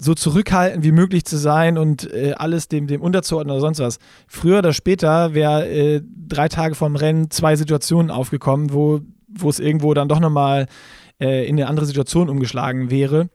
[0.00, 3.98] so zurückhaltend wie möglich zu sein und äh, alles dem, dem unterzuordnen oder sonst was.
[4.26, 9.60] Früher oder später wäre äh, drei Tage vorm Rennen zwei Situationen aufgekommen, wo, wo es
[9.60, 10.66] irgendwo dann doch nochmal
[11.20, 13.28] äh, in eine andere Situation umgeschlagen wäre.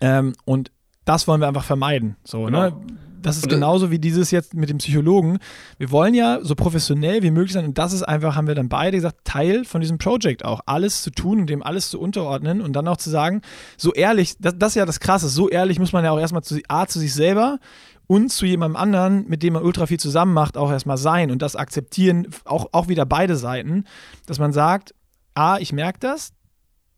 [0.00, 0.70] Ähm, und
[1.04, 2.16] das wollen wir einfach vermeiden.
[2.24, 2.70] So, ne?
[2.70, 2.70] genau.
[2.70, 3.07] ne?
[3.20, 5.38] Das ist genauso wie dieses jetzt mit dem Psychologen.
[5.78, 8.68] Wir wollen ja so professionell wie möglich sein und das ist einfach, haben wir dann
[8.68, 12.60] beide gesagt, Teil von diesem Projekt auch, alles zu tun und dem alles zu unterordnen
[12.60, 13.42] und dann auch zu sagen,
[13.76, 16.42] so ehrlich, das, das ist ja das Krasse, so ehrlich muss man ja auch erstmal
[16.42, 17.58] zu, A, zu sich selber
[18.06, 21.42] und zu jemandem anderen, mit dem man ultra viel zusammen macht, auch erstmal sein und
[21.42, 23.84] das akzeptieren, auch, auch wieder beide Seiten,
[24.26, 24.94] dass man sagt,
[25.34, 26.32] A, ich merke das,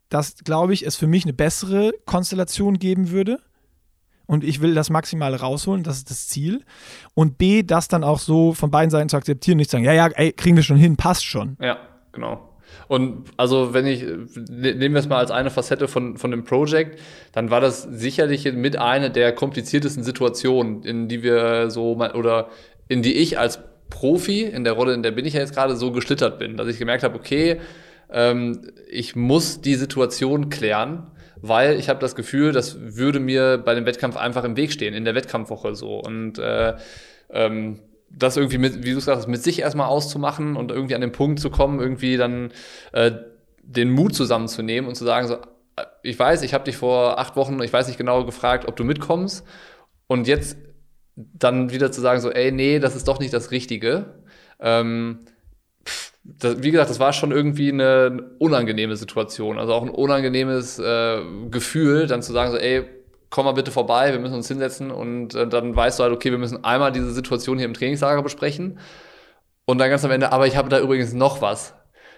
[0.09, 3.39] dass, glaube ich, es für mich eine bessere Konstellation geben würde
[4.31, 6.63] und ich will das Maximale rausholen, das ist das Ziel.
[7.13, 10.07] Und B, das dann auch so von beiden Seiten zu akzeptieren, nicht sagen, ja, ja,
[10.07, 11.57] ey, kriegen wir schon hin, passt schon.
[11.61, 11.79] Ja,
[12.13, 12.55] genau.
[12.87, 16.45] Und also, wenn ich, ne, nehmen wir es mal als eine Facette von, von dem
[16.45, 16.97] Projekt,
[17.33, 22.47] dann war das sicherlich mit einer der kompliziertesten Situationen, in die wir so oder
[22.87, 23.59] in die ich als
[23.89, 26.69] Profi, in der Rolle, in der bin ich ja jetzt gerade, so geschlittert bin, dass
[26.69, 27.59] ich gemerkt habe, okay,
[28.09, 31.11] ähm, ich muss die Situation klären
[31.41, 34.93] weil ich habe das Gefühl, das würde mir bei dem Wettkampf einfach im Weg stehen,
[34.93, 35.99] in der Wettkampfwoche so.
[35.99, 36.75] Und äh,
[37.29, 37.79] ähm,
[38.09, 41.39] das irgendwie mit, wie du sagst, mit sich erstmal auszumachen und irgendwie an den Punkt
[41.39, 42.51] zu kommen, irgendwie dann
[42.91, 43.11] äh,
[43.63, 45.35] den Mut zusammenzunehmen und zu sagen, so,
[45.75, 48.75] äh, ich weiß, ich habe dich vor acht Wochen, ich weiß nicht genau gefragt, ob
[48.75, 49.45] du mitkommst.
[50.07, 50.57] Und jetzt
[51.15, 54.15] dann wieder zu sagen, so, ey, nee, das ist doch nicht das Richtige.
[54.59, 55.19] Ähm,
[56.23, 59.57] das, wie gesagt, das war schon irgendwie eine unangenehme Situation.
[59.57, 62.83] Also auch ein unangenehmes äh, Gefühl, dann zu sagen, so, ey,
[63.29, 66.31] komm mal bitte vorbei, wir müssen uns hinsetzen und äh, dann weißt du halt, okay,
[66.31, 68.79] wir müssen einmal diese Situation hier im Trainingslager besprechen.
[69.65, 71.73] Und dann ganz am Ende, aber ich habe da übrigens noch was.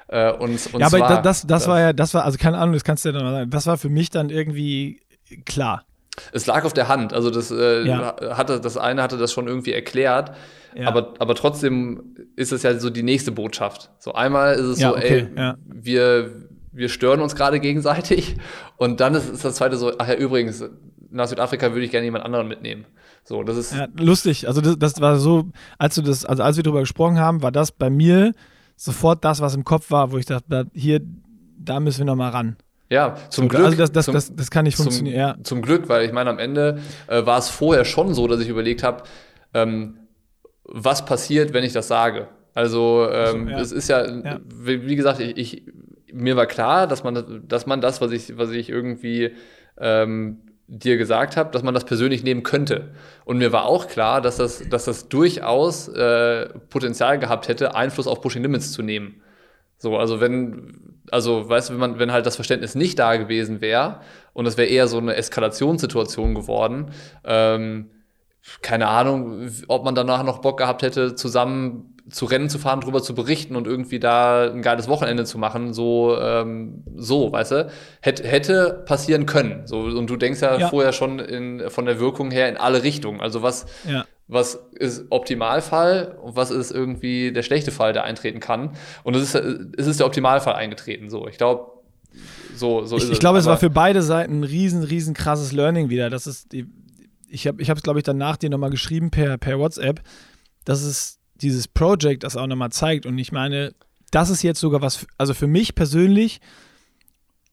[0.08, 2.58] Äh, und, und ja, aber zwar, das, das, das war ja, das war, also keine
[2.58, 5.02] Ahnung, das kannst du ja dann mal sagen, das war für mich dann irgendwie
[5.46, 5.86] klar.
[6.32, 7.14] Es lag auf der Hand.
[7.14, 8.16] Also das äh, ja.
[8.38, 10.32] hatte, das eine hatte das schon irgendwie erklärt.
[10.76, 10.88] Ja.
[10.88, 13.92] Aber, aber trotzdem ist es ja so die nächste Botschaft.
[14.00, 16.32] So einmal ist es ja, so, okay, ey, wir,
[16.72, 18.36] wir stören uns gerade gegenseitig.
[18.78, 20.64] Und dann ist, ist das zweite so, ach ja, übrigens,
[21.10, 22.86] nach Südafrika würde ich gerne jemand anderen mitnehmen.
[23.24, 23.74] So, das ist.
[23.74, 24.48] Ja, lustig.
[24.48, 27.52] Also das, das war so, als du das, also als wir darüber gesprochen haben, war
[27.52, 28.34] das bei mir
[28.76, 31.02] sofort das, was im Kopf war, wo ich dachte, hier,
[31.58, 32.58] da müssen wir nochmal ran.
[32.94, 33.66] Ja, zum Glück.
[33.66, 35.16] Also das, das, zum, das, das kann nicht funktionieren.
[35.16, 35.44] Zum, ja.
[35.44, 38.50] zum Glück, weil ich meine, am Ende äh, war es vorher schon so, dass ich
[38.50, 39.02] überlegt habe,
[39.56, 39.98] ähm,
[40.64, 42.28] was passiert, wenn ich das sage.
[42.54, 43.60] Also ähm, ja.
[43.60, 44.40] es ist ja, ja.
[44.46, 45.64] Wie, wie, gesagt, ich, ich,
[46.14, 49.32] mir war klar, dass man, dass man das, was ich, was ich irgendwie
[49.80, 50.38] ähm,
[50.68, 52.92] dir gesagt habe, dass man das persönlich nehmen könnte.
[53.26, 58.06] Und mir war auch klar, dass das, dass das durchaus äh, Potenzial gehabt hätte, Einfluss
[58.06, 59.16] auf Pushing Limits zu nehmen.
[59.84, 60.78] So, also wenn,
[61.12, 64.00] also weißt du, wenn man, wenn halt das Verständnis nicht da gewesen wäre
[64.32, 66.92] und es wäre eher so eine Eskalationssituation geworden,
[67.26, 67.90] ähm,
[68.62, 73.04] keine Ahnung, ob man danach noch Bock gehabt hätte, zusammen zu Rennen zu fahren, drüber
[73.04, 77.72] zu berichten und irgendwie da ein geiles Wochenende zu machen, so, ähm, so, weißt du,
[78.00, 79.68] Hät, hätte passieren können.
[79.68, 80.70] So, und du denkst ja, ja.
[80.70, 83.20] vorher schon in, von der Wirkung her in alle Richtungen.
[83.20, 84.06] Also was, ja.
[84.34, 88.72] Was ist Optimalfall und was ist irgendwie der schlechte Fall, der eintreten kann.
[89.04, 89.36] Und es ist,
[89.78, 91.10] es ist der Optimalfall eingetreten.
[91.10, 91.72] So, ich glaube,
[92.56, 95.90] so, so ich, ich glaube, es war für beide Seiten ein riesen, riesen krasses Learning
[95.90, 96.10] wieder.
[96.10, 96.68] Das ist die,
[97.28, 100.02] ich habe es, glaube ich, danach dir nochmal geschrieben per, per WhatsApp,
[100.66, 103.06] dass es dieses Project das auch nochmal zeigt.
[103.06, 103.74] Und ich meine,
[104.12, 106.40] das ist jetzt sogar was, also für mich persönlich,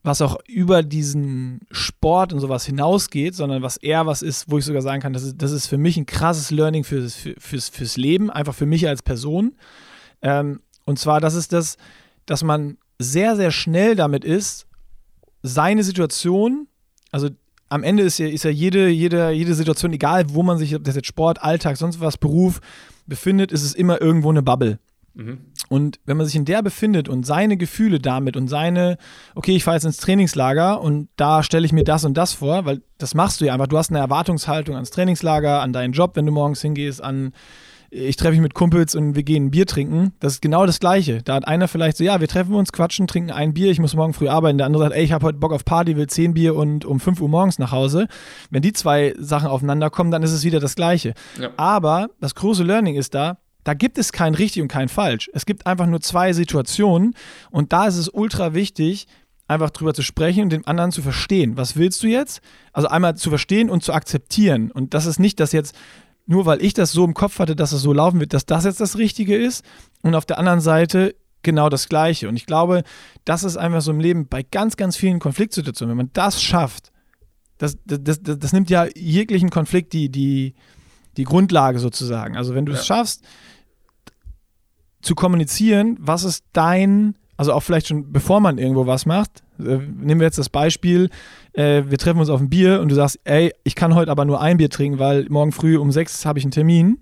[0.03, 4.65] was auch über diesen Sport und sowas hinausgeht, sondern was eher was ist, wo ich
[4.65, 7.97] sogar sagen kann, das ist, das ist für mich ein krasses Learning fürs, fürs, fürs
[7.97, 9.55] Leben, einfach für mich als Person.
[10.21, 11.77] Ähm, und zwar, das ist das,
[12.25, 14.65] dass man sehr, sehr schnell damit ist,
[15.43, 16.67] seine Situation,
[17.11, 17.29] also
[17.69, 20.83] am Ende ist ja, ist ja jede, jede, jede Situation, egal wo man sich, ob
[20.83, 22.59] das jetzt Sport, Alltag, sonst was, Beruf
[23.05, 24.79] befindet, ist es immer irgendwo eine Bubble.
[25.13, 25.39] Mhm.
[25.69, 28.97] Und wenn man sich in der befindet und seine Gefühle damit und seine,
[29.35, 32.65] okay, ich fahre jetzt ins Trainingslager und da stelle ich mir das und das vor,
[32.65, 33.67] weil das machst du ja einfach.
[33.67, 37.33] Du hast eine Erwartungshaltung ans Trainingslager, an deinen Job, wenn du morgens hingehst, an
[37.93, 40.13] ich treffe mich mit Kumpels und wir gehen ein Bier trinken.
[40.21, 41.21] Das ist genau das Gleiche.
[41.23, 43.93] Da hat einer vielleicht so, ja, wir treffen uns, quatschen, trinken ein Bier, ich muss
[43.93, 44.57] morgen früh arbeiten.
[44.57, 47.01] Der andere sagt, ey, ich habe heute Bock auf Party, will zehn Bier und um
[47.01, 48.07] 5 Uhr morgens nach Hause.
[48.49, 51.13] Wenn die zwei Sachen aufeinander kommen, dann ist es wieder das Gleiche.
[51.37, 51.49] Ja.
[51.57, 55.29] Aber das große Learning ist da, da gibt es kein richtig und kein falsch.
[55.33, 57.15] Es gibt einfach nur zwei Situationen
[57.51, 59.07] und da ist es ultra wichtig,
[59.47, 61.57] einfach drüber zu sprechen und den anderen zu verstehen.
[61.57, 62.41] Was willst du jetzt?
[62.71, 64.71] Also einmal zu verstehen und zu akzeptieren.
[64.71, 65.75] Und das ist nicht, dass jetzt
[66.25, 68.63] nur weil ich das so im Kopf hatte, dass es so laufen wird, dass das
[68.63, 69.65] jetzt das Richtige ist.
[70.01, 72.29] Und auf der anderen Seite genau das Gleiche.
[72.29, 72.83] Und ich glaube,
[73.25, 75.91] das ist einfach so im Leben bei ganz, ganz vielen Konfliktsituationen.
[75.91, 76.91] Wenn man das schafft,
[77.57, 80.55] das, das, das, das nimmt ja jeglichen Konflikt die, die,
[81.17, 82.37] die Grundlage sozusagen.
[82.37, 82.79] Also wenn du ja.
[82.79, 83.23] es schaffst,
[85.01, 89.77] zu kommunizieren, was ist dein, also auch vielleicht schon bevor man irgendwo was macht, äh,
[89.77, 91.09] nehmen wir jetzt das Beispiel,
[91.53, 94.25] äh, wir treffen uns auf ein Bier und du sagst, ey, ich kann heute aber
[94.25, 96.99] nur ein Bier trinken, weil morgen früh um sechs habe ich einen Termin.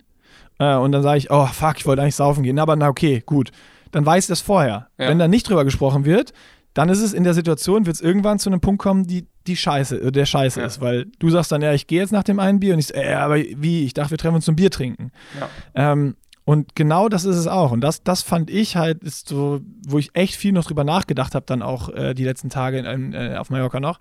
[0.59, 2.59] Äh, und dann sage ich, oh fuck, ich wollte eigentlich saufen gehen.
[2.59, 3.51] Aber na okay, gut.
[3.91, 4.87] Dann weiß das vorher.
[4.97, 5.09] Ja.
[5.09, 6.33] Wenn da nicht drüber gesprochen wird,
[6.75, 9.55] dann ist es in der Situation, wird es irgendwann zu einem Punkt kommen, die, die
[9.55, 10.65] Scheiße, äh, der Scheiße ja.
[10.65, 12.87] ist, weil du sagst dann, ja, ich gehe jetzt nach dem einen Bier und ich
[12.87, 13.85] so, äh, aber wie?
[13.85, 15.11] Ich dachte, wir treffen uns zum Bier trinken.
[15.39, 15.91] Ja.
[15.93, 16.15] Ähm,
[16.49, 17.71] und genau das ist es auch.
[17.71, 21.35] Und das, das fand ich halt, ist so, wo ich echt viel noch drüber nachgedacht
[21.35, 23.99] habe, dann auch äh, die letzten Tage in, äh, auf Mallorca noch.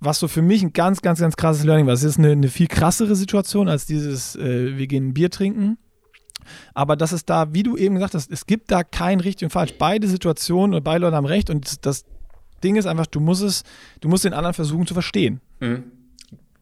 [0.00, 1.94] Was so für mich ein ganz, ganz, ganz krasses Learning war.
[1.94, 5.78] Es ist eine, eine viel krassere Situation als dieses, äh, wir gehen ein Bier trinken.
[6.74, 9.50] Aber das ist da, wie du eben gesagt hast, es gibt da kein richtig und
[9.52, 9.74] falsch.
[9.78, 11.50] Beide Situationen und beide Leute haben recht.
[11.50, 12.04] Und das
[12.64, 13.62] Ding ist einfach, du musst es,
[14.00, 15.40] du musst den anderen versuchen zu verstehen.
[15.60, 15.84] Mhm.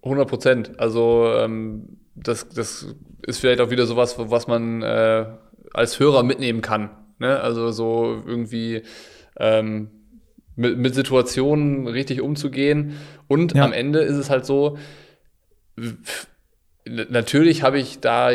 [0.02, 0.78] 100 Prozent.
[0.78, 2.94] Also ähm, das, das
[3.26, 5.26] ist vielleicht auch wieder sowas, was man äh,
[5.72, 6.90] als Hörer mitnehmen kann.
[7.18, 7.40] Ne?
[7.40, 8.82] Also so irgendwie
[9.38, 9.90] ähm,
[10.56, 12.94] mit, mit Situationen richtig umzugehen.
[13.28, 13.64] Und ja.
[13.64, 14.78] am Ende ist es halt so,
[16.84, 18.30] natürlich habe ich da,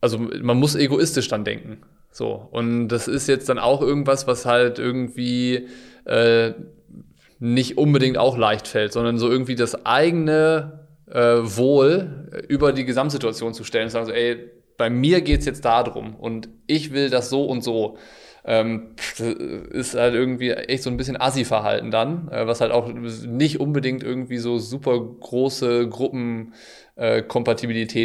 [0.00, 1.78] also man muss egoistisch dann denken.
[2.10, 2.48] So.
[2.50, 5.68] Und das ist jetzt dann auch irgendwas, was halt irgendwie
[6.04, 6.52] äh,
[7.38, 13.54] nicht unbedingt auch leicht fällt, sondern so irgendwie das eigene äh, Wohl über die Gesamtsituation
[13.54, 17.10] zu stellen und sagen so, ey, bei mir geht es jetzt darum und ich will
[17.10, 17.96] das so und so.
[18.46, 18.94] Ähm,
[19.70, 24.02] ist halt irgendwie echt so ein bisschen Assi-Verhalten dann, äh, was halt auch nicht unbedingt
[24.02, 26.52] irgendwie so super große Gruppenkompatibilität
[26.96, 27.22] äh,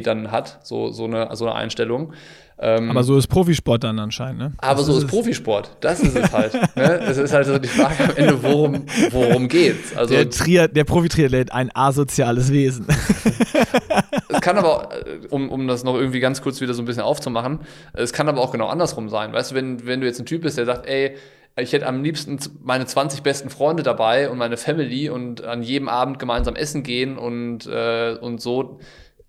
[0.01, 2.13] dann hat, so, so, eine, so eine Einstellung.
[2.61, 4.51] Ähm, aber so ist Profisport dann anscheinend, ne?
[4.57, 5.77] Aber das so ist, ist Profisport.
[5.79, 6.53] Das ist es halt.
[6.75, 6.99] ne?
[7.07, 9.95] Es ist halt so die Frage am Ende, worum, worum geht's?
[9.95, 12.85] Also, der, Trier, der Profi-Triathlet, ein asoziales Wesen.
[14.27, 17.03] es kann aber, äh, um, um das noch irgendwie ganz kurz wieder so ein bisschen
[17.03, 17.59] aufzumachen,
[17.93, 19.31] es kann aber auch genau andersrum sein.
[19.31, 21.15] Weißt du, wenn, wenn du jetzt ein Typ bist, der sagt, ey,
[21.62, 25.89] ich hätte am liebsten meine 20 besten Freunde dabei und meine Family und an jedem
[25.89, 28.80] Abend gemeinsam essen gehen und, äh, und so.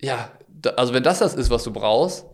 [0.01, 0.31] Ja,
[0.77, 2.27] also wenn das das ist, was du brauchst,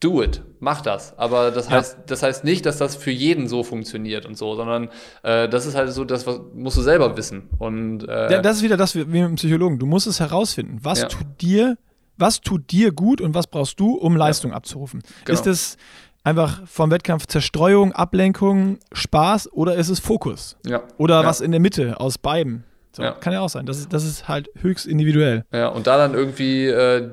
[0.00, 1.16] do it, mach das.
[1.18, 2.04] Aber das heißt, ja.
[2.06, 4.88] das heißt nicht, dass das für jeden so funktioniert und so, sondern
[5.22, 7.50] äh, das ist halt so, das was, musst du selber wissen.
[7.58, 9.78] Und äh, ja, das ist wieder das wie mit dem Psychologen.
[9.78, 10.78] Du musst es herausfinden.
[10.82, 11.08] Was ja.
[11.08, 11.76] tut dir,
[12.16, 15.02] was tut dir gut und was brauchst du, um Leistung abzurufen?
[15.24, 15.38] Genau.
[15.38, 15.76] Ist es
[16.24, 20.56] einfach vom Wettkampf Zerstreuung, Ablenkung, Spaß oder ist es Fokus?
[20.66, 20.82] Ja.
[20.98, 22.64] Oder was in der Mitte aus beiden?
[22.92, 23.12] So, ja.
[23.12, 23.66] Kann ja auch sein.
[23.66, 25.44] Das ist, das ist halt höchst individuell.
[25.52, 27.08] Ja, und da dann irgendwie äh,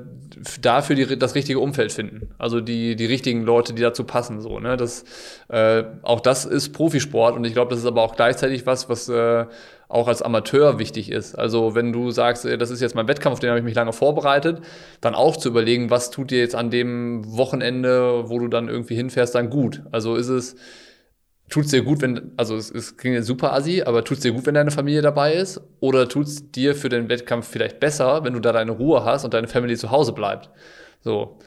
[0.60, 2.34] dafür die, das richtige Umfeld finden.
[2.36, 4.40] Also die, die richtigen Leute, die dazu passen.
[4.40, 4.76] So, ne?
[4.76, 5.04] das,
[5.48, 9.08] äh, auch das ist Profisport und ich glaube, das ist aber auch gleichzeitig was, was
[9.08, 9.46] äh,
[9.88, 11.34] auch als Amateur wichtig ist.
[11.34, 14.60] Also wenn du sagst, das ist jetzt mein Wettkampf, den habe ich mich lange vorbereitet,
[15.00, 18.96] dann auch zu überlegen, was tut dir jetzt an dem Wochenende, wo du dann irgendwie
[18.96, 19.82] hinfährst, dann gut.
[19.90, 20.56] Also ist es
[21.48, 24.46] tut's dir gut, wenn, also es, es klingt jetzt super assi, aber tut's dir gut,
[24.46, 25.60] wenn deine Familie dabei ist?
[25.80, 29.34] Oder tut's dir für den Wettkampf vielleicht besser, wenn du da deine Ruhe hast und
[29.34, 30.50] deine Family zu Hause bleibt?
[31.00, 31.38] So.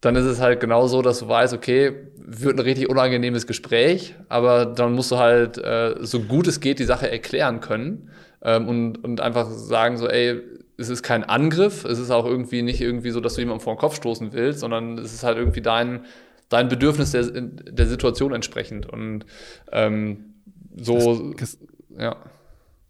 [0.00, 4.14] Dann ist es halt genau so, dass du weißt, okay, wird ein richtig unangenehmes Gespräch,
[4.28, 8.10] aber dann musst du halt äh, so gut es geht die Sache erklären können
[8.42, 10.40] ähm, und, und einfach sagen so, ey,
[10.80, 13.74] es ist kein Angriff, es ist auch irgendwie nicht irgendwie so, dass du jemandem vor
[13.74, 16.06] den Kopf stoßen willst, sondern es ist halt irgendwie dein,
[16.48, 18.86] dein Bedürfnis der, der Situation entsprechend.
[18.86, 19.26] Und
[19.72, 20.34] ähm,
[20.76, 21.58] so, das,
[21.98, 22.16] ja.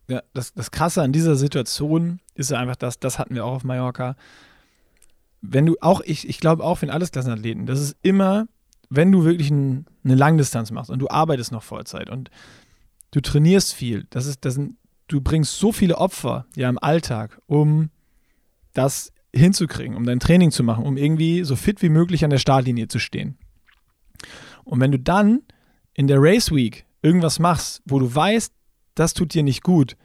[0.08, 3.54] Ja, das, das Krasse an dieser Situation ist ja einfach das, das hatten wir auch
[3.54, 4.16] auf Mallorca.
[5.40, 8.46] Wenn du auch, ich, ich glaube auch für den Allesklassenathleten, das ist immer,
[8.90, 12.30] wenn du wirklich ein, eine Langdistanz machst und du arbeitest noch Vollzeit und
[13.12, 14.76] du trainierst viel, das ist, das sind,
[15.08, 17.90] du bringst so viele Opfer ja im Alltag, um
[18.74, 22.38] das hinzukriegen, um dein Training zu machen, um irgendwie so fit wie möglich an der
[22.38, 23.38] Startlinie zu stehen.
[24.64, 25.40] Und wenn du dann
[25.94, 28.52] in der Race Week irgendwas machst, wo du weißt,
[28.94, 29.96] das tut dir nicht gut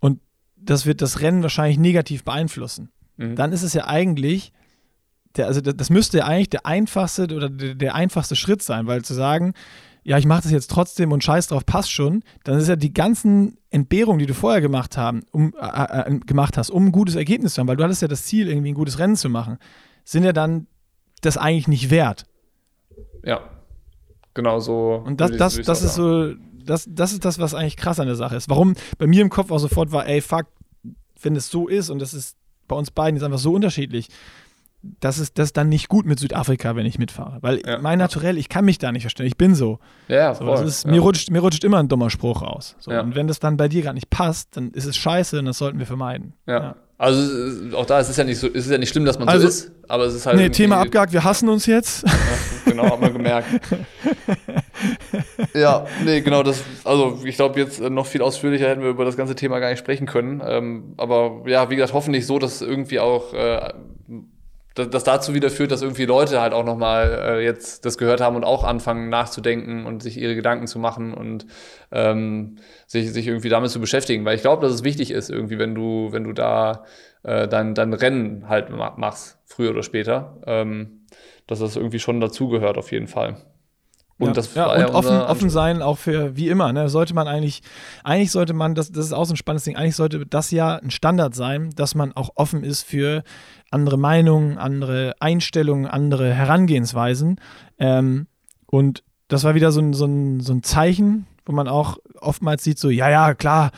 [0.00, 0.20] und
[0.56, 3.36] das wird das Rennen wahrscheinlich negativ beeinflussen, mhm.
[3.36, 4.52] dann ist es ja eigentlich,
[5.36, 9.02] der, also das müsste ja eigentlich der einfachste oder der, der einfachste Schritt sein, weil
[9.02, 9.54] zu sagen,
[10.04, 12.92] ja, ich mache das jetzt trotzdem und scheiß drauf, passt schon, dann ist ja die
[12.92, 17.14] ganzen Entbehrungen, die du vorher gemacht, haben, um, äh, äh, gemacht hast, um ein gutes
[17.14, 19.58] Ergebnis zu haben, weil du hattest ja das Ziel, irgendwie ein gutes Rennen zu machen,
[20.04, 20.66] sind ja dann
[21.22, 22.26] das eigentlich nicht wert.
[23.24, 23.40] Ja,
[24.34, 25.02] genau so.
[25.06, 26.34] Und das, das, das ist so,
[26.64, 28.50] das, das ist das, was eigentlich krass an der Sache ist.
[28.50, 30.46] Warum bei mir im Kopf auch sofort war, ey, fuck,
[31.22, 32.36] wenn es so ist und das ist
[32.68, 34.08] bei uns beiden jetzt einfach so unterschiedlich,
[35.00, 37.38] das ist das dann nicht gut mit Südafrika, wenn ich mitfahre.
[37.40, 37.78] Weil ja.
[37.78, 39.26] mein Naturell, ich kann mich da nicht verstehen.
[39.26, 39.78] Ich bin so.
[40.08, 40.56] Ja, voll.
[40.58, 40.90] So, ist, ja.
[40.90, 42.76] Mir, rutscht, mir rutscht immer ein dummer Spruch raus.
[42.78, 43.00] So, ja.
[43.00, 45.58] Und wenn das dann bei dir gerade nicht passt, dann ist es scheiße und das
[45.58, 46.34] sollten wir vermeiden.
[46.46, 46.76] Ja.
[47.04, 49.28] Also auch da ist es ja nicht so, ist es ja nicht schlimm, dass man
[49.28, 50.38] also, so ist, aber es ist halt.
[50.38, 52.02] Nee, Thema abgehakt, wir hassen uns jetzt.
[52.64, 53.46] genau, hat man gemerkt.
[55.54, 59.18] ja, nee, genau, das, also ich glaube, jetzt noch viel ausführlicher hätten wir über das
[59.18, 60.42] ganze Thema gar nicht sprechen können.
[60.46, 63.74] Ähm, aber ja, wie gesagt, hoffentlich so, dass irgendwie auch äh,
[64.74, 68.36] das, dazu wieder führt, dass irgendwie Leute halt auch nochmal äh, jetzt das gehört haben
[68.36, 71.46] und auch anfangen nachzudenken und sich ihre Gedanken zu machen und
[71.92, 72.56] ähm,
[72.86, 74.24] sich, sich irgendwie damit zu beschäftigen.
[74.24, 76.84] Weil ich glaube, dass es wichtig ist, irgendwie, wenn du, wenn du da
[77.22, 81.06] äh, dein, dein Rennen halt machst, früher oder später, ähm,
[81.46, 83.36] dass das irgendwie schon dazugehört, auf jeden Fall.
[84.18, 87.26] Und, ja, das ja, und offen, offen sein auch für, wie immer, ne, sollte man
[87.26, 87.62] eigentlich,
[88.04, 90.76] eigentlich sollte man, das, das ist auch so ein spannendes Ding, eigentlich sollte das ja
[90.76, 93.24] ein Standard sein, dass man auch offen ist für
[93.70, 97.40] andere Meinungen, andere Einstellungen, andere Herangehensweisen.
[97.78, 98.28] Ähm,
[98.66, 102.62] und das war wieder so ein, so, ein, so ein Zeichen, wo man auch oftmals
[102.62, 103.72] sieht, so, ja, ja, klar,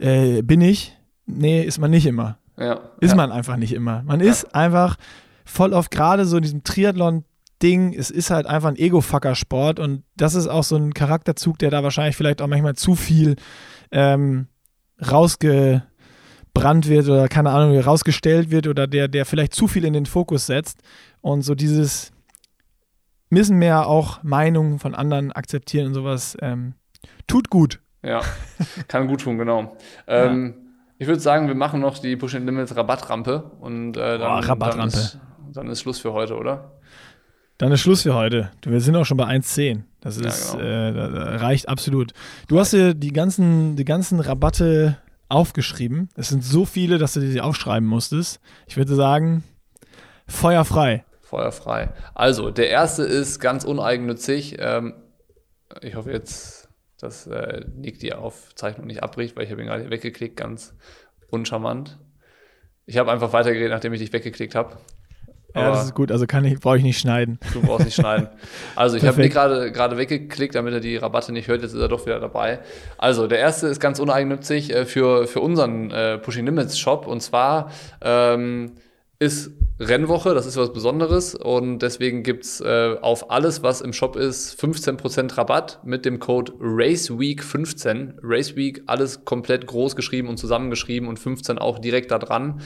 [0.00, 0.96] äh, bin ich.
[1.26, 2.38] Nee, ist man nicht immer.
[2.58, 3.16] Ja, ist ja.
[3.16, 4.02] man einfach nicht immer.
[4.02, 4.96] Man ist einfach
[5.44, 7.24] voll oft gerade so in diesem Triathlon
[7.62, 11.70] Ding, es ist halt einfach ein Ego-Fucker-Sport und das ist auch so ein Charakterzug, der
[11.70, 13.36] da wahrscheinlich vielleicht auch manchmal zu viel
[13.90, 14.48] ähm,
[15.00, 20.06] rausgebrannt wird oder keine Ahnung, rausgestellt wird oder der, der vielleicht zu viel in den
[20.06, 20.80] Fokus setzt
[21.20, 22.12] und so dieses
[23.30, 26.74] müssen mehr auch Meinungen von anderen akzeptieren und sowas ähm,
[27.26, 27.80] tut gut.
[28.02, 28.20] Ja,
[28.88, 29.76] kann gut tun, genau.
[30.06, 30.64] Ähm, ja.
[30.98, 34.78] Ich würde sagen, wir machen noch die Push Limits Rabattrampe und äh, dann, oh, Rabattrampe.
[34.78, 35.18] Dann ist,
[35.52, 36.72] dann ist Schluss für heute, oder?
[37.58, 38.50] Dann ist Schluss für heute.
[38.64, 39.82] Wir sind auch schon bei 1,10.
[40.00, 41.04] Das ist, ja, genau.
[41.06, 42.12] äh, das reicht absolut.
[42.48, 44.98] Du hast dir die ganzen, die ganzen Rabatte
[45.28, 46.08] aufgeschrieben.
[46.16, 48.40] Es sind so viele, dass du die aufschreiben musstest.
[48.66, 49.44] Ich würde sagen,
[50.26, 51.04] feuerfrei.
[51.22, 51.92] Feuerfrei.
[52.14, 54.56] Also, der erste ist ganz uneigennützig.
[54.58, 54.94] Ähm,
[55.80, 56.68] ich hoffe jetzt,
[57.00, 60.74] dass äh, Nick die Aufzeichnung nicht abbricht, weil ich habe ihn gerade weggeklickt, ganz
[61.30, 61.98] uncharmant.
[62.86, 64.76] Ich habe einfach weitergeredet, nachdem ich dich weggeklickt habe.
[65.54, 67.38] Ja, das ist gut, also kann ich, brauche ich nicht schneiden.
[67.52, 68.28] Du brauchst nicht schneiden.
[68.76, 71.80] Also ich habe mir gerade gerade weggeklickt, damit er die Rabatte nicht hört, jetzt ist
[71.80, 72.58] er doch wieder dabei.
[72.98, 77.20] Also der erste ist ganz uneigennützig äh, für, für unseren äh, Pushing Limits Shop und
[77.20, 77.70] zwar
[78.00, 78.72] ähm,
[79.18, 84.14] ist Rennwoche, das ist was Besonderes und deswegen gibt's äh, auf alles, was im Shop
[84.14, 88.14] ist, 15% Rabatt mit dem Code RACEWEEK15.
[88.22, 92.60] RACEWEEK, alles komplett groß geschrieben und zusammengeschrieben und 15 auch direkt da dran.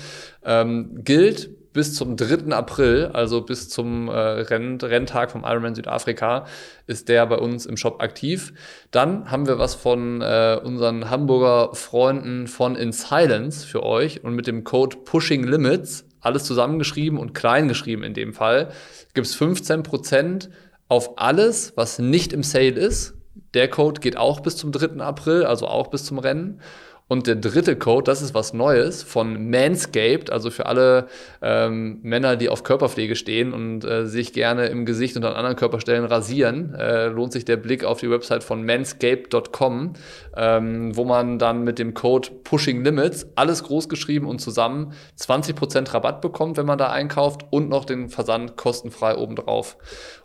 [0.44, 2.52] Ähm, gilt bis zum 3.
[2.52, 6.44] April, also bis zum äh, Renn Renntag vom Ironman Südafrika,
[6.88, 8.52] ist der bei uns im Shop aktiv.
[8.90, 14.34] Dann haben wir was von äh, unseren Hamburger Freunden von In Silence für euch und
[14.34, 18.72] mit dem Code Pushing Limits, alles zusammengeschrieben und klein geschrieben in dem Fall,
[19.14, 20.48] gibt es 15%
[20.88, 23.14] auf alles, was nicht im Sale ist.
[23.54, 25.00] Der Code geht auch bis zum 3.
[25.00, 26.60] April, also auch bis zum Rennen.
[27.08, 31.08] Und der dritte Code, das ist was Neues von Manscaped, also für alle
[31.40, 35.56] ähm, Männer, die auf Körperpflege stehen und äh, sich gerne im Gesicht und an anderen
[35.56, 39.94] Körperstellen rasieren, äh, lohnt sich der Blick auf die Website von manscaped.com,
[40.36, 45.94] ähm, wo man dann mit dem Code Pushing Limits, alles groß geschrieben und zusammen 20%
[45.94, 49.78] Rabatt bekommt, wenn man da einkauft und noch den Versand kostenfrei obendrauf.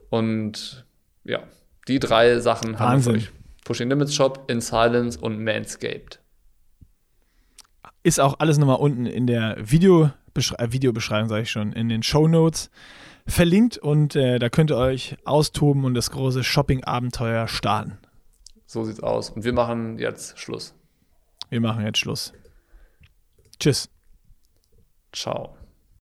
[0.09, 0.85] Und
[1.23, 1.39] ja,
[1.87, 2.79] die drei Sachen Wahnsinn.
[2.79, 3.31] haben wir für euch.
[3.63, 6.22] Pushing Limits Shop, In Silence und Manscaped.
[8.03, 12.03] Ist auch alles nochmal unten in der Videobeschre äh, Videobeschreibung, sage ich schon, in den
[12.03, 12.69] Show Notes
[13.25, 17.97] verlinkt und äh, da könnt ihr euch austoben und das große Shopping-Abenteuer starten.
[18.65, 19.29] So sieht's aus.
[19.29, 20.75] Und wir machen jetzt Schluss.
[21.49, 22.33] Wir machen jetzt Schluss.
[23.59, 23.89] Tschüss.
[25.13, 25.55] Ciao.